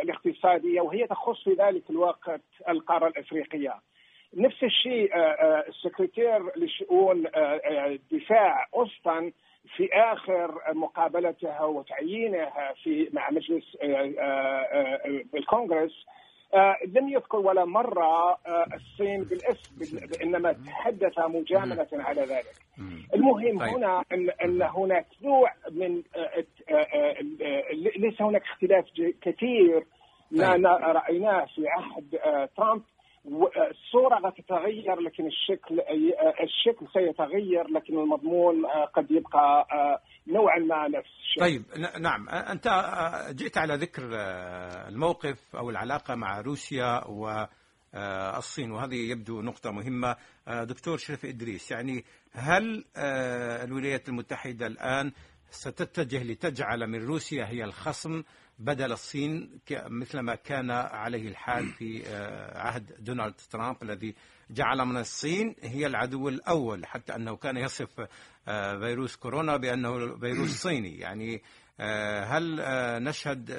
الاقتصادية 0.02 0.80
وهي 0.80 1.06
تخص 1.06 1.44
في 1.44 1.52
ذلك 1.52 1.90
الوقت 1.90 2.40
القارة 2.68 3.08
الأفريقية. 3.08 3.74
نفس 4.34 4.64
الشيء 4.64 5.10
السكرتير 5.68 6.58
لشؤون 6.58 7.26
الدفاع 7.66 8.66
أوستن 8.74 9.32
في 9.76 9.88
آخر 9.92 10.60
مقابلتها 10.74 11.64
وتعيينها 11.64 12.74
في 12.82 13.10
مع 13.12 13.30
مجلس 13.30 13.76
الكونغرس 15.34 16.06
لم 16.86 17.08
يذكر 17.08 17.36
ولا 17.36 17.64
مرة 17.64 18.38
الصين 18.74 19.24
بالاسم 19.24 20.00
إنما 20.22 20.52
تحدث 20.52 21.18
مجاملة 21.18 21.88
على 21.92 22.22
ذلك. 22.22 22.54
المهم 23.14 23.58
طيب. 23.58 23.68
هنا 23.68 24.04
أن, 24.12 24.30
أن 24.44 24.62
هناك 24.62 25.06
نوع 25.22 25.52
من 25.70 26.02
ليس 27.96 28.22
هناك 28.22 28.42
اختلاف 28.42 28.84
كثير. 29.22 29.84
ما 30.30 30.56
رأيناه 30.92 31.44
في 31.44 31.68
عهد 31.68 32.48
ترامب. 32.56 32.82
الصورة 33.70 34.14
قد 34.28 34.32
تتغير 34.32 35.00
لكن 35.00 35.26
الشكل 35.26 35.80
الشكل 36.42 36.86
سيتغير 36.92 37.66
لكن 37.68 37.98
المضمون 37.98 38.66
قد 38.94 39.10
يبقى 39.10 39.66
نوعا 40.26 40.58
ما 40.58 40.88
نفس 40.88 41.08
الشيء. 41.20 41.40
طيب 41.42 41.62
نعم 42.00 42.28
أنت 42.28 42.64
جئت 43.30 43.58
على 43.58 43.74
ذكر 43.74 44.02
الموقف 44.88 45.56
أو 45.56 45.70
العلاقة 45.70 46.14
مع 46.14 46.40
روسيا 46.40 47.04
والصين 47.08 48.70
وهذه 48.70 49.10
يبدو 49.10 49.42
نقطة 49.42 49.70
مهمة 49.70 50.16
دكتور 50.48 50.96
شرف 50.98 51.24
إدريس 51.24 51.70
يعني 51.70 52.04
هل 52.32 52.84
الولايات 53.64 54.08
المتحدة 54.08 54.66
الآن 54.66 55.12
ستتجه 55.50 56.22
لتجعل 56.22 56.86
من 56.86 57.06
روسيا 57.06 57.44
هي 57.46 57.64
الخصم 57.64 58.22
بدل 58.60 58.92
الصين 58.92 59.60
مثلما 59.70 60.34
كان 60.34 60.70
عليه 60.70 61.28
الحال 61.28 61.66
في 61.66 62.02
عهد 62.54 63.04
دونالد 63.04 63.34
ترامب 63.50 63.76
الذي 63.82 64.14
جعل 64.50 64.84
من 64.84 64.96
الصين 64.96 65.54
هي 65.62 65.86
العدو 65.86 66.28
الأول 66.28 66.86
حتى 66.86 67.14
أنه 67.14 67.36
كان 67.36 67.56
يصف 67.56 68.00
فيروس 68.80 69.16
كورونا 69.16 69.56
بأنه 69.56 70.16
فيروس 70.18 70.50
صيني 70.66 70.98
يعني 70.98 71.42
هل 72.24 72.56
نشهد 73.04 73.50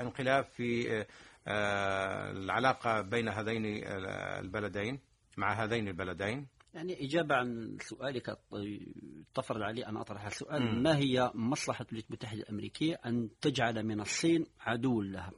انقلاب 0.00 0.44
في 0.44 1.04
العلاقة 1.46 3.00
بين 3.00 3.28
هذين 3.28 3.62
البلدين 3.86 4.98
مع 5.36 5.52
هذين 5.52 5.88
البلدين؟ 5.88 6.46
يعني 6.74 7.04
إجابة 7.04 7.34
عن 7.34 7.76
سؤالك 7.80 8.38
تفرض 9.34 9.62
علي 9.62 9.86
أن 9.86 9.96
أطرح 9.96 10.26
السؤال. 10.26 10.62
م. 10.62 10.82
ما 10.82 10.96
هي 10.96 11.30
مصلحة 11.34 11.84
الولايات 11.84 12.10
المتحدة 12.10 12.40
الأمريكية 12.40 12.94
أن 13.06 13.28
تجعل 13.40 13.82
من 13.82 14.00
الصين 14.00 14.46
عدو 14.60 15.02
لها؟ 15.02 15.32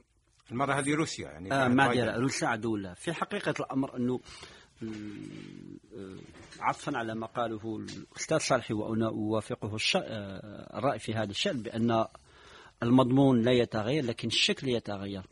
المرة 0.51 0.73
هذه 0.73 0.95
روسيا 0.95 1.31
يعني 1.31 1.53
آه 1.53 1.67
ما 1.67 2.15
روسيا 2.17 2.47
عدو 2.47 2.77
لها. 2.77 2.93
في 2.93 3.13
حقيقة 3.13 3.53
الأمر 3.59 3.97
أنه 3.97 4.19
عطفا 6.59 6.97
على 6.97 7.15
ما 7.15 7.27
قاله 7.27 7.77
الأستاذ 7.77 8.37
صالحي 8.37 8.73
وأنا 8.73 9.07
أوافقه 9.07 9.77
الرأي 10.77 10.99
في 10.99 11.13
هذا 11.13 11.31
الشأن 11.31 11.61
بأن 11.61 12.05
المضمون 12.83 13.41
لا 13.41 13.51
يتغير 13.51 14.05
لكن 14.05 14.27
الشكل 14.27 14.69
يتغير. 14.69 15.23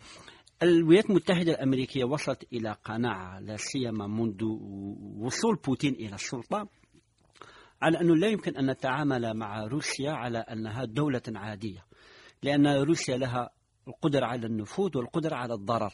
الولايات 0.63 1.10
المتحدة 1.10 1.52
الأمريكية 1.52 2.04
وصلت 2.04 2.54
إلى 2.54 2.76
قناعة 2.86 3.39
لا 3.39 3.58
سيما 3.58 4.08
منذ 4.08 4.43
وصول 5.19 5.56
بوتين 5.56 5.93
إلى 5.93 6.15
السلطة 6.15 6.67
على 7.82 8.02
أنه 8.02 8.15
لا 8.15 8.28
يمكن 8.28 8.58
أن 8.58 8.71
نتعامل 8.71 9.34
مع 9.34 9.63
روسيا 9.65 10.12
على 10.12 10.38
أنها 10.38 10.86
دولة 10.86 11.21
عادية 11.28 11.86
لأن 12.43 12.67
روسيا 12.67 13.17
لها 13.17 13.50
القدرة 13.88 14.26
على 14.26 14.47
النفوذ 14.47 14.97
والقدرة 14.97 15.36
على 15.36 15.54
الضرر 15.54 15.93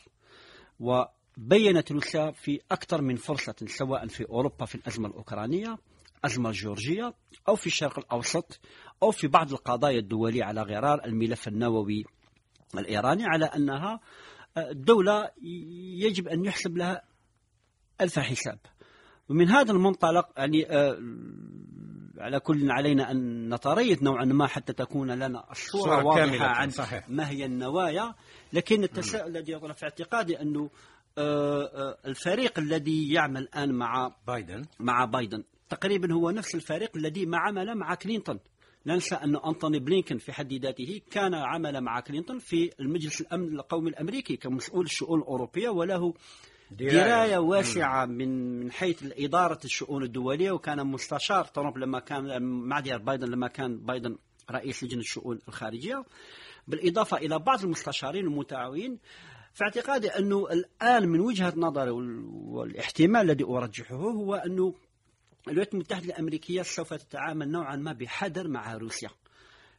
وبينت 0.80 1.92
روسيا 1.92 2.32
في 2.32 2.62
أكثر 2.72 3.02
من 3.02 3.16
فرصة 3.16 3.56
سواء 3.66 4.08
في 4.08 4.30
أوروبا 4.30 4.66
في 4.66 4.76
الأزمة 4.76 5.08
الأوكرانية 5.08 5.78
أزمة 6.26 6.52
جورجيا 6.52 7.14
أو 7.48 7.56
في 7.56 7.68
الشرق 7.68 8.00
الأوسط 8.00 8.60
أو 9.04 9.12
في 9.12 9.28
بعض 9.28 9.52
القضايا 9.52 10.00
الدولية 10.00 10.44
على 10.44 10.62
غرار 10.62 11.06
الملف 11.06 11.48
النووي 11.48 12.06
الإيراني 12.78 13.24
على 13.26 13.46
أنها 13.46 14.00
دولة 14.72 15.30
يجب 16.02 16.28
أن 16.28 16.46
يحسب 16.46 16.78
لها 16.78 17.02
ألف 18.02 18.20
حساب. 18.20 18.60
ومن 19.30 19.50
هذا 19.50 19.72
المنطلق 19.72 20.30
يعني 20.38 20.72
آه، 20.72 20.98
على 22.18 22.40
كل 22.40 22.72
علينا 22.72 23.12
أن 23.12 23.54
نتريث 23.54 24.04
نوعا 24.04 24.26
ما 24.26 24.48
حتى 24.48 24.74
تكون 24.74 25.12
لنا 25.12 25.52
الصورة 25.52 26.04
واضحة 26.04 26.46
عن 26.46 26.70
صحيح. 26.70 27.10
ما 27.10 27.30
هي 27.30 27.46
النوايا. 27.46 28.16
لكن 28.54 28.84
التساؤل 28.84 29.38
الذي 29.38 29.52
يطرح 29.52 29.76
في 29.76 29.84
اعتقادي 29.84 30.42
أنه 30.42 30.70
آه، 31.18 31.64
آه، 31.64 31.98
الفريق 32.06 32.60
الذي 32.60 33.14
يعمل 33.14 33.42
الآن 33.42 33.72
مع 33.74 34.16
بايدن. 34.28 34.66
مع 34.80 35.06
بايدن 35.06 35.44
تقريبا 35.70 36.14
هو 36.14 36.32
نفس 36.32 36.56
الفريق 36.56 36.98
الذي 36.98 37.26
ما 37.26 37.38
عمل 37.38 37.76
مع 37.76 37.96
كلينتون. 37.96 38.40
ننسى 38.86 39.16
أن 39.16 39.36
أنتوني 39.36 39.80
بلينكن 39.80 40.18
في 40.18 40.34
حد 40.34 40.54
ذاته 40.54 41.02
كان 41.12 41.34
عمل 41.34 41.82
مع 41.82 42.00
كلينتون 42.00 42.40
في 42.40 42.72
المجلس 42.80 43.22
الأمن 43.22 43.56
القومي 43.56 43.90
الأمريكي 43.90 44.38
كمسؤول 44.38 44.86
الشؤون 44.86 45.20
الأوروبية 45.20 45.70
وله 45.70 46.14
دراية 46.72 47.38
واسعة 47.38 48.06
من 48.06 48.60
من 48.60 48.72
حيث 48.72 49.04
إدارة 49.20 49.60
الشؤون 49.66 50.04
الدولية 50.04 50.52
وكان 50.52 50.88
مستشار 50.88 51.46
ترامب 51.46 51.78
لما 51.78 52.00
كان 52.00 52.44
مع 52.44 52.80
بايدن 52.80 53.28
لما 53.28 53.48
كان 53.48 53.78
بايدن 53.78 54.18
رئيس 54.52 54.84
لجنة 54.84 55.00
الشؤون 55.00 55.40
الخارجية. 55.48 56.04
بالإضافة 56.68 57.18
إلى 57.18 57.40
بعض 57.40 57.64
المستشارين 57.64 58.26
المتعاونين 58.26 59.00
في 59.54 59.64
اعتقادي 59.64 60.08
أنه 60.08 60.48
الآن 60.52 61.10
من 61.10 61.20
وجهة 61.20 61.54
نظري 61.58 61.92
والاحتمال 61.92 63.22
الذي 63.22 63.44
أرجحه 63.44 63.96
هو 63.96 64.36
أنه 64.36 64.74
الولايات 65.50 65.74
المتحدة 65.74 66.06
الأمريكية 66.06 66.62
سوف 66.62 66.94
تتعامل 66.94 67.52
نوعا 67.52 67.76
ما 67.76 67.94
بحذر 67.94 68.48
مع 68.48 68.74
روسيا. 68.74 69.10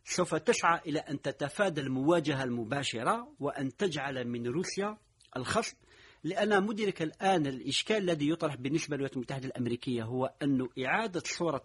سوف 0.04 0.34
تسعى 0.34 0.80
إلى 0.86 0.98
أن 0.98 1.22
تتفادى 1.22 1.80
المواجهة 1.80 2.44
المباشرة 2.44 3.28
وأن 3.40 3.76
تجعل 3.76 4.28
من 4.28 4.46
روسيا 4.46 4.96
الخصم 5.36 5.76
لأن 6.24 6.66
مدرك 6.66 7.02
الآن 7.02 7.46
الإشكال 7.46 7.96
الذي 7.96 8.28
يطرح 8.30 8.56
بالنسبة 8.56 8.96
للولايات 8.96 9.16
المتحدة 9.16 9.46
الأمريكية 9.46 10.02
هو 10.02 10.32
أن 10.42 10.68
إعادة 10.84 11.22
صورة 11.24 11.64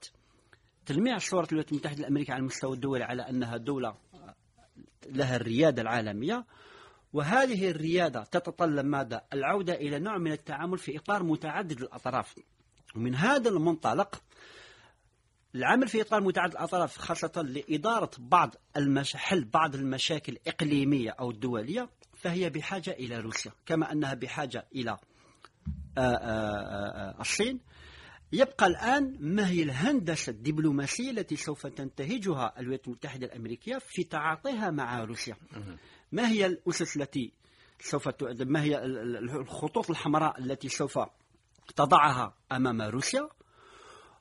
تلميع 0.86 1.18
صورة 1.18 1.48
الولايات 1.52 1.72
المتحدة 1.72 2.00
الأمريكية 2.00 2.34
على 2.34 2.39
المستوى 2.39 2.74
الدولي 2.74 3.04
على 3.04 3.22
أنها 3.30 3.58
دولة 3.58 3.96
لها 5.10 5.36
الريادة 5.36 5.82
العالمية. 5.82 6.46
وهذه 7.13 7.70
الريادة 7.70 8.24
تتطلب 8.24 8.86
ماذا؟ 8.86 9.22
العودة 9.34 9.74
إلى 9.74 10.00
نوع 10.00 10.18
من 10.18 10.32
التعامل 10.32 10.78
في 10.78 10.98
إطار 10.98 11.24
متعدد 11.24 11.82
الأطراف. 11.82 12.36
ومن 12.96 13.16
هذا 13.16 13.50
المنطلق 13.50 14.22
العمل 15.56 15.88
في 15.88 16.02
إطار 16.02 16.22
متعدد 16.22 16.52
الأطراف 16.52 16.98
خاصة 16.98 17.42
لإدارة 17.42 18.12
بعض 18.18 18.56
المش... 18.78 19.16
حل 19.16 19.46
بعض 19.46 19.76
المشاكل 19.76 20.34
الإقليمية 20.34 21.10
أو 21.10 21.32
الدولية 21.32 21.90
فهي 22.14 22.50
بحاجة 22.50 22.92
إلى 22.92 23.20
روسيا 23.20 23.52
كما 23.66 23.92
أنها 23.92 24.14
بحاجة 24.14 24.66
إلى 24.76 24.92
آه، 25.98 26.02
آه، 26.02 27.16
آه، 27.18 27.22
الصين. 27.22 27.60
يبقى 28.32 28.68
الآن 28.68 29.18
ما 29.20 29.48
هي 29.50 29.64
الهندسة 29.64 30.30
الدبلوماسية 30.30 31.12
التي 31.12 31.36
سوف 31.36 31.68
تنتهجها 31.68 32.54
الولايات 32.60 32.88
المتحدة 32.88 33.26
الأمريكية 33.26 33.78
في 33.78 34.04
تعاطيها 34.04 34.72
مع 34.72 35.04
روسيا؟ 35.04 35.36
ما 36.12 36.30
هي 36.30 36.46
الأسس 36.46 36.98
التي 36.98 37.34
سوف 37.80 38.10
ما 38.42 38.64
هي 38.64 38.86
الخطوط 38.86 39.90
الحمراء 39.90 40.40
التي 40.40 40.70
سوف 40.70 41.00
تضعها 41.76 42.36
أمام 42.52 42.82
روسيا. 42.82 43.30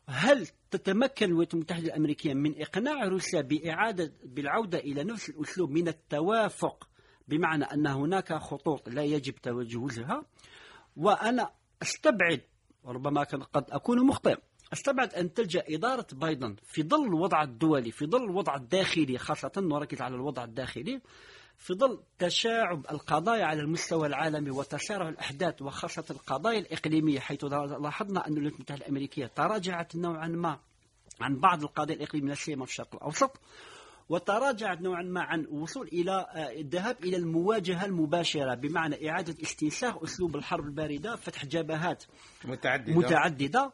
هل 0.07 0.49
تتمكن 0.71 1.27
الولايات 1.27 1.55
المتحدة 1.55 1.87
الأمريكية 1.87 2.35
من 2.35 2.63
إقناع 2.63 3.05
روسيا 3.05 3.41
بإعادة 3.41 4.13
بالعودة 4.25 4.79
إلى 4.79 5.05
نفس 5.05 5.29
الأسلوب 5.29 5.71
من 5.71 5.89
التوافق؟ 5.89 6.89
بمعنى 7.29 7.65
أن 7.65 7.87
هناك 7.87 8.33
خطوط 8.33 8.89
لا 8.89 9.03
يجب 9.03 9.35
تجاوزها 9.35 10.25
وأنا 10.97 11.51
أستبعد 11.83 12.41
وربما 12.85 13.23
قد 13.23 13.65
أكون 13.71 14.07
مخطئ 14.07 14.37
أستبعد 14.73 15.15
أن 15.15 15.35
تلجأ 15.35 15.65
إدارة 15.69 16.07
بايدن 16.13 16.57
في 16.65 16.83
ظل 16.83 17.05
الوضع 17.05 17.43
الدولي 17.43 17.91
في 17.91 18.07
ظل 18.07 18.25
الوضع 18.25 18.57
الداخلي 18.57 19.19
خاصة 19.19 19.53
نركز 19.57 20.01
على 20.01 20.15
الوضع 20.15 20.45
الداخلي 20.45 21.01
في 21.63 21.75
ظل 21.75 22.03
تشاعب 22.19 22.87
القضايا 22.91 23.45
على 23.45 23.61
المستوى 23.61 24.07
العالمي 24.07 24.51
وتسارع 24.51 25.09
الأحداث 25.09 25.63
وخاصة 25.63 26.05
القضايا 26.11 26.59
الإقليمية 26.59 27.21
حيث 27.21 27.45
لاحظنا 27.45 28.27
أن 28.27 28.33
الولايات 28.33 28.55
المتحدة 28.55 28.85
الأمريكية 28.85 29.27
تراجعت 29.27 29.97
نوعا 29.97 30.29
ما 30.29 30.59
عن 31.21 31.41
بعض 31.41 31.63
القضايا 31.63 31.97
الإقليمية 31.97 32.29
لا 32.29 32.35
سيما 32.35 32.65
في 32.65 32.71
الشرق 32.71 32.95
الأوسط 32.95 33.41
وتراجعت 34.09 34.81
نوعا 34.81 35.03
ما 35.03 35.23
عن 35.23 35.41
الوصول 35.41 35.87
إلى 35.87 36.13
آه، 36.13 36.61
الذهاب 36.61 36.97
إلى 37.05 37.17
المواجهة 37.17 37.85
المباشرة 37.85 38.55
بمعنى 38.55 39.11
إعادة 39.11 39.43
استنساخ 39.43 40.03
أسلوب 40.03 40.37
الحرب 40.37 40.65
الباردة 40.65 41.17
فتح 41.17 41.45
جبهات 41.45 42.05
متعددة, 42.45 42.95
متعددة 42.95 43.73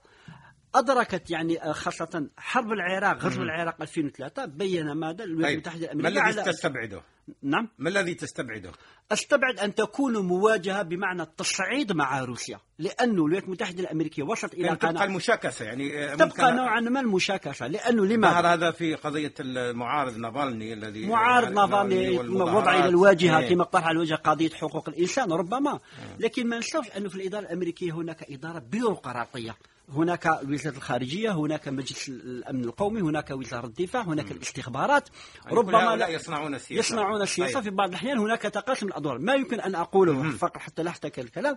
أدركت 0.75 1.31
يعني 1.31 1.63
آه، 1.63 1.73
خاصة 1.73 2.29
حرب 2.37 2.73
العراق 2.73 3.25
غزو 3.25 3.43
العراق 3.43 3.83
2003 3.83 4.45
بين 4.45 4.93
ماذا 4.93 5.25
الولايات 5.25 5.49
طيب، 5.49 5.55
المتحدة 5.55 5.85
الأمريكية 5.85 6.21
ما 6.21 6.31
الذي 6.31 6.43
تستبعده؟ 6.43 7.03
نعم 7.43 7.69
ما 7.79 7.89
الذي 7.89 8.15
تستبعده؟ 8.15 8.73
أستبعد 9.13 9.59
أن 9.59 9.75
تكون 9.75 10.19
مواجهة 10.19 10.83
بمعنى 10.83 11.23
التصعيد 11.23 11.93
مع 11.93 12.25
روسيا 12.25 12.61
لأنه 12.79 13.13
الولايات 13.13 13.45
المتحدة 13.45 13.81
الأمريكية 13.81 14.23
وصلت 14.23 14.55
إلى 14.55 14.63
يعني 14.63 14.77
تبقى 14.77 15.05
المشاكسة 15.05 15.65
يعني 15.65 16.05
آه، 16.05 16.15
تبقى 16.15 16.53
نوعا 16.53 16.81
ما 16.81 17.01
المشاكسة 17.01 17.67
لأنه 17.67 18.07
لماذا؟ 18.07 18.33
ظهر 18.33 18.47
هذا 18.47 18.71
في 18.71 18.95
قضية 18.95 19.35
المعارض 19.41 20.17
نافالني 20.17 20.73
الذي 20.73 21.07
معارض 21.07 21.53
نافالني 21.53 22.19
وضع 22.19 22.79
إلى 22.79 22.89
الواجهة 22.89 23.39
إيه. 23.39 23.49
كما 23.49 23.63
اقترح 23.63 23.85
على 23.85 23.93
الواجهه 23.93 24.17
قضية 24.17 24.51
حقوق 24.51 24.89
الإنسان 24.89 25.33
ربما 25.33 25.73
إيه. 25.73 25.79
لكن 26.19 26.49
ما 26.49 26.57
ننساش 26.57 26.91
انه 26.97 27.09
في 27.09 27.17
الإدارة 27.17 27.43
الأمريكية 27.43 27.93
هناك 27.93 28.31
إدارة 28.31 28.59
بيروقراطية 28.59 29.57
هناك 29.93 30.41
وزارة 30.49 30.77
الخارجية 30.77 31.33
هناك 31.33 31.69
مجلس 31.69 32.09
الأمن 32.09 32.65
القومي 32.65 33.01
هناك 33.01 33.31
وزارة 33.31 33.67
الدفاع 33.67 34.03
هناك 34.03 34.33
الاستخبارات. 34.33 35.09
يعني 35.45 35.57
ربما 35.57 35.97
لا 35.97 36.09
يصنعون 36.09 36.55
السياسة. 36.55 36.79
يصنعون 36.79 37.23
السياسة. 37.23 37.55
طيب. 37.55 37.63
في 37.63 37.71
بعض 37.71 37.89
الأحيان 37.89 38.19
هناك 38.19 38.43
تقاسم 38.43 38.87
الأدوار. 38.87 39.19
ما 39.19 39.35
يمكن 39.35 39.61
أن 39.61 39.75
أقوله 39.75 40.31
فقط 40.31 40.59
حتى 40.59 40.83
لا 40.83 40.91
أحتكر 40.91 41.23
الكلام 41.23 41.57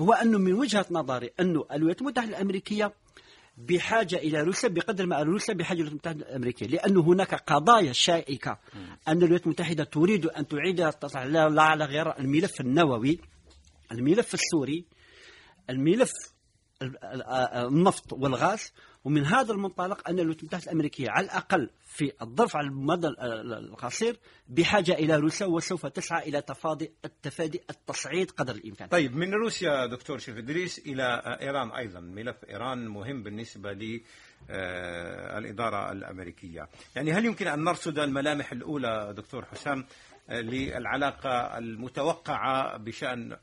هو 0.00 0.12
أنه 0.12 0.38
من 0.38 0.52
وجهة 0.52 0.86
نظري 0.90 1.30
أنه 1.40 1.64
الولايات 1.72 2.00
المتحدة 2.00 2.28
الأمريكية 2.28 2.92
بحاجة 3.56 4.16
إلى 4.16 4.42
روسيا 4.42 4.68
بقدر 4.68 5.06
ما 5.06 5.22
روسيا 5.22 5.54
بحاجة 5.54 5.80
إلى 5.80 5.88
الولايات 5.88 6.06
المتحدة 6.06 6.30
الأمريكية 6.30 6.66
لأنه 6.66 7.00
هناك 7.00 7.34
قضايا 7.34 7.92
شائكة 7.92 8.58
أن 9.08 9.16
الولايات 9.16 9.44
المتحدة 9.46 9.84
تريد 9.84 10.26
أن 10.26 10.48
تعيد 10.48 10.80
لا 11.14 11.62
على 11.62 11.84
غير 11.84 12.18
الملف 12.18 12.60
النووي 12.60 13.20
الملف 13.92 14.34
السوري 14.34 14.84
الملف 15.70 16.12
النفط 16.82 18.12
والغاز 18.12 18.72
ومن 19.04 19.24
هذا 19.24 19.52
المنطلق 19.52 20.08
أن 20.08 20.18
الولايات 20.18 20.40
المتحدة 20.40 20.64
الأمريكية 20.64 21.10
على 21.10 21.24
الأقل 21.24 21.70
في 21.86 22.12
الظرف 22.22 22.56
على 22.56 22.66
المدى 22.66 23.08
القصير 23.58 24.16
بحاجة 24.48 24.92
إلى 24.92 25.16
روسيا 25.16 25.46
وسوف 25.46 25.86
تسعى 25.86 26.28
إلى 26.28 26.42
تفاضي 26.42 26.92
التفادي 27.04 27.60
التصعيد 27.70 28.30
قدر 28.30 28.54
الإمكان. 28.54 28.88
طيب 28.88 29.16
من 29.16 29.34
روسيا 29.34 29.86
دكتور 29.86 30.18
شريف 30.18 30.38
إدريس 30.38 30.78
إلى 30.78 31.38
إيران 31.40 31.70
أيضا. 31.70 32.00
ملف 32.00 32.44
إيران 32.44 32.88
مهم 32.88 33.22
بالنسبة 33.22 33.72
آه، 34.50 35.38
الإدارة 35.38 35.92
الأمريكية. 35.92 36.68
يعني 36.96 37.12
هل 37.12 37.24
يمكن 37.24 37.46
أن 37.46 37.64
نرصد 37.64 37.98
الملامح 37.98 38.52
الأولى 38.52 39.14
دكتور 39.16 39.44
حسام؟ 39.44 39.86
للعلاقة 40.28 41.58
المتوقعة 41.58 42.76
بشأن 42.76 43.36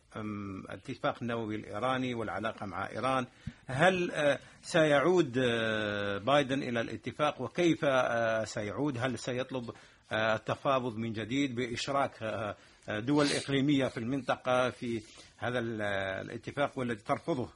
الاتفاق 0.70 1.16
النووي 1.22 1.56
الإيراني 1.56 2.14
والعلاقة 2.14 2.66
مع 2.66 2.90
إيران. 2.90 3.26
هل 3.68 4.12
آه، 4.12 4.40
سيعود 4.62 5.38
آه، 5.38 6.18
بايدن 6.18 6.64
إلى 6.64 6.82
الاتفاق؟ 6.82 7.42
وكيف 7.42 7.86
آه، 7.86 8.44
سيعود؟ 8.44 8.98
هل 8.98 9.20
سيطلب 9.20 9.72
التفاوض 10.12 10.96
من 10.96 11.14
جديد 11.14 11.56
بإشراك 11.56 12.46
دول 12.90 13.28
إقليمية 13.28 13.88
في 13.88 13.98
المنطقة 13.98 14.70
في 14.70 15.02
هذا 15.38 15.60
الاتفاق 15.60 16.80
والذي 16.80 17.04
ترفضه 17.04 17.50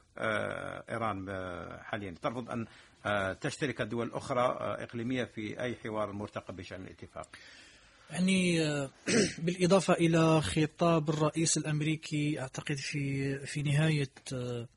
إيران 0.90 1.26
حاليا؟ 1.82 2.14
ترفض 2.22 2.50
أن 2.50 2.66
تشترك 3.40 3.80
الدول 3.80 4.06
الأخرى 4.06 4.56
إقليمية 4.60 5.24
في 5.24 5.60
أي 5.60 5.76
حوار 5.84 6.12
مرتقب 6.12 6.56
بشأن 6.56 6.82
الاتفاق؟ 6.82 7.28
يعني 8.10 8.62
آه، 8.64 8.90
بالإضافة 9.44 9.94
إلى 9.94 10.40
خطاب 10.40 11.10
الرئيس 11.10 11.56
الأمريكي 11.56 12.40
أعتقد 12.40 12.76
في 12.76 13.38
في 13.46 13.62
نهاية 13.62 14.10
آه، 14.32 14.68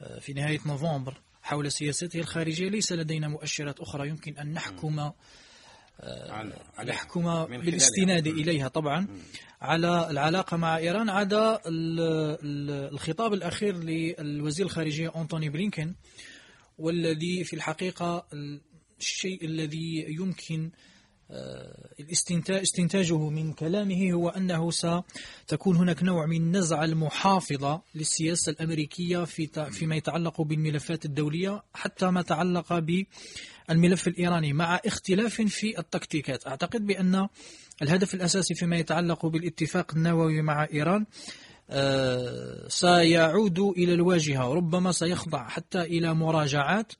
آه، 0.00 0.18
في 0.18 0.32
نهاية 0.32 0.60
نوفمبر 0.66 1.14
حول 1.42 1.72
سياسته 1.72 2.20
الخارجية 2.20 2.68
ليس 2.68 2.92
لدينا 2.92 3.28
مؤشرات 3.28 3.80
أخرى 3.80 4.08
يمكن 4.08 4.38
أن 4.38 4.52
نحكم 4.52 5.10
نحكم 6.84 7.44
بالاستناد 7.44 8.26
إليها 8.26 8.68
طبعا. 8.68 9.06
على 9.60 10.10
العلاقة 10.10 10.56
مع 10.56 10.76
إيران 10.76 11.08
عدا 11.10 11.60
الخطاب 11.66 13.34
الأخير 13.34 13.76
للوزير 13.76 14.66
الخارجية 14.66 15.12
أنتوني 15.16 15.48
بلينكن 15.48 15.94
والذي 16.78 17.44
في 17.44 17.56
الحقيقة 17.56 18.26
الشيء 19.00 19.44
الذي 19.44 20.06
يمكن 20.08 20.70
استنتاجه 22.50 23.28
من 23.28 23.52
كلامه 23.52 24.12
هو 24.12 24.28
أنه 24.28 24.70
ستكون 24.70 25.76
هناك 25.76 26.02
نوع 26.02 26.26
من 26.26 26.56
نزعة 26.56 26.84
المحافظة 26.84 27.82
للسياسة 27.94 28.50
الأمريكية 28.50 29.24
في 29.24 29.70
فيما 29.70 29.96
يتعلق 29.96 30.40
بالملفات 30.40 31.04
الدولية 31.04 31.62
حتى 31.74 32.10
ما 32.10 32.22
تعلق 32.22 32.78
بالملف 33.68 34.08
الإيراني 34.08 34.52
مع 34.52 34.80
اختلاف 34.86 35.40
في 35.40 35.78
التكتيكات. 35.78 36.46
أعتقد 36.46 36.86
بأن 36.86 37.28
الهدف 37.82 38.14
الأساسي 38.14 38.54
فيما 38.54 38.76
يتعلق 38.76 39.26
بالاتفاق 39.26 39.94
النووي 39.94 40.42
مع 40.42 40.66
إيران 40.72 41.06
آه، 41.70 42.68
سيعود 42.68 43.58
إلى 43.58 43.94
الواجهة 43.94 44.54
ربما 44.54 44.92
سيخضع 44.92 45.48
حتى 45.48 45.80
إلى 45.80 46.14
مراجعات 46.14 46.92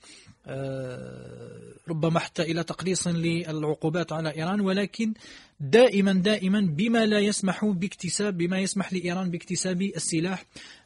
آه، 0.46 1.67
ربما 1.88 2.18
حتى 2.18 2.42
إلى 2.42 2.64
تقليص 2.64 3.06
للعقوبات 3.08 4.12
على 4.12 4.36
إيران 4.36 4.60
ولكن 4.60 5.14
دائما 5.60 6.12
دائما 6.12 6.60
بما 6.60 7.06
لا 7.06 7.18
يسمح 7.18 7.64
باكتساب 7.64 8.38
بما 8.38 8.58
يسمح 8.58 8.92
لإيران 8.92 9.30
باكتساب 9.30 9.82
السلاح 9.82 10.44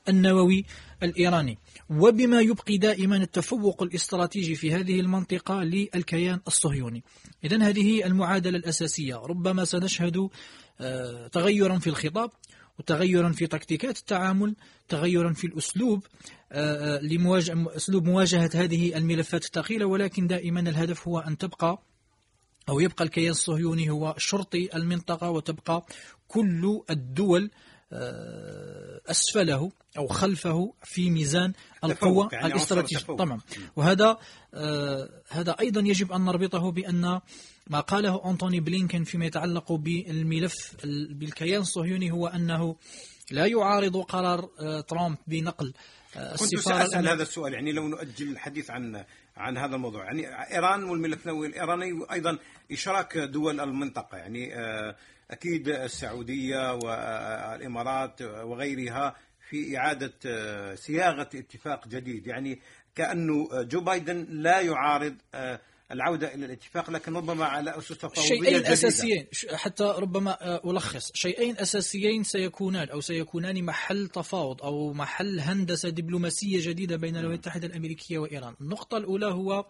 النووي 0.09 0.65
الإيراني. 1.03 1.59
وبما 1.91 2.41
يبقي 2.41 2.77
دائما 2.77 3.17
التفوق 3.17 3.83
الاستراتيجي 3.83 4.55
في 4.55 4.73
هذه 4.73 5.01
المنطقة 5.01 5.63
للكيان 5.63 6.41
الصهيوني. 6.47 7.03
إذا 7.45 7.63
هذه 7.63 8.07
المعادلة 8.07 8.59
الأساسية. 8.59 9.17
ربما 9.17 9.65
سنشهد 9.65 10.29
آه، 10.81 11.27
تغيرا 11.27 11.79
في 11.79 11.87
الخطاب. 11.87 12.31
وتغيرا 12.79 13.33
في 13.33 13.47
تكتيكات 13.47 13.99
التعامل 13.99 14.55
تغيرا 14.89 15.33
في 15.33 15.47
الأسلوب 15.47 16.07
آه، 16.53 16.97
آه، 16.97 17.01
لمواجهة 17.01 17.77
أسلوب 17.77 18.05
مواجهة 18.05 18.51
هذه 18.55 18.97
الملفات 18.97 19.45
الثقيلة. 19.45 19.87
ولكن 19.87 20.27
دائما 20.27 20.61
الهدف 20.61 21.09
هو 21.09 21.19
أن 21.19 21.39
تبقى 21.39 21.83
أو 22.69 22.81
يبقى 22.81 23.05
الكيان 23.05 23.31
الصهيوني 23.31 23.91
هو 23.91 24.15
شرطي 24.19 24.77
المنطقة 24.77 25.31
وتبقى 25.31 25.87
كل 26.29 26.83
الدول 26.91 27.51
آه، 27.93 29.01
أسفله 29.07 29.73
أو 29.99 30.07
خلفه 30.07 30.75
في 30.83 31.11
ميزان 31.11 31.53
القوة 31.85 32.29
يعني 32.33 32.47
الاستراتيجية. 32.47 33.07
طبعا 33.07 33.41
وهذا 33.77 34.19
هذا 35.29 35.57
أيضا 35.61 35.81
يجب 35.81 36.13
أن 36.13 36.25
نربطه 36.25 36.71
بأن 36.71 37.21
ما 37.71 37.81
قاله 37.81 38.31
أنتوني 38.31 38.61
بلينكن 38.61 39.05
فيما 39.05 39.27
يتعلق 39.27 39.73
بالملف 39.73 40.77
بالكيان 41.11 41.61
الصهيوني 41.61 42.11
هو 42.11 42.27
أنه 42.27 42.77
لا 43.31 43.47
يعارض 43.47 43.97
قرار 43.97 44.51
آه، 44.61 44.81
ترامب 44.81 45.17
بنقل 45.27 45.73
آه، 46.17 46.37
كنت 46.37 46.57
سأسأل 46.59 47.09
هذا 47.09 47.23
السؤال 47.23 47.55
يعني 47.55 47.73
لو 47.73 47.89
نؤجل 47.89 48.29
الحديث 48.29 48.71
عن 48.71 49.05
عن 49.37 49.59
هذا 49.59 49.77
الموضوع 49.77 50.05
يعني 50.05 50.27
إيران 50.55 50.85
والملف 50.85 51.23
النووي 51.23 51.47
الإيراني 51.47 51.93
وأيضا 51.93 52.39
إشراك 52.73 53.19
دول 53.19 53.61
المنطقة 53.61 54.19
يعني 54.19 54.55
آه، 54.55 54.97
أكيد 55.31 55.69
السعودية 55.69 56.75
والإمارات 56.75 58.23
وغيرها 58.23 59.17
في 59.51 59.79
إعادة 59.79 60.13
صياغة 60.75 61.29
اتفاق 61.35 61.89
جديد 61.89 62.27
يعني 62.27 62.61
كأنه 62.95 63.63
جو 63.63 63.81
بايدن 63.81 64.27
لا 64.29 64.61
يعارض 64.61 65.17
العودة 65.93 66.35
إلى 66.35 66.47
الاتفاق 66.47 66.91
لكن 66.91 67.17
ربما 67.17 67.45
على 67.45 67.79
أسس 67.79 67.89
تفاوضية 67.89 68.23
شيئين 68.23 68.45
جديدة. 68.45 68.73
أساسيين. 68.73 69.27
حتى 69.55 69.85
ربما 69.99 70.31
آه، 70.55 70.71
ألخص. 70.71 71.11
شيئين 71.15 71.59
أساسيين 71.59 72.25
سيكونان 72.25 72.89
أو 72.89 73.01
سيكونان 73.01 73.65
محل 73.65 74.09
تفاوض 74.09 74.63
أو 74.63 74.93
محل 74.93 75.41
هندسة 75.41 75.89
دبلوماسية 75.89 76.69
جديدة 76.69 76.97
بين 76.97 77.17
الولايات 77.17 77.33
المتحدة 77.33 77.67
الأمريكية 77.67 78.19
وإيران. 78.19 78.55
النقطة 78.61 78.97
الأولى 78.97 79.27
هو 79.27 79.67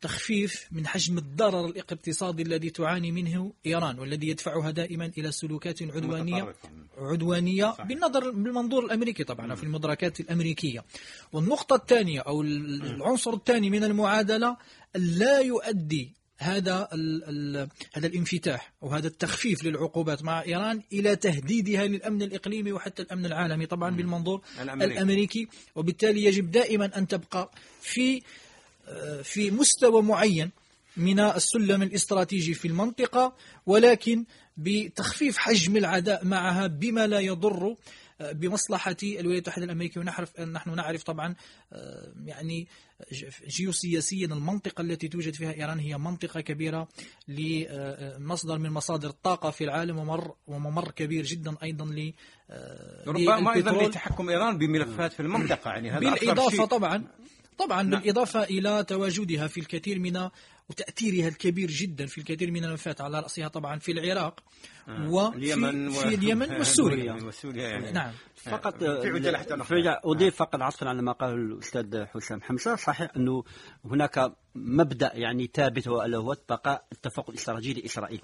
تخفيف 0.00 0.68
من 0.72 0.86
حجم 0.86 1.18
الضرر 1.18 1.66
الاقتصادي 1.66 2.42
الذي 2.42 2.70
تعاني 2.70 3.12
منه 3.12 3.52
إيران 3.66 3.98
والذي 3.98 4.28
يدفعها 4.28 4.70
دائما 4.70 5.12
إلى 5.18 5.32
سلوكات 5.32 5.82
عدوانية 5.82 6.54
عدوانية 6.98 7.74
بالنظر 7.84 8.30
بالمنظور 8.30 8.84
الأمريكي 8.84 9.24
طبعا 9.24 9.54
في 9.54 9.62
المدركات 9.62 10.20
الأمريكية. 10.20 10.84
والنقطة 11.32 11.76
الثانية 11.76 12.20
أو 12.20 12.42
العنصر 12.42 13.34
الثاني 13.34 13.70
من 13.70 13.84
المعادلة 13.84 14.56
لا 14.94 15.40
يؤدي 15.40 16.18
هذا 16.38 16.88
هذا 17.94 18.06
الانفتاح 18.06 18.72
أو 18.82 18.88
هذا 18.88 19.06
التخفيف 19.06 19.64
للعقوبات 19.64 20.22
مع 20.22 20.42
إيران 20.42 20.82
إلى 20.92 21.16
تهديدها 21.16 21.86
للأمن 21.86 22.22
الإقليمي 22.22 22.72
وحتى 22.72 23.02
الأمن 23.02 23.26
العالمي 23.26 23.66
طبعا 23.66 23.90
بالمنظور 23.90 24.42
الأمريكي, 24.62 24.92
الأمريكي. 24.92 25.48
وبالتالي 25.74 26.24
يجب 26.24 26.50
دائما 26.50 26.98
أن 26.98 27.08
تبقى 27.08 27.50
في 27.80 28.22
في 29.22 29.50
مستوى 29.50 30.02
معين 30.02 30.50
من 30.96 31.20
السلم 31.20 31.82
الاستراتيجي 31.82 32.54
في 32.54 32.68
المنطقة 32.68 33.34
ولكن 33.66 34.24
بتخفيف 34.56 35.38
حجم 35.38 35.76
العداء 35.76 36.24
معها 36.24 36.66
بما 36.66 37.06
لا 37.06 37.20
يضر 37.20 37.76
آه، 38.20 38.32
بمصلحة 38.32 38.96
الولايات 39.02 39.24
المتحدة 39.24 39.64
الأمريكية. 39.64 40.00
ونحرف 40.00 40.40
نحن 40.40 40.74
نعرف 40.74 41.02
طبعا 41.02 41.34
آه، 41.72 42.12
يعني 42.24 42.68
جيوسياسيا 43.48 44.26
المنطقة 44.26 44.82
التي 44.82 45.08
توجد 45.08 45.34
فيها 45.34 45.52
إيران 45.52 45.78
هي 45.78 45.98
منطقة 45.98 46.40
كبيرة 46.40 46.88
لمصدر 47.28 48.58
من 48.58 48.70
مصادر 48.70 49.08
الطاقة 49.08 49.50
في 49.50 49.64
العالم 49.64 49.98
ومر 49.98 50.34
وممر 50.46 50.90
كبير 50.90 51.24
جدا 51.24 51.56
أيضا 51.62 51.84
ل 51.84 52.12
ربما 53.06 53.54
أيضا 53.54 53.82
لتحكم 53.82 54.28
إيران 54.28 54.58
بملفات 54.58 55.12
في 55.12 55.20
المنطقة 55.20 55.70
يعني 55.70 55.90
هذا 55.90 55.98
بالإضافة 55.98 56.64
طبعا 56.64 57.04
طبعا 57.58 57.82
نعم. 57.82 58.00
بالإضافة 58.00 58.42
إلى 58.42 58.84
تواجدها 58.84 59.46
في 59.46 59.60
الكثير 59.60 59.98
من 59.98 60.28
وتأثيرها 60.70 61.28
الكبير 61.28 61.70
جدا 61.70 62.06
في 62.06 62.18
الكثير 62.18 62.50
من 62.50 62.64
الملفات 62.64 63.00
على 63.00 63.20
رأسها 63.20 63.48
طبعا 63.48 63.78
في 63.78 63.92
العراق 63.92 64.40
آه. 64.88 65.10
وفي 65.10 65.36
اليمن 65.36 65.90
في 65.90 66.14
اليمن 66.14 66.52
والسوريا 66.58 67.12
والسوريا 67.12 67.68
يعني. 67.68 67.92
نعم 67.92 68.12
فقط 68.36 68.78
في 68.78 69.08
عجالة 69.08 69.38
أضيف 70.04 70.36
فقط 70.36 70.62
عطفا 70.62 70.88
على 70.88 71.02
ما 71.02 71.12
قال 71.12 71.34
الأستاذ 71.34 72.04
حسام 72.04 72.42
حمزة 72.42 72.76
صحيح 72.76 73.10
أنه 73.16 73.44
هناك 73.84 74.32
مبدأ 74.54 75.10
يعني 75.14 75.50
ثابت 75.54 75.88
هو 75.88 76.00
هو 76.00 76.36
بقاء 76.48 76.84
التفوق 76.92 77.30
الاستراتيجي 77.30 77.80
لإسرائيل 77.80 78.20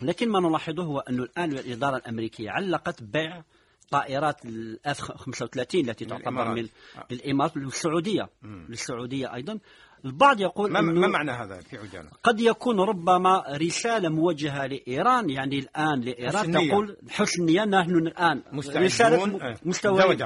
لكن 0.00 0.28
ما 0.28 0.40
نلاحظه 0.40 0.82
هو 0.82 0.98
أنه 0.98 1.22
الآن 1.22 1.52
الإدارة 1.52 1.96
الأمريكية 1.96 2.50
علقت 2.50 3.02
بيع 3.02 3.42
طائرات 3.90 4.44
الأف 4.44 5.00
35 5.00 5.88
التي 5.88 6.04
تعتبر 6.04 6.54
من 6.54 6.68
الإمارات 7.10 7.56
للسعوديه 7.56 8.28
للسعودية 8.42 9.34
أيضا. 9.34 9.58
البعض 10.04 10.40
يقول 10.40 10.72
ما, 10.72 10.80
ما 10.80 11.06
معنى 11.06 11.30
هذا 11.30 11.60
في 11.60 11.76
عجالة؟ 11.76 12.10
قد 12.22 12.40
يكون 12.40 12.80
ربما 12.80 13.44
رسالة 13.48 14.08
موجهة 14.08 14.66
لإيران 14.66 15.30
يعني 15.30 15.58
الآن 15.58 16.00
لإيران 16.00 16.52
تقول 16.52 16.96
حسن 17.10 17.42
النيه 17.42 17.64
نحن 17.64 17.96
الآن 17.96 18.42
رسالة 18.76 19.46
إيه، 19.46 19.56
مستوى 19.64 20.16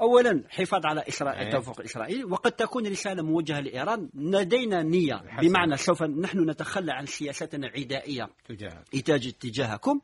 اولا 0.00 0.44
حفاظ 0.48 0.86
على 0.86 1.04
إسرائيل 1.08 1.40
إيه. 1.40 1.46
التوافق 1.46 1.80
الاسرائيلي 1.80 2.24
وقد 2.24 2.52
تكون 2.52 2.86
رسالة 2.86 3.22
موجهة 3.22 3.60
لإيران. 3.60 4.08
لدينا 4.14 4.82
نية 4.82 5.22
بمعنى 5.42 5.76
سوف 5.76 6.02
نحن 6.02 6.50
نتخلى 6.50 6.92
عن 6.92 7.06
سياستنا 7.06 7.66
العدائية 7.66 8.28
تجاه 8.48 9.16
تجاهكم. 9.40 10.00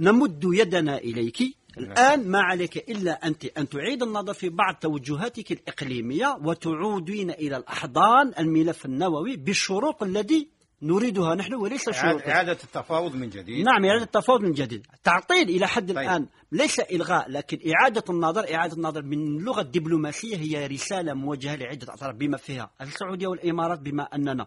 نمد 0.00 0.44
يدنا 0.44 0.98
إليك. 0.98 1.56
الآن 1.78 2.28
ما 2.28 2.40
عليك 2.40 2.90
إلا 2.90 3.26
أنت 3.26 3.44
أن 3.44 3.68
تعيد 3.68 4.02
النظر 4.02 4.34
في 4.34 4.48
بعض 4.48 4.74
توجهاتك 4.74 5.52
الإقليمية 5.52 6.38
وتعودين 6.44 7.30
إلى 7.30 7.56
الأحضان 7.56 8.32
الملف 8.38 8.86
النووي 8.86 9.36
بالشروط 9.36 10.02
الذي 10.02 10.48
نريدها 10.82 11.34
نحن 11.34 11.54
وليس 11.54 11.90
شروط 11.90 12.22
إعادة 12.28 12.52
التفاوض 12.52 13.14
من 13.14 13.30
جديد. 13.30 13.66
نعم 13.66 13.84
إعادة 13.84 14.04
التفاوض 14.04 14.40
من 14.40 14.52
جديد. 14.52 14.86
تعطيل 15.04 15.48
إلى 15.48 15.68
حد 15.68 15.92
طيب. 15.92 15.98
الآن 15.98 16.26
ليس 16.52 16.80
إلغاء 16.80 17.30
لكن 17.30 17.58
إعادة 17.72 18.04
النظر 18.10 18.54
إعادة 18.54 18.76
النظر 18.76 19.02
من 19.02 19.38
اللغة 19.38 19.60
الدبلوماسية 19.60 20.36
هي 20.36 20.66
رسالة 20.66 21.14
موجهة 21.14 21.56
لعدة 21.56 21.94
أطراف 21.94 22.14
بما 22.14 22.36
فيها 22.36 22.70
السعودية 22.80 23.26
والإمارات 23.26 23.80
بما 23.80 24.02
أننا 24.02 24.46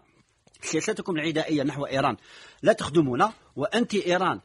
سياستكم 0.60 1.16
العدائية 1.16 1.62
نحو 1.62 1.86
إيران. 1.86 2.16
لا 2.62 2.72
تخدمنا 2.72 3.32
وأنت 3.56 3.94
إيران. 3.94 4.40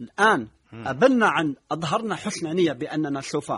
الآن 0.00 0.48
أبلنا 0.72 1.26
عن 1.26 1.54
أظهرنا 1.70 2.14
حسن 2.14 2.56
نية 2.56 2.72
بأننا 2.72 3.20
سوف 3.20 3.52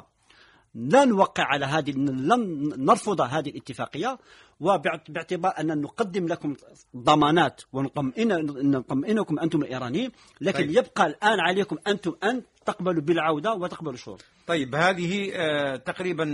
لا 0.75 1.05
نوقع 1.05 1.45
على 1.45 1.67
هذه 1.67 1.91
لن 1.93 2.73
نرفض 2.85 3.21
هذه 3.21 3.49
الاتفاقية 3.49 4.19
وباعتبار 4.61 5.53
أن 5.61 5.81
نقدم 5.81 6.27
لكم 6.27 6.57
ضمانات 6.97 7.63
ونطمئنكم 7.73 9.39
أنتم 9.39 9.63
الإيرانيين 9.63 10.11
لكن 10.41 10.59
طيب. 10.59 10.71
يبقى 10.71 11.07
الآن 11.07 11.41
عليكم 11.41 11.77
أنتم 11.87 12.15
أن 12.25 12.43
تقبلوا 12.67 13.03
بالعودة 13.03 13.55
وتقبلوا 13.55 13.93
الشروط 13.93 14.25
طيب 14.47 14.75
هذه 14.75 15.31
آه، 15.35 15.77
تقريبا 15.77 16.25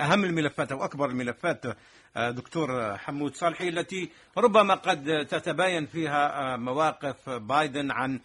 أهم 0.00 0.24
الملفات 0.24 0.72
أو 0.72 0.84
أكبر 0.84 1.10
الملفات 1.10 1.64
آه، 2.16 2.30
دكتور 2.30 2.96
حمود 2.98 3.34
صالحي 3.34 3.68
التي 3.68 4.10
ربما 4.38 4.74
قد 4.74 5.26
تتباين 5.30 5.86
فيها 5.86 6.54
آه، 6.54 6.56
مواقف 6.56 7.30
بايدن 7.30 7.90
عن 7.90 8.20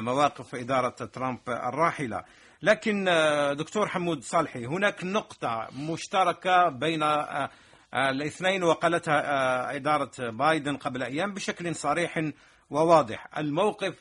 مواقف 0.00 0.54
إدارة 0.54 0.88
ترامب 0.88 1.40
الراحلة. 1.48 2.24
لكن 2.62 3.08
آه، 3.08 3.52
دكتور 3.52 3.88
حمود 3.88 4.22
صالحي 4.22 4.66
هناك 4.66 5.04
نقطة 5.04 5.68
مشتركة 5.78 6.68
بين 6.68 7.02
آه، 7.02 7.50
الاثنين 7.94 8.62
وقالتها 8.62 9.76
إدارة 9.76 10.30
بايدن 10.30 10.76
قبل 10.76 11.02
أيام 11.02 11.34
بشكل 11.34 11.74
صريح 11.74 12.30
وواضح. 12.70 13.38
الموقف 13.38 13.94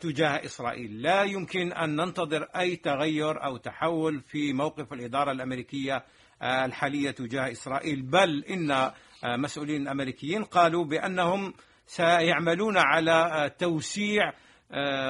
تجاه 0.00 0.44
إسرائيل. 0.44 1.02
لا 1.02 1.22
يمكن 1.22 1.72
أن 1.72 1.96
ننتظر 1.96 2.42
أي 2.42 2.76
تغير 2.76 3.44
أو 3.44 3.56
تحول 3.56 4.20
في 4.20 4.52
موقف 4.52 4.92
الإدارة 4.92 5.32
الأمريكية 5.32 6.04
الحالية 6.42 7.10
تجاه 7.10 7.52
إسرائيل. 7.52 8.02
بل 8.02 8.44
إن 8.44 8.90
مسؤولين 9.24 9.88
أمريكيين 9.88 10.44
قالوا 10.44 10.84
بأنهم 10.84 11.54
سيعملون 11.86 12.76
على 12.76 13.50
توسيع 13.58 14.32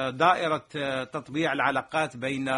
دائرة 0.09 0.65
تطبيع 1.03 1.53
العلاقات 1.53 2.17
بين 2.17 2.49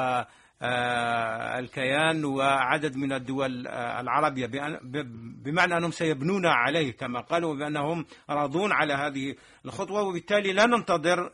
الكيان 1.59 2.25
وعدد 2.25 2.95
من 2.95 3.13
الدول 3.13 3.67
العربية. 3.67 4.45
بمعنى 5.43 5.77
أنهم 5.77 5.91
سيبنون 5.91 6.45
عليه 6.45 6.91
كما 6.91 7.19
قالوا 7.21 7.55
بأنهم 7.55 8.05
راضون 8.29 8.71
على 8.71 8.93
هذه 8.93 9.35
الخطوة 9.65 10.01
وبالتالي 10.01 10.53
لا 10.53 10.65
ننتظر 10.65 11.31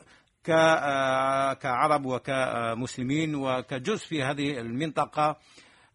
كعرب 1.54 2.06
وكمسلمين 2.06 3.34
وكجزء 3.34 4.06
في 4.06 4.22
هذه 4.22 4.60
المنطقة 4.60 5.36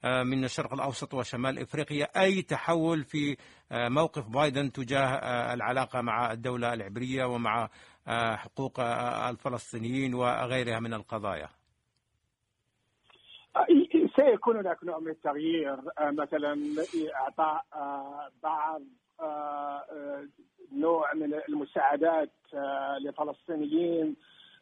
من 0.04 0.44
الشرق 0.44 0.74
الأوسط 0.74 1.14
وشمال 1.14 1.60
إفريقيا 1.60 2.22
أي 2.22 2.42
تحول 2.42 3.04
في 3.04 3.38
موقف 3.72 4.28
بايدن 4.28 4.72
تجاه 4.72 5.06
العلاقة 5.54 6.02
مع 6.02 6.32
الدولة 6.32 6.74
العبرية 6.74 7.26
ومع 7.26 7.70
حقوق 8.36 8.80
الفلسطينيين 9.30 10.14
وغيرها 10.14 10.80
من 10.80 10.94
القضايا. 10.94 11.50
سيكون 14.16 14.58
هناك 14.58 14.84
نوع 14.84 15.00
من 15.00 15.12
التغيير. 15.12 15.78
مثلا 16.00 16.76
إعطاء 17.16 17.66
بعض 18.44 18.82
نوع 20.72 21.14
من 21.14 21.34
المساعدات 21.50 22.32
للفلسطينيين 23.00 24.16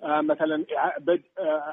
مثلا 0.04 0.66
بدء 1.00 1.30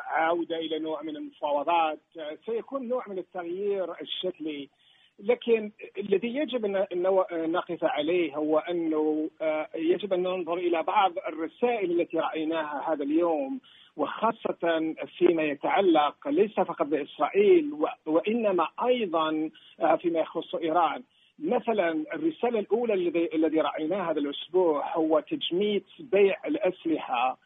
عودة 0.07 0.57
إلى 0.57 0.79
نوع 0.79 1.03
من 1.03 1.17
المفاوضات. 1.17 2.01
سيكون 2.47 2.89
نوع 2.89 3.09
من 3.09 3.19
التغيير 3.19 4.01
الشكلي. 4.01 4.71
لكن 5.19 5.71
الذي 5.99 6.37
يجب 6.37 6.65
ان 6.65 7.03
نقف 7.33 7.85
عليه 7.85 8.37
هو 8.37 8.59
أنه 8.59 9.31
يجب 9.75 10.13
أن 10.13 10.23
ننظر 10.23 10.55
إلى 10.55 10.83
بعض 10.83 11.13
الرسائل 11.29 12.01
التي 12.01 12.19
رأيناها 12.19 12.93
هذا 12.93 13.05
اليوم 13.05 13.61
وخاصة 13.97 14.95
فيما 15.19 15.43
يتعلق 15.43 16.29
ليس 16.29 16.55
فقط 16.55 16.87
بإسرائيل 16.87 17.71
وإنما 18.07 18.69
أيضا 18.87 19.51
فيما 19.99 20.21
يخص 20.21 20.55
إيران. 20.55 21.03
مثلا 21.39 22.05
الرسالة 22.15 22.59
الأولى 22.59 22.95
الذي 22.95 23.29
الذي 23.35 23.61
رأيناه 23.61 24.11
هذا 24.11 24.19
الأسبوع 24.19 24.97
هو 24.97 25.21
تجميد 25.21 25.85
بيع 25.99 26.37
الأسلحة 26.47 27.39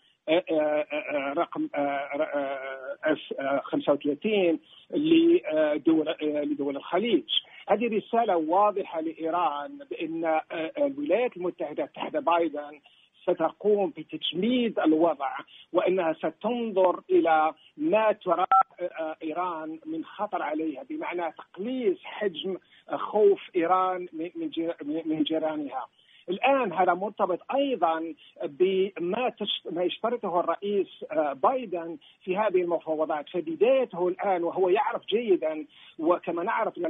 رقم 1.37 1.69
35 3.63 4.59
لدول 4.91 6.15
لدول 6.23 6.77
الخليج. 6.77 7.25
هذه 7.69 7.97
رسالة 7.97 8.37
واضحة 8.37 9.01
لإيران 9.01 9.79
بأن 9.91 10.41
الولايات 10.79 11.37
المتحدة 11.37 11.87
تحت 11.87 12.17
بايدن 12.17 12.81
ستقوم 13.23 13.93
بتجميد 13.97 14.79
الوضع 14.79 15.31
وأنها 15.73 16.13
ستنظر 16.13 17.01
إلى 17.11 17.53
ما 17.77 18.13
ترى 18.13 18.47
إيران 19.23 19.79
من 19.87 20.05
خطر 20.05 20.43
عليها 20.43 20.83
بمعنى 20.91 21.33
تقليص 21.33 21.99
حجم 22.05 22.57
خوف 22.95 23.41
إيران 23.57 24.09
من 25.07 25.23
جيرانها. 25.23 25.87
الآن 26.31 26.73
هذا 26.73 26.95
مرتبط 26.95 27.39
أيضا 27.55 28.15
بما 28.45 29.33
ما 29.71 29.83
يشترطه 29.83 30.41
الرئيس 30.41 31.05
بايدن 31.33 31.99
في 32.25 32.37
هذه 32.37 32.63
المفاوضات. 32.63 33.29
فبدايته 33.29 34.09
الآن 34.09 34.45
وهو 34.45 34.69
يعرف 34.69 35.07
جيدا 35.07 35.67
وكما 35.99 36.43
نعرف 36.43 36.79
ان 36.79 36.87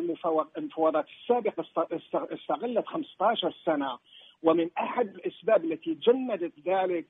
المفاوضات 0.56 1.06
السابقة 1.20 1.64
استغلت 2.12 2.86
15 2.86 3.54
سنة. 3.64 3.98
ومن 4.42 4.70
أحد 4.78 5.14
الأسباب 5.14 5.64
التي 5.64 5.94
جندت 5.94 6.52
ذلك 6.66 7.06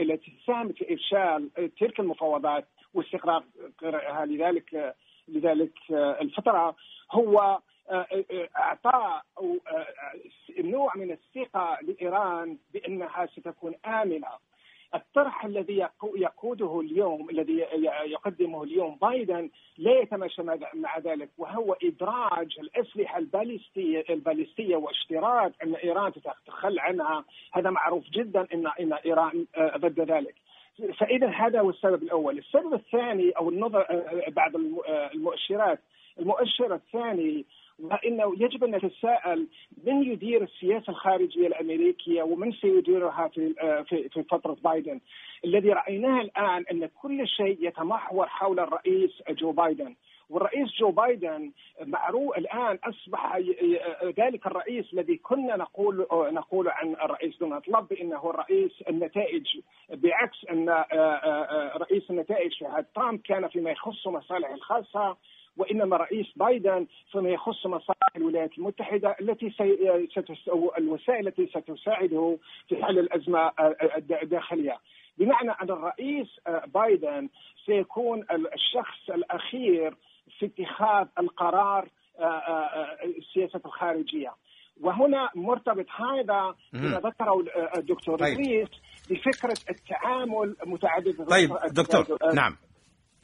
التي 0.00 0.32
ساهمت 0.46 0.76
في 0.76 0.94
إفشال 0.94 1.50
تلك 1.80 2.00
المفاوضات 2.00 2.64
واستقرارها 2.94 4.26
لذلك 4.26 4.94
لذلك 5.28 5.72
الفترة 5.90 6.76
هو 7.12 7.58
اعطاء 8.56 9.22
نوع 10.58 10.96
من 10.96 11.10
الثقة 11.10 11.78
لإيران 11.82 12.58
بأنها 12.74 13.26
ستكون 13.26 13.74
آمنة. 13.86 14.28
الطرح 14.94 15.44
الذي 15.44 15.88
يقوده 16.16 16.80
اليوم 16.80 17.30
الذي 17.30 17.66
يقدمه 18.04 18.62
اليوم 18.62 18.96
بايدن 19.02 19.50
لا 19.78 20.00
يتماشى 20.00 20.42
مع 20.74 20.98
ذلك 20.98 21.28
وهو 21.38 21.76
إدراج 21.82 22.58
الأسلحة 22.58 23.18
البالستيه 23.18 24.04
البالستيه 24.10 24.76
واشتراط 24.76 25.52
أن 25.62 25.74
إيران 25.74 26.12
تتخلى 26.12 26.80
عنها. 26.80 27.24
هذا 27.52 27.70
معروف 27.70 28.04
جدا 28.10 28.46
إن 28.54 28.66
إن 28.80 28.92
إيران 28.92 29.46
ضد 29.76 30.00
ذلك. 30.00 30.34
فاذا 30.98 31.28
هذا 31.28 31.60
هو 31.60 31.70
السبب 31.70 32.02
الأول، 32.02 32.38
السبب 32.38 32.74
الثاني 32.74 33.30
أو 33.30 33.48
النظر 33.48 33.86
بعد 34.28 34.56
المؤشرات، 35.14 35.80
المؤشر 36.18 36.74
الثاني 36.74 37.44
وانه 37.78 38.34
يجب 38.38 38.64
أن 38.64 38.70
نتساءل 38.70 39.46
من 39.84 40.02
يدير 40.02 40.42
السياسة 40.42 40.90
الخارجية 40.90 41.46
الأمريكية 41.46 42.22
ومن 42.22 42.52
سيديرها 42.52 43.28
في 43.28 43.54
في 44.12 44.22
فترة 44.22 44.56
بايدن. 44.64 45.00
الذي 45.44 45.68
رأيناه 45.72 46.20
الآن 46.20 46.64
أن 46.70 46.86
كل 47.02 47.28
شيء 47.28 47.56
يتمحور 47.60 48.26
حول 48.26 48.60
الرئيس 48.60 49.22
جو 49.30 49.52
بايدن. 49.52 49.94
والرئيس 50.30 50.68
جو 50.78 50.90
بايدن 50.90 51.52
معروف 51.84 52.38
الآن 52.38 52.78
أصبح 52.84 53.36
ذلك 54.18 54.46
الرئيس 54.46 54.92
الذي 54.92 55.16
كنا 55.16 55.56
نقول 55.56 56.06
نقول 56.12 56.68
عن 56.68 56.92
الرئيس 56.92 57.38
دونالد 57.38 57.62
ترامب 57.62 57.92
إنه 57.92 58.30
الرئيس 58.30 58.72
النتائج 58.88 59.46
بعكس 59.90 60.44
أن 60.50 60.68
رئيس 61.76 62.10
النتائج 62.10 62.52
في 62.52 62.84
ترامب 62.94 63.20
كان 63.20 63.48
فيما 63.48 63.70
يخص 63.70 64.06
مصالحه 64.06 64.54
الخاصة 64.54 65.16
وإنما 65.56 65.96
رئيس 65.96 66.26
بايدن 66.36 66.86
فيما 67.12 67.30
يخص 67.30 67.66
مصالح 67.66 68.16
الولايات 68.16 68.58
المتحدة 68.58 69.16
التي 69.20 69.54
الوسائل 70.78 71.28
التي 71.28 71.46
ستساعده 71.46 72.38
في 72.68 72.84
حل 72.84 72.98
الأزمة 72.98 73.52
الداخلية. 74.22 74.78
بمعنى 75.18 75.50
أن 75.50 75.70
الرئيس 75.70 76.26
بايدن 76.66 77.28
سيكون 77.66 78.24
الشخص 78.54 79.10
الأخير 79.10 79.96
في 80.38 80.46
اتخاذ 80.46 81.06
القرار 81.18 81.88
السياسة 83.18 83.60
الخارجية. 83.66 84.32
وهنا 84.80 85.30
مرتبط 85.34 85.86
هذا 85.90 86.54
بما 86.72 87.00
ذكره 87.00 87.44
الدكتور 87.76 88.18
طيب. 88.18 88.68
بفكرة 89.10 89.56
التعامل 89.70 90.56
متعدد 90.66 91.24
طيب 91.30 91.50
دكتور 91.72 92.06
نعم 92.34 92.56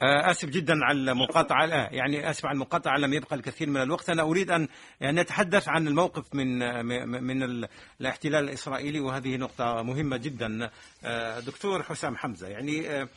آسف 0.03 0.49
جدا 0.49 0.73
على 0.85 1.11
المقاطعة. 1.11 1.65
يعني 1.91 2.29
آسف 2.29 2.45
على 2.45 2.53
المقاطعة 2.55 2.97
لم 2.97 3.13
يبقى 3.13 3.35
الكثير 3.35 3.69
من 3.69 3.81
الوقت. 3.81 4.09
أنا 4.09 4.21
أريد 4.21 4.51
أن 4.51 4.67
نتحدث 5.01 5.69
عن 5.69 5.87
الموقف 5.87 6.35
من 6.35 6.59
من 7.23 7.65
الاحتلال 8.01 8.43
الإسرائيلي. 8.43 8.99
وهذه 8.99 9.37
نقطة 9.37 9.81
مهمة 9.81 10.17
جدا. 10.17 10.69
دكتور 11.45 11.83
حسام 11.83 12.17
حمزة 12.17 12.47
يعني 12.47 13.07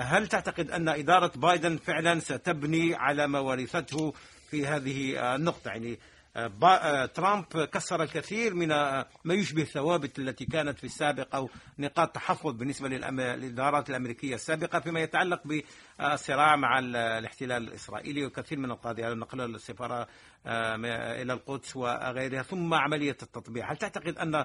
هل 0.00 0.26
تعتقد 0.26 0.70
أن 0.70 0.88
إدارة 0.88 1.32
بايدن 1.36 1.76
فعلا 1.76 2.20
ستبني 2.20 2.94
على 2.94 3.26
ما 3.28 3.38
ورثته 3.38 4.14
في 4.50 4.66
هذه 4.66 5.34
النقطة؟ 5.34 5.68
يعني 5.68 5.98
ترامب 7.14 7.44
كسر 7.72 8.02
الكثير 8.02 8.54
من 8.54 8.68
ما 9.24 9.34
يشبه 9.34 9.62
الثوابت 9.62 10.18
التي 10.18 10.44
كانت 10.44 10.78
في 10.78 10.84
السابق 10.84 11.34
أو 11.34 11.50
نقاط 11.78 12.14
تحفظ 12.14 12.52
بالنسبة 12.52 12.88
للإدارات 12.88 13.90
الأمريكية 13.90 14.34
السابقة 14.34 14.80
فيما 14.80 15.00
يتعلق 15.00 15.40
بالصراع 15.44 16.56
مع 16.56 16.78
الاحتلال 16.78 17.68
الإسرائيلي 17.68 18.26
وكثير 18.26 18.58
من 18.58 18.70
القضايا 18.70 19.14
نقل 19.14 19.40
السفارة 19.40 20.08
إلى 20.46 21.32
القدس 21.32 21.76
وغيرها 21.76 22.42
ثم 22.42 22.74
عملية 22.74 23.16
التطبيع، 23.22 23.72
هل 23.72 23.76
تعتقد 23.76 24.18
أن 24.18 24.44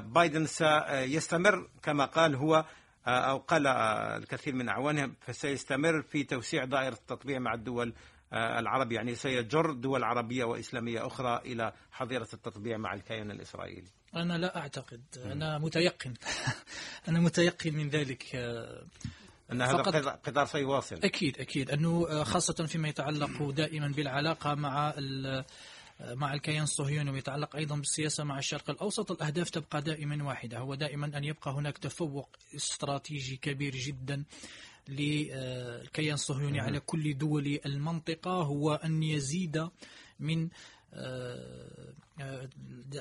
بايدن 0.00 0.46
سيستمر 0.46 1.68
كما 1.82 2.04
قال 2.04 2.34
هو 2.34 2.64
أو 3.06 3.38
قال 3.38 3.66
الكثير 3.66 4.54
من 4.54 4.68
اعوانه 4.68 5.12
فسيستمر 5.20 6.02
في 6.02 6.24
توسيع 6.24 6.64
دائرة 6.64 6.94
التطبيع 6.94 7.38
مع 7.38 7.54
الدول 7.54 7.94
العربي 8.32 8.94
يعني 8.94 9.14
سيجر 9.14 9.72
دول 9.72 10.04
عربية 10.04 10.44
وإسلامية 10.44 11.06
أخرى 11.06 11.40
إلى 11.44 11.72
حظيرة 11.92 12.28
التطبيع 12.32 12.76
مع 12.76 12.94
الكيان 12.94 13.30
الإسرائيلي. 13.30 13.88
أنا 14.16 14.38
لا 14.38 14.58
أعتقد. 14.58 15.02
أنا 15.24 15.58
متيقن. 15.58 16.14
أنا 17.08 17.20
متيقن 17.20 17.74
من 17.74 17.88
ذلك. 17.88 18.36
أن 19.52 19.62
هذا 19.62 20.10
قطار 20.24 20.46
سيواصل. 20.46 20.96
أكيد 20.96 21.38
أكيد. 21.38 21.70
أنه 21.70 22.24
خاصة 22.24 22.66
فيما 22.66 22.88
يتعلق 22.88 23.50
دائما 23.50 23.88
بالعلاقة 23.88 24.54
مع 24.54 24.94
مع 26.00 26.34
الكيان 26.34 26.62
الصهيوني 26.62 27.10
ويتعلق 27.10 27.56
أيضا 27.56 27.76
بالسياسة 27.76 28.24
مع 28.24 28.38
الشرق 28.38 28.70
الأوسط 28.70 29.10
الأهداف 29.12 29.50
تبقى 29.50 29.82
دائما 29.82 30.24
واحدة 30.24 30.58
هو 30.58 30.74
دائما 30.74 31.06
أن 31.18 31.24
يبقى 31.24 31.50
هناك 31.50 31.78
تفوق 31.78 32.36
استراتيجي 32.54 33.36
كبير 33.36 33.76
جدا 33.76 34.24
للكيان 34.90 36.14
الصهيوني 36.14 36.60
على 36.60 36.80
كل 36.80 37.18
دول 37.18 37.60
المنطقة 37.66 38.30
هو 38.30 38.74
أن 38.74 39.02
يزيد 39.02 39.68
من 40.20 40.48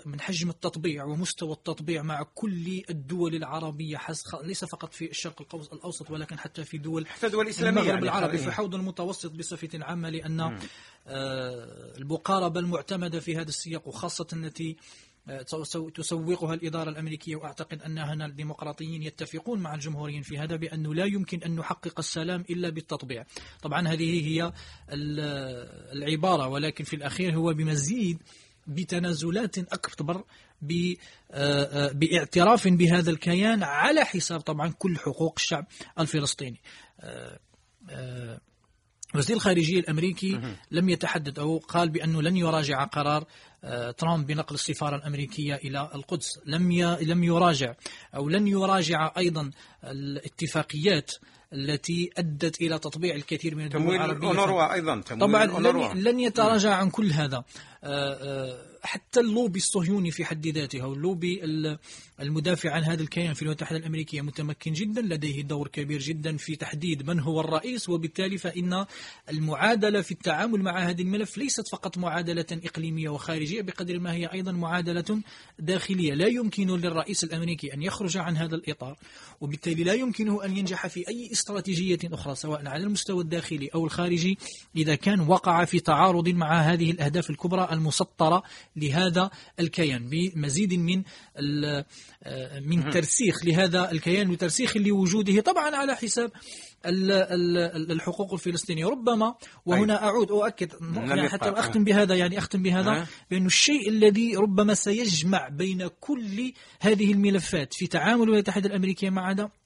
من 0.05 0.19
حجم 0.21 0.49
التطبيع 0.49 1.05
ومستوى 1.05 1.51
التطبيع 1.51 2.01
مع 2.01 2.23
كل 2.23 2.83
الدول 2.89 3.35
العربية 3.35 3.99
ليس 4.43 4.65
فقط 4.65 4.93
في 4.93 5.09
الشرق 5.09 5.55
الأوسط 5.73 6.11
ولكن 6.11 6.39
حتى 6.39 6.63
في 6.63 6.77
دول 6.77 7.07
حتى 7.07 7.29
دول 7.29 7.45
الإسلامية 7.45 7.81
المغرب 7.81 8.03
يعني 8.03 8.19
العربي. 8.19 8.37
في 8.37 8.51
حوض 8.51 8.75
المتوسط 8.75 9.31
بصفة 9.31 9.69
عامة 9.73 10.09
لأن 10.09 10.39
آه، 10.39 11.97
المقاربة 11.97 12.59
المعتمدة 12.59 13.19
في 13.19 13.37
هذا 13.37 13.49
السياق 13.49 13.87
وخاصة 13.87 14.27
التي 14.33 14.71
آه، 14.71 15.08
تسوقها 15.95 16.53
الإدارة 16.53 16.89
الأمريكية 16.89 17.35
وأعتقد 17.35 17.81
أن 17.81 17.97
هنا 17.97 18.25
الديمقراطيين 18.25 19.03
يتفقون 19.03 19.59
مع 19.59 19.73
الجمهوريين 19.73 20.21
في 20.21 20.37
هذا 20.37 20.55
بأنه 20.55 20.93
لا 20.93 21.05
يمكن 21.05 21.43
أن 21.43 21.55
نحقق 21.55 21.99
السلام 21.99 22.45
إلا 22.49 22.69
بالتطبيع. 22.69 23.25
طبعا 23.61 23.87
هذه 23.87 24.27
هي 24.27 24.53
العبارة 25.93 26.47
ولكن 26.47 26.83
في 26.83 26.95
الأخير 26.95 27.35
هو 27.35 27.53
بمزيد 27.53 28.17
بتنازلات 28.67 29.57
أكبر 29.57 30.23
آه، 31.31 31.91
باعتراف 31.91 32.67
بهذا 32.67 33.11
الكيان 33.11 33.63
على 33.63 34.05
حساب 34.05 34.39
طبعا 34.39 34.73
كل 34.77 34.97
حقوق 34.97 35.33
الشعب 35.37 35.67
الفلسطيني. 35.99 36.61
وزير 39.15 39.35
الخارجية 39.35 39.79
الأمريكي 39.79 40.39
لم 40.71 40.89
يتحدث 40.89 41.39
أو 41.39 41.57
قال 41.57 41.89
بأنه 41.89 42.21
لن 42.21 42.37
يراجع 42.37 42.83
قرار 42.83 43.21
آه، 43.21 43.27
ترامب 43.97 44.27
بنقل 44.27 44.55
السفارة 44.55 44.95
الأمريكية 44.95 45.55
إلى 45.55 45.89
القدس. 45.95 46.39
لم 46.45 46.71
لم 47.01 47.23
يراجع 47.23 47.73
أو 48.15 48.29
لن 48.29 48.47
يراجع 48.47 49.11
أيضا 49.17 49.51
الاتفاقيات 49.83 51.11
التي 51.53 52.09
أدت 52.17 52.61
إلى 52.61 52.79
تطبيع 52.79 53.15
الكثير 53.15 53.55
من 53.55 53.65
الدول 53.65 53.81
العربية. 53.95 54.19
تمويل 54.19 54.29
أيضا 54.73 55.01
طبعا 55.01 55.45
لن, 55.93 56.03
لن 56.03 56.19
يتراجع 56.19 56.73
عن 56.73 56.89
كل 56.89 57.11
هذا. 57.11 57.37
آه، 57.37 57.43
آه، 57.83 58.65
حتى 58.83 59.19
اللوبي 59.19 59.59
الصهيوني 59.59 60.11
في 60.11 60.25
حد 60.25 60.47
ذاته 60.47 60.81
أو 60.83 60.93
اللوبي 60.93 61.39
المدافع 62.21 62.71
عن 62.71 62.83
هذا 62.83 63.01
الكيان 63.01 63.33
في 63.33 63.41
الولايات 63.41 63.59
المتحدة 63.59 63.77
الأمريكية 63.77 64.21
متمكن 64.21 64.73
جدا 64.73 65.01
لديه 65.01 65.41
دور 65.41 65.67
كبير 65.67 65.99
جدا 65.99 66.37
في 66.37 66.55
تحديد 66.55 67.09
من 67.09 67.19
هو 67.19 67.41
الرئيس 67.41 67.89
وبالتالي 67.89 68.37
فإن 68.37 68.85
المعادلة 69.29 70.01
في 70.01 70.11
التعامل 70.11 70.61
مع 70.61 70.79
هذا 70.79 71.01
الملف 71.01 71.37
ليست 71.37 71.67
فقط 71.71 71.97
معادلة 71.97 72.45
إقليمية 72.51 73.09
وخارجية 73.09 73.61
بقدر 73.61 73.99
ما 73.99 74.13
هي 74.13 74.25
أيضا 74.25 74.51
معادلة 74.51 75.21
داخلية. 75.59 76.13
لا 76.13 76.27
يمكن 76.27 76.67
للرئيس 76.67 77.23
الأمريكي 77.23 77.73
أن 77.73 77.81
يخرج 77.81 78.17
عن 78.17 78.37
هذا 78.37 78.55
الإطار 78.55 78.97
وبالتالي 79.41 79.83
لا 79.83 79.93
يمكنه 79.93 80.45
أن 80.45 80.57
ينجح 80.57 80.87
في 80.87 81.07
أي 81.07 81.31
استراتيجية 81.31 81.99
أخرى 82.03 82.35
سواء 82.35 82.67
على 82.67 82.83
المستوى 82.83 83.23
الداخلي 83.23 83.69
أو 83.75 83.85
الخارجي 83.85 84.37
إذا 84.75 84.95
كان 84.95 85.19
وقع 85.19 85.65
في 85.65 85.79
تعارض 85.79 86.29
مع 86.29 86.61
هذه 86.61 86.91
الأهداف 86.91 87.29
الكبرى 87.29 87.69
المسطرة 87.71 88.43
لهذا 88.75 89.29
الكيان 89.59 90.09
بمزيد 90.09 90.73
من 90.73 91.03
من 92.61 92.89
ترسيخ 92.89 93.45
لهذا 93.45 93.91
الكيان 93.91 94.29
وترسيخ 94.29 94.77
لوجوده 94.77 95.41
طبعا 95.41 95.75
على 95.75 95.95
حساب 95.95 96.31
الحقوق 96.85 98.33
الفلسطينية. 98.33 98.85
ربما 98.85 99.35
وهنا 99.65 100.03
أعود 100.03 100.31
أؤكد 100.31 100.71
يعني 100.95 101.29
حتى 101.29 101.49
أختم 101.49 101.83
بهذا 101.83 102.15
يعني 102.15 102.37
أختم 102.37 102.63
بهذا 102.63 103.07
بأن 103.31 103.45
الشيء 103.45 103.89
الذي 103.89 104.35
ربما 104.35 104.73
سيجمع 104.73 105.47
بين 105.47 105.87
كل 105.99 106.53
هذه 106.79 107.11
الملفات 107.11 107.73
في 107.73 107.87
تعامل 107.87 108.23
الولايات 108.23 108.49
المتحدة 108.49 108.69
الأمريكية 108.69 109.09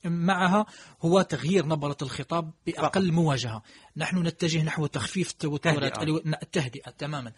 معها 0.05 0.65
هو 1.01 1.21
تغيير 1.21 1.65
نبرة 1.65 1.97
الخطاب 2.01 2.51
بأقل 2.67 3.11
مواجهة. 3.11 3.63
نحن 3.97 4.17
نتجه 4.27 4.63
نحو 4.63 4.85
تخفيف 4.85 5.31
التوترات 5.31 5.97
التهدئة 6.43 6.91
تماما. 6.91 7.31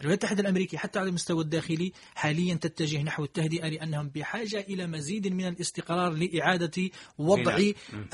الولايات 0.00 0.22
المتحدة 0.22 0.40
الأمريكية 0.40 0.78
حتى 0.78 0.98
على 0.98 1.08
المستوى 1.08 1.40
الداخلي 1.40 1.92
حاليا 2.14 2.54
تتجه 2.54 3.02
نحو 3.02 3.24
التهدئة 3.24 3.68
لأنهم 3.68 4.08
بحاجة 4.08 4.60
إلى 4.60 4.86
مزيد 4.86 5.26
من 5.26 5.48
الاستقرار 5.48 6.12
لإعادة 6.12 6.90
وضع 7.18 7.58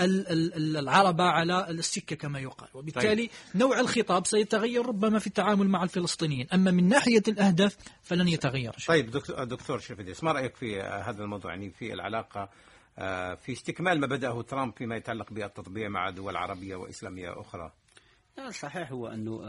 العربة 0.00 1.24
على 1.24 1.70
السكة 1.70 2.16
كما 2.16 2.38
يقال. 2.38 2.68
وبالتالي 2.74 3.26
طيب. 3.26 3.30
نوع 3.54 3.80
الخطاب 3.80 4.26
سيتغير 4.26 4.86
ربما 4.86 5.18
في 5.18 5.26
التعامل 5.26 5.68
مع 5.68 5.82
الفلسطينيين. 5.82 6.46
أما 6.52 6.70
من 6.70 6.88
ناحية 6.88 7.22
الأهداف 7.28 7.76
فلن 8.02 8.28
يتغير. 8.28 8.72
شيء. 8.78 8.88
طيب 8.88 9.10
دكتور, 9.10 9.44
دكتور 9.44 9.78
شرفديس 9.78 10.24
ما 10.24 10.32
رأيك 10.32 10.56
في 10.56 10.80
هذا 10.80 11.22
الموضوع؟ 11.22 11.50
يعني 11.50 11.70
في 11.70 11.92
العلاقة 11.92 12.50
آه، 12.98 13.34
في 13.34 13.52
استكمال 13.52 14.00
ما 14.00 14.06
بدأه 14.06 14.42
ترامب 14.42 14.72
فيما 14.76 14.96
يتعلق 14.96 15.32
بالتطبيع 15.32 15.88
مع 15.88 16.10
دول 16.10 16.36
عربية 16.36 16.76
وإسلامية 16.76 17.40
أخرى. 17.40 17.72
صحيح 18.50 18.92
هو 18.92 19.08
أنه 19.08 19.42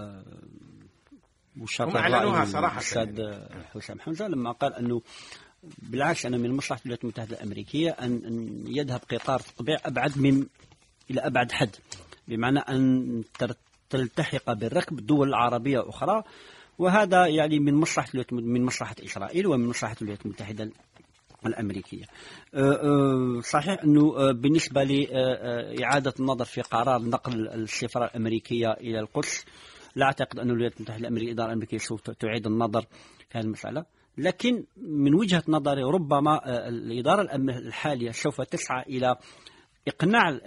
آه، 1.57 1.63
وشرط 1.63 1.95
أعلنوها 1.95 2.45
صراحة. 2.45 2.75
الأستاذ 2.77 3.33
حسام 3.73 3.99
حمزة 3.99 4.27
لما 4.27 4.51
قال 4.51 4.73
أنه 4.73 5.01
بالعكس 5.79 6.25
أنا 6.25 6.37
من 6.37 6.51
مصلحة 6.51 6.81
الولايات 6.85 7.03
المتحدة 7.03 7.37
الأمريكية 7.37 7.89
أن 7.89 8.63
يذهب 8.67 9.01
قطار 9.11 9.39
تطبيع 9.39 9.77
أبعد 9.85 10.17
من 10.17 10.45
إلى 11.11 11.21
أبعد 11.21 11.51
حد 11.51 11.75
بمعنى 12.27 12.59
أن 12.59 13.23
تلتحق 13.89 14.53
بالركب 14.53 15.05
دول 15.05 15.33
عربية 15.33 15.89
أخرى 15.89 16.23
وهذا 16.77 17.27
يعني 17.27 17.59
من 17.59 17.73
مصلحة 17.73 18.09
من 18.31 18.65
مصلحة 18.65 18.95
إسرائيل 19.05 19.47
ومن 19.47 19.67
مصلحة 19.67 19.95
الولايات 20.01 20.25
المتحدة 20.25 20.71
الأمريكية. 21.45 22.05
صحيح 23.41 23.83
أنه 23.83 24.31
بالنسبة 24.31 24.83
لإعادة 24.83 26.13
النظر 26.19 26.45
في 26.45 26.61
قرار 26.61 27.01
نقل 27.01 27.47
السفارة 27.47 28.05
الأمريكية 28.05 28.71
إلى 28.71 28.99
القدس 28.99 29.45
لا 29.95 30.05
أعتقد 30.05 30.39
أن 30.39 30.49
الولايات 30.49 30.77
المتحدة 30.77 30.99
الأمريكية 30.99 31.27
الإدارة 31.27 31.47
الأمريكية 31.47 31.77
سوف 31.77 32.01
تعيد 32.01 32.47
النظر 32.47 32.81
في 33.29 33.37
هذه 33.37 33.43
المسألة. 33.43 33.85
لكن 34.17 34.63
من 34.77 35.13
وجهة 35.15 35.43
نظري 35.47 35.83
ربما 35.83 36.35
آه، 36.45 36.69
الإدارة 36.69 37.21
الحالية 37.35 38.11
سوف 38.11 38.41
تسعى 38.41 38.83
إلى 38.83 39.15
إقناع 39.87 40.39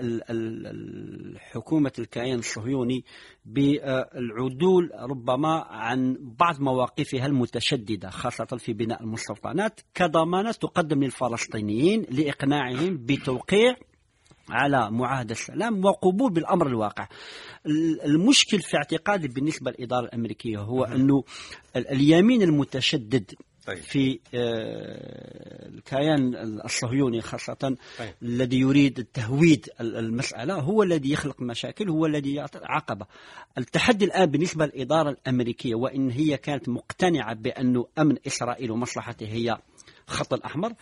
حكومة 1.38 1.92
الكيان 1.98 2.38
الصهيوني 2.38 3.04
بالعدول 3.44 4.90
ربما 4.94 5.54
عن 5.70 6.16
بعض 6.20 6.60
مواقفها 6.60 7.26
المتشددة 7.26 8.10
خاصة 8.10 8.44
في 8.44 8.72
بناء 8.72 9.02
المستوطنات 9.02 9.80
كضمانة 9.94 10.52
تقدم 10.52 11.04
للفلسطينيين 11.04 12.06
لإقناعهم 12.10 12.96
بتوقيع 13.06 13.76
على 14.50 14.90
معاهدة 14.90 15.32
السلام 15.32 15.84
وقبول 15.84 16.32
بالأمر 16.32 16.66
الواقع 16.66 17.08
المشكل 18.04 18.60
في 18.60 18.76
اعتقادي 18.76 19.28
بالنسبة 19.28 19.70
للإدارة 19.70 20.04
الأمريكية 20.04 20.58
هو 20.58 20.84
أنه 20.84 21.24
اليمين 21.76 22.42
المتشدد 22.42 23.34
طيب. 23.68 23.78
في 23.78 24.20
آه، 24.34 25.68
الكيان 25.68 26.34
الصهيوني 26.64 27.20
خاصة 27.20 27.76
طيب. 27.98 28.14
الذي 28.22 28.60
يريد 28.60 29.06
تهويد 29.14 29.68
المسألة 29.80 30.54
هو 30.54 30.82
الذي 30.82 31.12
يخلق 31.12 31.42
مشاكل 31.42 31.90
هو 31.90 32.06
الذي 32.06 32.34
يعطي 32.34 32.60
عقبة 32.62 33.06
التحدي 33.58 34.04
الآن 34.04 34.26
بالنسبة 34.26 34.66
للإدارة 34.66 35.10
الأمريكية 35.10 35.74
وإن 35.74 36.10
هي 36.10 36.36
كانت 36.36 36.68
مقتنعة 36.68 37.34
بأن 37.34 37.84
أمن 37.98 38.16
إسرائيل 38.26 38.70
ومصلحته 38.70 39.26
هي 39.26 39.58
خط 40.06 40.34
الأحمر 40.34 40.72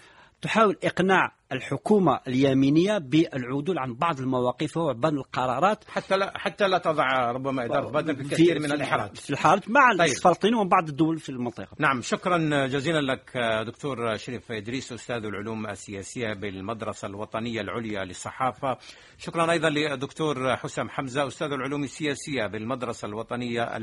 تحاول 0.43 0.77
إقناع 0.85 1.36
الحكومة 1.53 2.21
اليمينية 2.29 2.99
بالعدول 2.99 3.79
عن 3.79 3.95
بعض 3.95 4.21
المواقف 4.21 4.77
وبعض 4.77 5.13
القرارات. 5.13 5.85
حتى 5.89 6.17
لا 6.17 6.33
حتى 6.39 6.69
لا 6.69 6.79
تضع 6.79 7.31
ربما 7.31 7.65
إدارة 7.65 7.91
بايدن 7.91 8.15
في 8.15 8.21
الكثير 8.21 8.59
من 8.59 8.73
الإحراج. 8.73 9.17
في 9.17 9.31
الحالات 9.31 9.71
مع 9.71 9.81
طيب. 9.99 10.11
الفلسطينيين 10.11 10.61
وبعض 10.61 10.89
الدول 10.89 11.19
في 11.19 11.29
المنطقة. 11.29 11.69
نعم 11.79 12.03
شكرا 12.03 12.67
جزيلا 12.67 13.13
لك 13.13 13.37
دكتور 13.67 14.17
شريف 14.17 14.53
إدريس 14.53 14.93
أستاذ 14.93 15.25
العلوم 15.25 15.67
السياسية 15.67 16.33
بالمدرسة 16.33 17.09
الوطنية 17.09 17.61
العليا 17.61 18.05
للصحافة. 18.05 18.79
شكرا 19.19 19.53
أيضا 19.53 19.71
للدكتور 19.71 20.57
حسام 20.57 20.89
حمزة 20.89 21.27
أستاذ 21.27 21.53
العلوم 21.53 21.83
السياسية 21.85 22.47
بالمدرسة 22.47 23.09
الوطنية 23.09 23.77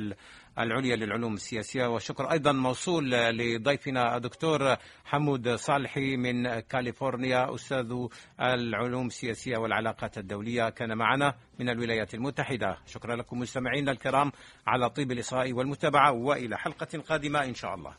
العليا 0.59 0.95
للعلوم 0.95 1.33
السياسية. 1.33 1.87
وشكر 1.87 2.31
أيضا 2.31 2.51
موصول 2.51 3.11
لضيفنا 3.11 4.17
دكتور 4.17 4.75
حمود 5.05 5.49
صالحي 5.49 6.17
من 6.17 6.59
كاليفورنيا. 6.59 7.52
أستاذ 7.55 8.07
العلوم 8.41 9.07
السياسية 9.07 9.57
والعلاقات 9.57 10.17
الدولية 10.17 10.69
كان 10.69 10.97
معنا 10.97 11.33
من 11.59 11.69
الولايات 11.69 12.13
المتحدة. 12.13 12.77
شكرا 12.85 13.15
لكم 13.15 13.39
مستمعينا 13.39 13.91
الكرام 13.91 14.31
على 14.67 14.89
طيب 14.89 15.11
الإصغاء 15.11 15.53
والمتابعة 15.53 16.11
وإلى 16.11 16.57
حلقة 16.57 16.99
قادمة 17.09 17.43
إن 17.45 17.53
شاء 17.53 17.75
الله. 17.75 17.93